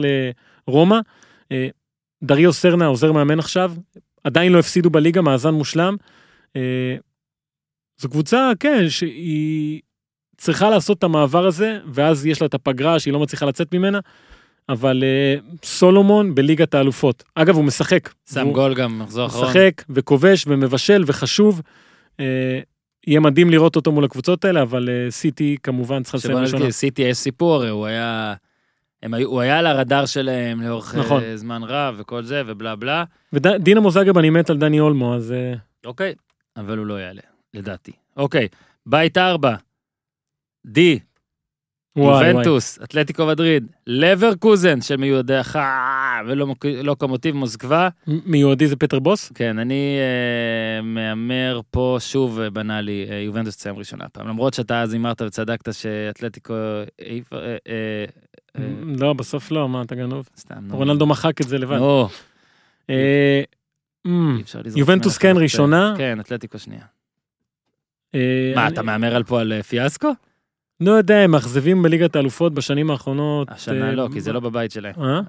[0.67, 0.99] לרומא,
[1.51, 1.67] אה,
[2.23, 3.73] דריו סרנה עוזר מאמן עכשיו,
[4.23, 5.95] עדיין לא הפסידו בליגה, מאזן מושלם.
[6.55, 6.95] אה,
[7.97, 9.81] זו קבוצה, כן, שהיא
[10.37, 13.99] צריכה לעשות את המעבר הזה, ואז יש לה את הפגרה שהיא לא מצליחה לצאת ממנה,
[14.69, 17.23] אבל אה, סולומון בליגת האלופות.
[17.35, 18.09] אגב, הוא משחק.
[18.33, 19.45] שם גול גם, מחזור אחרון.
[19.45, 21.61] משחק וכובש ומבשל וחשוב.
[23.07, 26.71] אה, יהיה מדהים לראות אותו מול הקבוצות האלה, אבל אה, סיטי כמובן צריכה לסיים ראשונה.
[26.71, 28.33] סיטי יש סיפור, הרי הוא היה...
[29.03, 31.17] הם היו, הוא היה על הרדאר שלהם לאורך נכון.
[31.17, 31.35] נכון.
[31.35, 33.03] זמן רב וכל זה ובלה בלה.
[33.33, 35.53] ודינמו זאגרב אני מת על דני אולמו, אז אה,
[35.85, 36.13] אוקיי,
[36.57, 37.21] אבל הוא לא יעלה,
[37.53, 37.91] לדעתי.
[38.17, 38.47] אוקיי,
[38.85, 39.55] בית ארבע,
[40.65, 40.99] די.
[41.95, 47.89] יובנטוס, אתלטיקו מדריד, לברקוזן של מיועדי חא ולוקומוטיב מוסקבה.
[48.07, 49.31] מיועדי זה פטר בוס?
[49.35, 54.27] כן, אני אה, מהמר פה שוב אה, בנאלי, אה, יובנטוס תסיים ראשונה הפעם.
[54.27, 56.53] למרות שאתה אז הימרת וצדקת שאתלטיקו...
[57.01, 58.05] העיף- אה, אה,
[58.57, 58.63] אה,
[58.99, 60.29] לא, בסוף לא, מה אתה גנוב?
[60.37, 60.75] סתם, נו.
[60.77, 61.77] רונלדו מחק את זה לבד.
[61.77, 62.07] נו,
[62.89, 63.41] אה,
[64.75, 65.33] יובנטוס כן.
[65.37, 65.93] ראשונה.
[65.97, 66.81] כן, אתלטיקו שנייה.
[68.15, 70.11] אה, מה, אתה מהמר על פה על אה, פיאסקו?
[70.81, 73.47] לא יודע, הם מאכזבים בליגת האלופות בשנים האחרונות.
[73.51, 74.93] השנה אה, לא, כי זה לא בבית שלהם.
[74.97, 75.21] אה?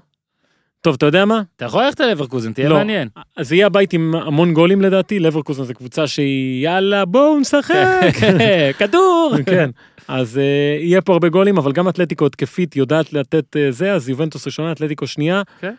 [0.81, 1.41] טוב, אתה יודע מה?
[1.55, 2.75] אתה יכול ללכת ללברקוזן, תהיה לא.
[2.75, 3.07] מעניין.
[3.37, 8.13] אז זה יהיה הבית עם המון גולים לדעתי, לברקוזן זו קבוצה שהיא יאללה בואו נשחק.
[8.79, 9.33] כדור!
[9.45, 9.69] כן,
[10.07, 14.45] אז אה, יהיה פה הרבה גולים, אבל גם אתלטיקו התקפית יודעת לתת זה, אז יובנטוס
[14.45, 15.41] ראשונה, אתלטיקו שנייה.
[15.59, 15.73] כן.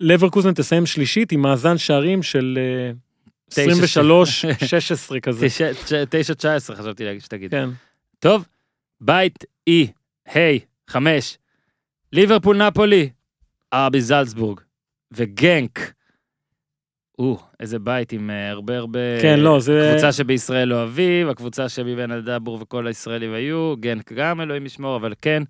[0.00, 2.92] לברקוזן תסיים שלישית עם מאזן שערים של אה,
[3.50, 4.00] תשע,
[5.16, 5.46] 23-16 כזה.
[5.46, 7.50] 9-19 חשבתי שתגיד.
[7.50, 7.68] כן.
[8.18, 8.44] טוב,
[9.04, 9.86] בית אי,
[10.26, 11.38] היי, חמש,
[12.12, 13.10] ליברפול נפולי,
[13.72, 14.60] ארבי זלצבורג
[15.12, 15.92] וגנק.
[17.18, 19.20] או, איזה בית עם אה, הרבה הרבה...
[19.22, 19.90] כן, לא, זה...
[19.92, 25.12] קבוצה שבישראל לא אביב, הקבוצה שמבין הדבור וכל הישראלים היו, גנק גם אלוהים ישמור, אבל
[25.22, 25.42] כן.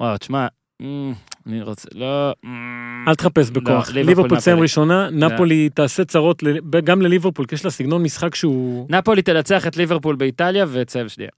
[0.00, 0.46] וואו, תשמע,
[0.80, 1.12] אמ,
[1.46, 2.32] אני רוצה, לא...
[2.44, 3.90] אמ, אל תחפש לא, בכוח.
[3.90, 4.60] ליברפול, תסיים.
[4.60, 6.42] ראשונה, נפולי תעשה צרות
[6.84, 8.86] גם לליברפול, כי יש לה סגנון משחק שהוא...
[8.90, 11.30] נפולי תנצח את ליברפול באיטליה ותסיים שנייה.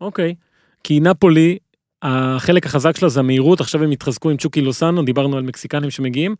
[0.00, 0.34] אוקיי.
[0.86, 1.58] כי נפולי,
[2.02, 6.34] החלק החזק שלה זה המהירות, עכשיו הם התחזקו עם צ'וקי לוסאנו, דיברנו על מקסיקנים שמגיעים.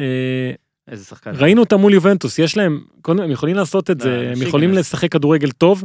[0.00, 0.52] אה,
[0.88, 1.30] איזה שחקן.
[1.34, 4.42] ראינו אותם מול יובנטוס, יש להם, קודם, הם יכולים לעשות את לא, זה, הם.
[4.42, 5.84] יכולים לשחק כדורגל טוב.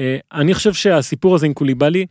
[0.00, 2.06] אה, אני חושב שהסיפור הזה עם קוליבאלי,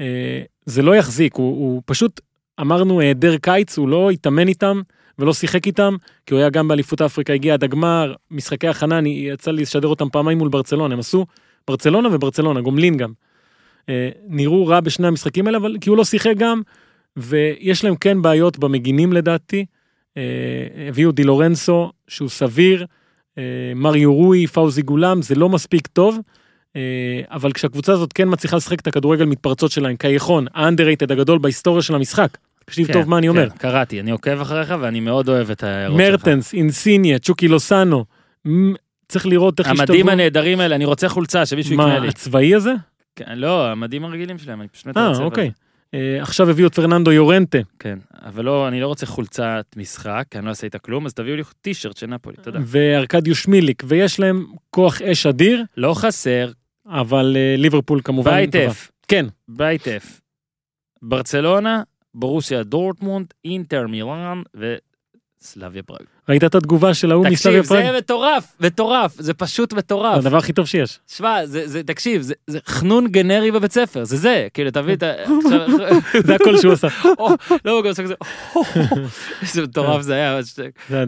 [0.00, 2.20] אה, זה לא יחזיק, הוא, הוא פשוט,
[2.60, 4.80] אמרנו היעדר קיץ, הוא לא התאמן איתם
[5.18, 5.96] ולא שיחק איתם,
[6.26, 9.88] כי הוא היה גם באליפות אפריקה, הגיע עד הגמר, משחקי הכנה, אני, יצא לי לשדר
[9.88, 11.26] אותם פעמיים מול ברצלונה, הם עשו
[11.68, 13.12] ברצלונה וברצלונה, גומלין גם.
[13.88, 16.62] אה, נראו רע בשני המשחקים האלה, אבל כי הוא לא שיחק גם,
[17.16, 19.64] ויש להם כן בעיות במגינים לדעתי.
[20.16, 20.22] אה,
[20.88, 22.86] הביאו די לורנסו שהוא סביר,
[23.38, 23.42] אה,
[23.76, 26.18] מריו רוי, פאוזי גולם, זה לא מספיק טוב,
[27.30, 31.94] אבל כשהקבוצה הזאת כן מצליחה לשחק את הכדורגל מתפרצות שלהם, קייחון, האנדררייטד הגדול בהיסטוריה של
[31.94, 32.38] המשחק.
[32.64, 33.50] תקשיב כן, טוב מה אני אומר.
[33.50, 36.10] כן, קראתי, אני עוקב אחריך ואני מאוד אוהב את ההערות שלך.
[36.10, 38.04] מרטנס, אינסיניה, צ'וקי לוסאנו,
[39.08, 42.08] צריך לראות איך המדים הנהדרים האלה, אני רוצה חולצה, שמישהו יקנה מה, לי.
[42.08, 42.72] הצבאי הזה?
[43.16, 45.50] כן, לא, המדים הרגילים שלהם, אני פשוט מת אה, אוקיי.
[45.94, 50.44] אה, עכשיו הביאו את פרננדו יורנטה, כן, אבל לא, אני לא רוצה חולצת משחק, אני
[50.44, 52.58] לא אעשה איתה כלום, אז תביאו לי טישרט של נפולי, תודה.
[52.62, 56.50] וארקדיוש מיליק, ויש להם כוח אש אדיר, לא חסר,
[56.86, 58.30] אבל אה, ליברפול כמובן...
[58.30, 58.54] בית.
[58.54, 60.20] F, כן, בית F.
[61.02, 61.82] ברצלונה,
[62.14, 64.42] ברוסיה דורטמונד, אינטר מילאן
[65.44, 66.00] וסלאביה פראג.
[66.28, 67.92] ראית את התגובה של ההוא מסלאביה תקשיב, פראג?
[67.92, 70.14] זה מטורף, מטורף, זה פשוט מטורף.
[70.14, 70.98] זה הדבר הכי טוב שיש.
[71.06, 75.02] שמע, זה, זה, תקשיב, זה, זה חנון גנרי בבית ספר, זה זה, כאילו, תביא את
[75.02, 75.12] ה...
[76.26, 76.88] זה הכל שהוא עשה.
[77.64, 78.14] לא, הוא גם עושה כזה,
[79.42, 80.40] איזה מטורף זה היה.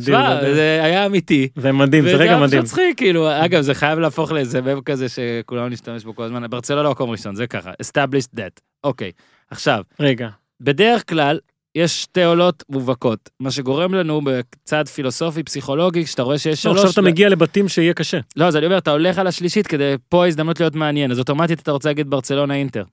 [0.00, 1.48] שמע, זה היה אמיתי.
[1.56, 2.62] זה מדהים, זה וזה רגע היה מדהים.
[2.62, 6.46] פשוט מצחיק, כאילו, אגב, זה חייב להפוך לאיזה מב כזה שכולנו נשתמש בו כל הזמן.
[6.50, 8.60] ברצלונה מקום ראשון, זה ככה, established that.
[8.84, 9.12] אוקיי,
[9.50, 10.28] עכשיו, רגע,
[10.60, 11.38] בדרך כלל,
[11.76, 16.84] יש שתי עולות מובהקות, מה שגורם לנו בצד פילוסופי, פסיכולוגי, כשאתה רואה שיש לא, שלוש...
[16.84, 18.18] עכשיו אתה מגיע לבתים שיהיה קשה.
[18.36, 21.60] לא, אז אני אומר, אתה הולך על השלישית כדי, פה ההזדמנות להיות מעניין, אז אוטומטית
[21.60, 22.84] אתה רוצה להגיד ברצלונה אינטר.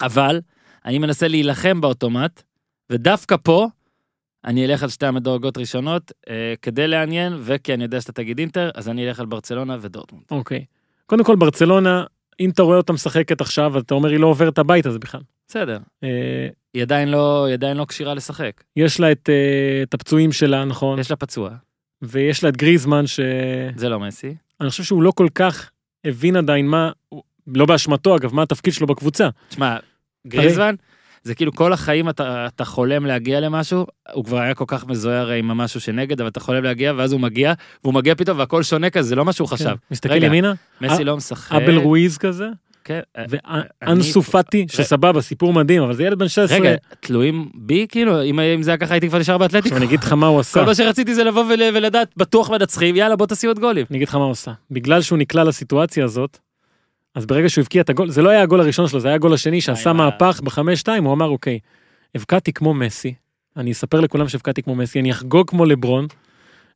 [0.00, 0.40] אבל,
[0.84, 2.42] אני מנסה להילחם באוטומט,
[2.90, 3.68] ודווקא פה,
[4.44, 8.70] אני אלך על שתי המדורגות ראשונות, אה, כדי לעניין, וכי אני יודע שאתה תגיד אינטר,
[8.74, 10.24] אז אני אלך על ברצלונה ודורטמונד.
[10.30, 10.64] אוקיי.
[11.06, 12.04] קודם כל ברצלונה,
[12.40, 15.20] אם אתה רואה אותה משחקת עכשיו, אתה אומר היא לא עוברת הבית הזה בכלל.
[15.48, 15.78] בסדר.
[16.74, 18.62] אה, היא עדיין לא, היא עדיין לא כשירה לשחק.
[18.76, 20.98] יש לה את, אה, את הפצועים שלה, נכון?
[20.98, 21.50] יש לה פצוע,
[22.02, 23.26] ויש לה את גריזמן, שאני
[23.76, 24.34] זה לא מסי.
[24.68, 25.70] חושב שהוא לא כל כך
[26.04, 26.90] הבין עדיין מה,
[27.46, 29.28] לא באשמתו אגב, מה התפקיד שלו בקבוצה.
[29.48, 29.76] תשמע,
[30.26, 30.74] גריזמן,
[31.22, 35.20] זה כאילו כל החיים אתה, אתה חולם להגיע למשהו, הוא כבר היה כל כך מזוהה
[35.20, 37.52] הרי עם המשהו שנגד, אבל אתה חולם להגיע, ואז הוא מגיע,
[37.84, 39.64] והוא מגיע פתאום והכל שונה כזה, זה לא מה שהוא חשב.
[39.64, 39.74] כן.
[39.90, 41.52] מסתכל ימינה, מסי לא משחק.
[41.52, 42.48] אבל רואיז כזה,
[42.84, 43.24] כן, אה,
[43.82, 46.58] ואנסו פאטי, שסבבה, סיפור מדהים, אבל זה ילד בן 16.
[46.58, 49.68] רגע, תלויים בי כאילו, אם זה היה ככה הייתי כבר נשאר באתלטיקה.
[49.68, 50.60] עכשיו אני אגיד לך מה הוא עשה.
[50.60, 53.86] כל מה שרציתי זה לבוא ול- ולדעת, בטוח מנצחים, יאללה בוא תעשי עוד גולים.
[53.90, 54.52] אני אגיד לך מה הוא עשה.
[54.70, 56.38] בגלל שהוא נקלע לסיטואציה הזאת,
[57.14, 59.34] אז ברגע שהוא הבקיע את הגול, זה לא היה הגול הראשון שלו, זה היה הגול
[59.34, 61.58] השני שעשה מהפך בחמש שתיים, הוא אמר אוקיי,
[62.14, 63.14] הבקעתי כמו מסי,
[63.56, 66.06] אני אספר לכולם שהבקעתי כמו מסי, אני אחגוג כמו לברון,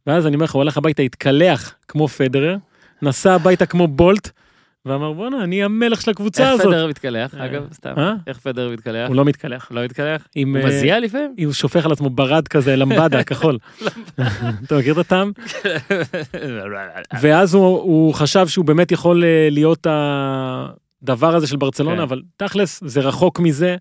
[0.07, 2.57] ואז אני אומר לך, הוא הלך הביתה, התקלח כמו פדרר,
[3.03, 4.31] נסע הביתה כמו בולט,
[4.87, 6.67] ואמר בואנה, אני המלך של הקבוצה איך הזאת.
[6.67, 7.95] פדר מתקלח, אה, אגב, סתם.
[7.99, 8.15] אה?
[8.27, 9.09] איך פדר מתקלח?
[9.09, 9.69] הוא לא מתקלח.
[9.71, 10.27] לא מתקלח?
[10.35, 11.35] הוא אה, מזיע לפעמים?
[11.45, 13.59] הוא שופך על עצמו ברד כזה, למבדה, כחול.
[14.65, 15.33] אתה מכיר את הטעם?
[17.21, 22.03] ואז הוא, הוא חשב שהוא באמת יכול להיות הדבר הזה של ברצלונה, כן.
[22.03, 23.77] אבל תכלס זה רחוק מזה.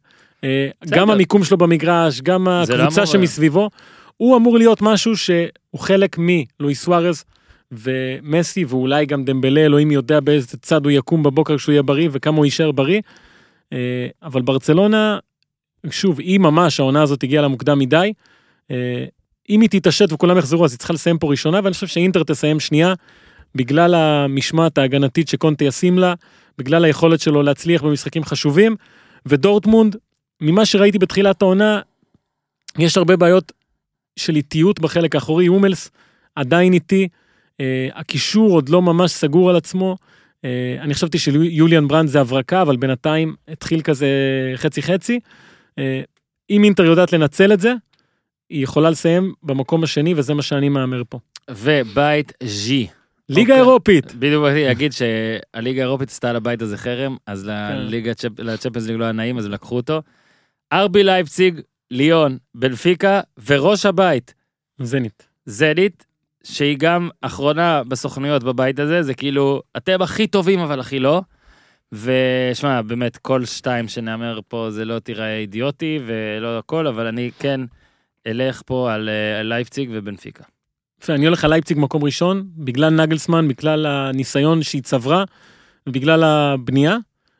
[0.90, 3.70] גם המיקום שלו במגרש, גם לא הקבוצה שמסביבו,
[4.18, 7.24] הוא אמור להיות משהו שהוא חלק מלואי סוארז
[7.72, 12.38] ומסי, ואולי גם דמבלה, אלוהים יודע באיזה צד הוא יקום בבוקר כשהוא יהיה בריא וכמה
[12.38, 13.02] הוא יישאר בריא.
[13.74, 15.20] אה, אבל ברצלונה,
[15.90, 18.14] שוב, היא ממש, העונה הזאת הגיעה לה מוקדם מדי.
[18.72, 19.06] אה,
[19.50, 22.60] אם היא תתעשת וכולם יחזרו, אז היא צריכה לסיים פה ראשונה, ואני חושב שאינטר תסיים
[22.60, 22.94] שנייה,
[23.56, 26.14] בגלל המשמעת ההגנתית שקונטה ישים לה,
[26.58, 28.76] בגלל היכולת שלו להצליח במשחקים חשובים,
[29.26, 29.96] ודורטמונד,
[30.42, 31.82] ממה שראיתי בתחילת העונה,
[32.80, 33.52] יש הרבה בעיות
[34.16, 35.92] של איטיות בחלק האחורי, הומלס
[36.36, 37.08] עדיין איטי,
[37.96, 39.98] הקישור עוד לא ממש סגור על עצמו.
[40.46, 44.08] אה, אני חשבתי שיוליאן ברנד זה הברקה, אבל בינתיים התחיל כזה
[44.56, 45.20] חצי חצי.
[45.80, 46.02] אה,
[46.50, 47.74] אם אינטר יודעת לנצל את זה,
[48.50, 51.20] היא יכולה לסיים במקום השני, וזה מה שאני מהמר פה.
[51.50, 52.88] ובית ז'י.
[53.30, 53.58] ליגה אוקיי.
[53.58, 54.16] אירופית.
[54.16, 59.04] בדיוק באתי להגיד שהליגה האירופית עשתה על הבית הזה חרם, אז לליגה לצ'מפיונס ליג לא
[59.04, 60.02] היה נעים, אז הם לקחו אותו.
[60.74, 61.62] ארבי לייפציג,
[61.92, 64.34] ליון, בנפיקה, וראש הבית,
[64.82, 65.28] זנית.
[65.46, 66.05] זנית,
[66.46, 71.22] שהיא גם אחרונה בסוכנויות בבית הזה, זה כאילו, אתם הכי טובים אבל הכי לא.
[71.92, 77.62] ושמע, באמת, כל שתיים שנאמר פה זה לא תיראה אידיוטי ולא הכל, אבל אני כן
[78.28, 80.44] אלך פה על אה, על לייפציג ובנפיקה.
[81.04, 85.24] יפה, אני הולך על לייפציג מקום ראשון, בגלל נגלסמן, בגלל הניסיון שהיא צברה,
[85.88, 86.98] ובגלל הבנייה.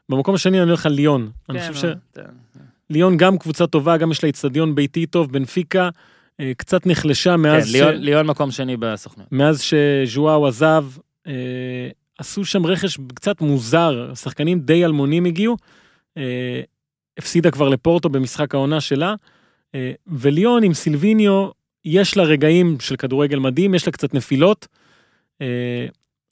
[0.10, 1.30] במקום השני אני הולך על ליון.
[1.50, 2.24] אני כן, חושב אה,
[2.92, 5.90] שליון גם קבוצה טובה, גם יש לה איצטדיון ביתי טוב, בנפיקה, אה,
[6.58, 7.72] קצת נחלשה כן, מאז, ש...
[7.72, 9.32] ליון- ליון מקום שני בסוכנויות.
[9.32, 10.86] מאז שז'ואאו עזב,
[11.28, 11.34] אה,
[12.18, 15.58] עשו שם רכש קצת מוזר, שחקנים די אלמונים הגיעו,
[16.18, 16.62] אה,
[17.18, 19.16] הפסידה כבר לפורטו במשחק העונה שלה,
[19.76, 21.50] אה, וליון עם סילביניו,
[21.86, 24.68] יש לה רגעים של כדורגל מדהים, יש לה קצת נפילות,
[25.42, 25.86] אה,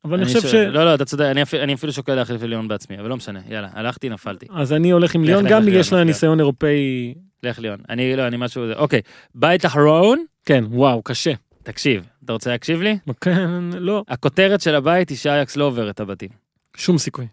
[0.05, 0.53] אבל אני חושב ש...
[0.53, 4.09] לא, לא, אתה צודק, אני אפילו- שוקל להחליף ליון בעצמי, אבל לא משנה, יאללה, הלכתי,
[4.09, 4.45] נפלתי.
[4.49, 6.03] אז אני הולך עם ליון, גם יש לה.
[6.03, 7.13] ניסיון אירופאי,
[7.43, 7.79] לך ליון.
[7.89, 9.01] אני, לא, אני משהו, אוקיי,
[9.35, 11.33] בית אחרון, כן, וואו, קשה.
[11.63, 12.97] תקשיב, אתה רוצה להקשיב לי?
[13.21, 16.29] כן, לא, הכותרת של הבית היא שאייקס לא עובר את הבתים.
[16.77, 17.27] שום סיכוי.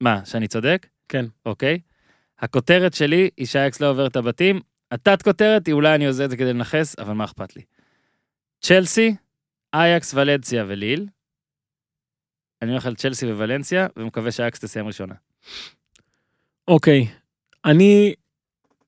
[0.00, 0.86] מה, שאני צודק?
[1.08, 1.24] כן.
[1.46, 1.78] אוקיי.
[2.40, 4.60] הכותרת שלי היא שאייקס לא עובר את הבתים.
[4.90, 7.62] התת כותרת היא אולי אני עושה את זה כדי לנכס, אבל מה אכפת לי?
[8.60, 9.14] צ'לסי,
[9.74, 11.06] אייקס, ולנסיה וליל.
[12.64, 15.14] אני הולך על צ'לסי וולנסיה, ומקווה שאייקס תסיים ראשונה.
[16.68, 17.06] אוקיי,
[17.64, 18.14] אני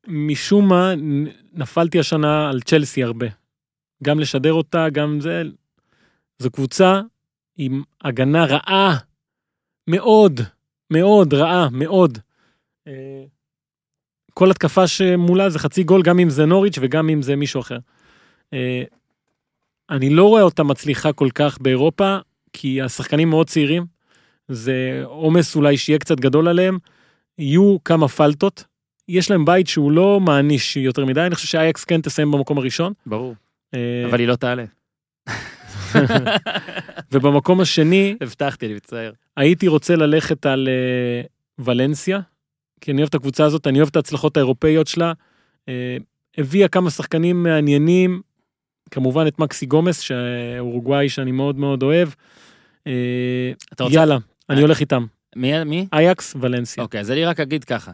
[0.07, 0.93] משום מה
[1.53, 3.27] נפלתי השנה על צ'לסי הרבה.
[4.03, 5.43] גם לשדר אותה, גם זה.
[6.39, 7.01] זו קבוצה
[7.57, 8.97] עם הגנה רעה
[9.87, 10.41] מאוד,
[10.91, 12.19] מאוד רעה, מאוד.
[12.87, 13.25] אה,
[14.35, 17.79] כל התקפה שמולה זה חצי גול, גם אם זה נוריץ' וגם אם זה מישהו אחר.
[18.53, 18.83] אה,
[19.91, 22.19] אני לא רואה אותה מצליחה כל כך באירופה,
[22.59, 23.87] כי השחקנים מאוד צעירים.
[24.49, 26.79] זה עומס אולי שיהיה קצת גדול עליהם.
[27.39, 28.65] יהיו כמה פלטות.
[29.09, 32.93] יש להם בית שהוא לא מעניש יותר מדי, אני חושב שאייקס כן תסיים במקום הראשון.
[33.07, 33.35] ברור.
[33.75, 34.65] אה, אבל היא לא תעלה.
[37.13, 39.13] ובמקום השני הבטחתי, אני מצטער.
[39.37, 41.23] הייתי רוצה ללכת על אה,
[41.59, 42.21] ולנסיה,
[42.81, 45.13] כי אני אוהב את הקבוצה הזאת, אני אוהב את ההצלחות האירופאיות שלה.
[45.69, 45.97] אה,
[46.39, 48.21] הביאה כמה שחקנים מעניינים,
[48.91, 52.09] כמובן את מקסי גומס, שאורוגוואי שאני מאוד מאוד אוהב.
[52.87, 53.87] אה.
[53.91, 54.17] יאללה,
[54.51, 55.07] אני הולך איתם.
[55.37, 55.65] מי?
[55.65, 55.87] מי?
[55.93, 56.83] אייקס, ולנסיה.
[56.83, 57.93] אוקיי, אז אני רק אגיד ככה.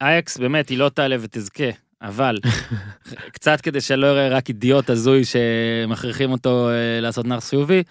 [0.00, 1.70] אייקס באמת, היא לא תעלה ותזכה,
[2.02, 2.38] אבל
[3.34, 7.82] קצת כדי שלא יראה רק אידיוט הזוי שמכריחים אותו אה, לעשות נח חיובי,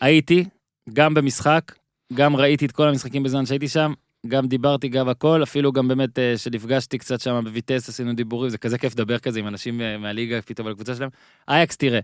[0.00, 0.44] הייתי,
[0.92, 1.72] גם במשחק,
[2.12, 3.92] גם ראיתי את כל המשחקים בזמן שהייתי שם,
[4.26, 8.58] גם דיברתי גם הכל, אפילו גם באמת אה, שנפגשתי קצת שם בויטס, עשינו דיבורים, זה
[8.58, 11.10] כזה כיף לדבר כזה עם אנשים אה, מהליגה פתאום על הקבוצה שלהם.
[11.48, 12.00] אייקס, תראה,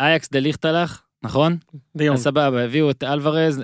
[0.00, 1.56] אייקס דליכט הלך, נכון?
[1.96, 2.16] דיונג.
[2.16, 3.62] סבבה, הביאו את אלוורז,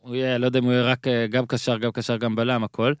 [0.00, 2.64] הוא יהיה, לא יודע אם הוא יהיה רק אה, גם קשר, גם קשר, גם בלם,
[2.64, 2.92] הכל.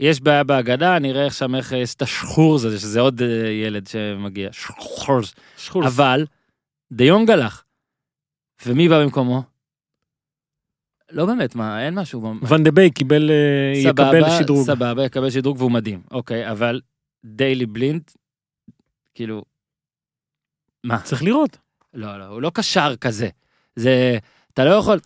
[0.00, 3.86] יש בעיה בהגנה, נראה איך שם איך יש את השחורז הזה, שזה עוד אה, ילד
[3.86, 5.34] שמגיע, שחורז.
[5.56, 5.86] שחורס.
[5.86, 6.26] אבל,
[6.92, 7.62] דיונג הלך.
[8.66, 9.42] ומי בא במקומו?
[11.10, 12.34] לא באמת, מה, אין משהו.
[12.42, 14.66] ואן דה ביק קיבל, אה, יקבל סבבה, שדרוג.
[14.66, 16.02] סבבה, יקבל שדרוג והוא מדהים.
[16.10, 16.80] אוקיי, אבל
[17.24, 18.02] דיילי בלינד,
[19.14, 19.44] כאילו,
[20.84, 21.00] מה?
[21.00, 21.58] צריך לראות.
[21.94, 23.28] לא, לא, הוא לא קשר כזה.
[23.76, 24.18] זה,
[24.54, 24.98] אתה לא יכול,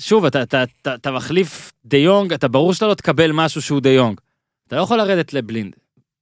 [0.00, 4.20] שוב, אתה, אתה, אתה, אתה מחליף דיונג, אתה ברור שאתה לא תקבל משהו שהוא דיונג.
[4.66, 5.72] אתה לא יכול לרדת לבלינד.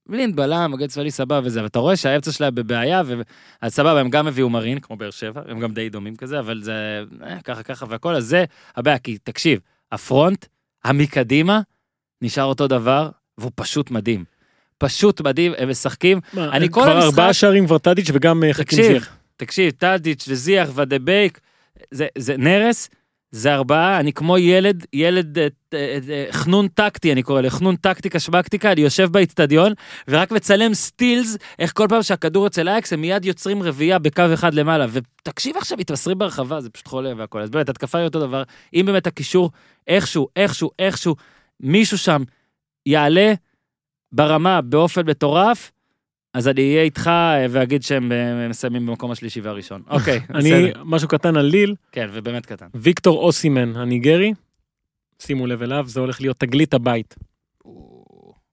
[0.09, 3.21] בלינד בלם, מגן שמאלי סבבה וזה, אבל אתה רואה שהאמצע שלה בבעיה, ו...
[3.61, 6.61] אז סבבה, הם גם הביאו מרין, כמו באר שבע, הם גם די דומים כזה, אבל
[6.63, 8.45] זה אה, ככה ככה והכל, אז זה
[8.75, 9.59] הבעיה, כי תקשיב,
[9.91, 10.45] ה front,
[10.83, 11.61] המקדימה,
[12.21, 14.23] נשאר אותו דבר, והוא פשוט מדהים.
[14.77, 18.53] פשוט מדהים, הם משחקים, מה, אני כל כבר המשחק- ארבעה שערים כבר טאדיץ' וגם אה,
[18.53, 19.16] חכים זיח.
[19.37, 21.39] תקשיב, טאדיץ' וזיח ודבייק,
[21.91, 22.89] זה, זה נרס,
[23.31, 28.19] זה ארבעה, אני כמו ילד, ילד אה, אה, אה, חנון טקטי, אני קורא לחנון טקטיקה
[28.19, 29.73] שמקטיקה, אני יושב באיצטדיון,
[30.07, 34.53] ורק מצלם סטילס, איך כל פעם שהכדור אצל אייקס, הם מיד יוצרים רביעייה בקו אחד
[34.53, 38.43] למעלה, ותקשיב עכשיו, מתמסרים ברחבה, זה פשוט חולה והכל, אז באמת, התקפה היא אותו דבר,
[38.73, 39.51] אם באמת הקישור,
[39.87, 41.15] איכשהו, איכשהו, איכשהו,
[41.59, 42.23] מישהו שם
[42.85, 43.33] יעלה
[44.11, 45.71] ברמה באופן מטורף,
[46.37, 49.81] אז אני אהיה איתך אה, ואגיד שהם אה, מסיימים במקום השלישי והראשון.
[49.89, 50.83] אוקיי, אני, בסדר.
[50.85, 52.65] משהו קטן על ליל, כן, ובאמת קטן.
[52.73, 54.33] ויקטור אוסימן הניגרי,
[55.19, 57.15] שימו לב אליו, זה הולך להיות תגלית הבית.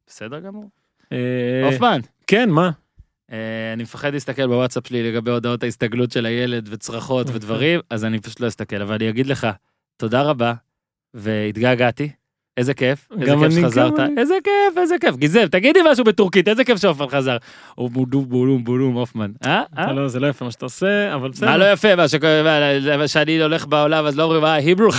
[0.07, 0.71] בסדר גמור.
[1.13, 2.71] אה, הופמן, כן, מה?
[3.73, 8.41] אני מפחד להסתכל בוואטסאפ שלי לגבי הודעות ההסתגלות של הילד וצרחות ודברים, אז אני פשוט
[8.41, 9.47] לא אסתכל, אבל אני אגיד לך,
[9.97, 10.55] תודה רבה,
[11.15, 12.11] והתגעגעתי.
[12.57, 13.93] איזה כיף, איזה כיף שחזרת.
[14.17, 15.17] איזה כיף, איזה כיף.
[15.17, 17.37] גיזם, תגידי משהו בטורקית, איזה כיף שעופר חזר.
[17.75, 19.31] הוא בולום בולום בולום הופמן.
[19.47, 19.63] אה?
[19.79, 19.93] אה?
[19.93, 21.51] לא, זה לא יפה מה שאתה עושה, אבל בסדר.
[21.51, 22.61] מה לא יפה, מה שקורה,
[23.07, 24.91] שאני הולך בעולם אז לא אומרים, אה, Hebrew,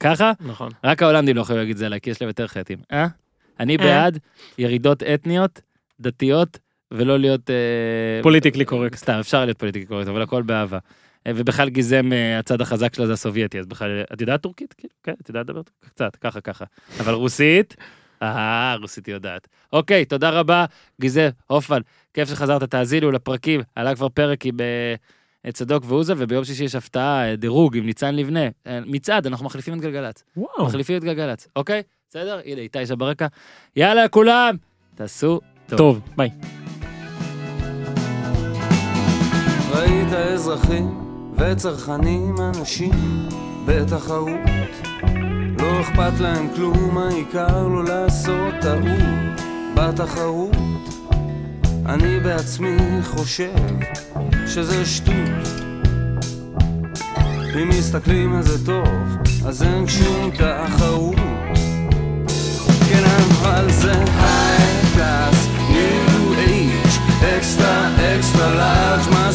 [0.00, 0.32] ככה?
[0.40, 0.68] נכון.
[0.84, 2.78] רק ההולנדים לא יכולים להגיד זה עליי, כי יש להם יותר חטאים.
[2.92, 3.06] אה?
[3.60, 4.18] אני בעד
[4.58, 5.60] ירידות אתניות,
[6.00, 6.58] דתיות,
[6.92, 7.50] ולא להיות...
[7.50, 8.96] אה, politically correct.
[8.96, 10.78] סתם, אפשר להיות politically correct, אבל הכל באהבה.
[11.26, 14.72] אה, ובכלל גיזם, אה, הצד החזק שלה זה הסובייטי, אז בכלל, את יודעת טורקית?
[14.72, 15.90] כאילו, כן, את יודעת לדבר טורקית?
[15.94, 16.64] קצת, ככה, ככה.
[17.00, 17.76] אבל רוסית?
[18.22, 19.48] אה, רוסית היא יודעת.
[19.72, 20.64] אוקיי, תודה רבה,
[21.00, 21.80] גיזם, הופמן,
[22.14, 24.56] כיף שחזרת, תאזינו לפרקים, עלה כבר פרק עם
[25.46, 28.40] אה, צדוק ועוזה, וביום שישי יש הפתעה, דירוג עם ניצן לבנה.
[28.66, 30.24] מצעד, אנחנו מחליפים את גלגלצ.
[30.36, 30.66] וואו.
[30.66, 31.82] מחליפים את גלגלצ, אוקיי?
[32.08, 32.40] בסדר?
[32.44, 33.26] הנה, איתי שם ברקע.
[33.76, 34.56] יאללה, כולם,
[34.94, 35.78] תעשו טוב.
[35.78, 36.30] טוב, ביי.
[39.72, 43.28] ראית אזרחים וצרכנים אנשים
[43.66, 44.30] בתחרות.
[45.58, 49.40] לא אכפת להם כלום, העיקר לא לעשות טעות
[49.74, 50.56] בתחרות.
[51.86, 53.66] אני בעצמי חושב
[54.46, 55.62] שזה שטות.
[57.54, 61.16] אם מסתכלים על זה טוב, אז אין שום תחרות.
[62.88, 63.92] כן אבל זה.
[63.92, 66.72] היי קלאס, ניו אייג'
[67.36, 69.32] אקסטרה אקסטרה לארג' מה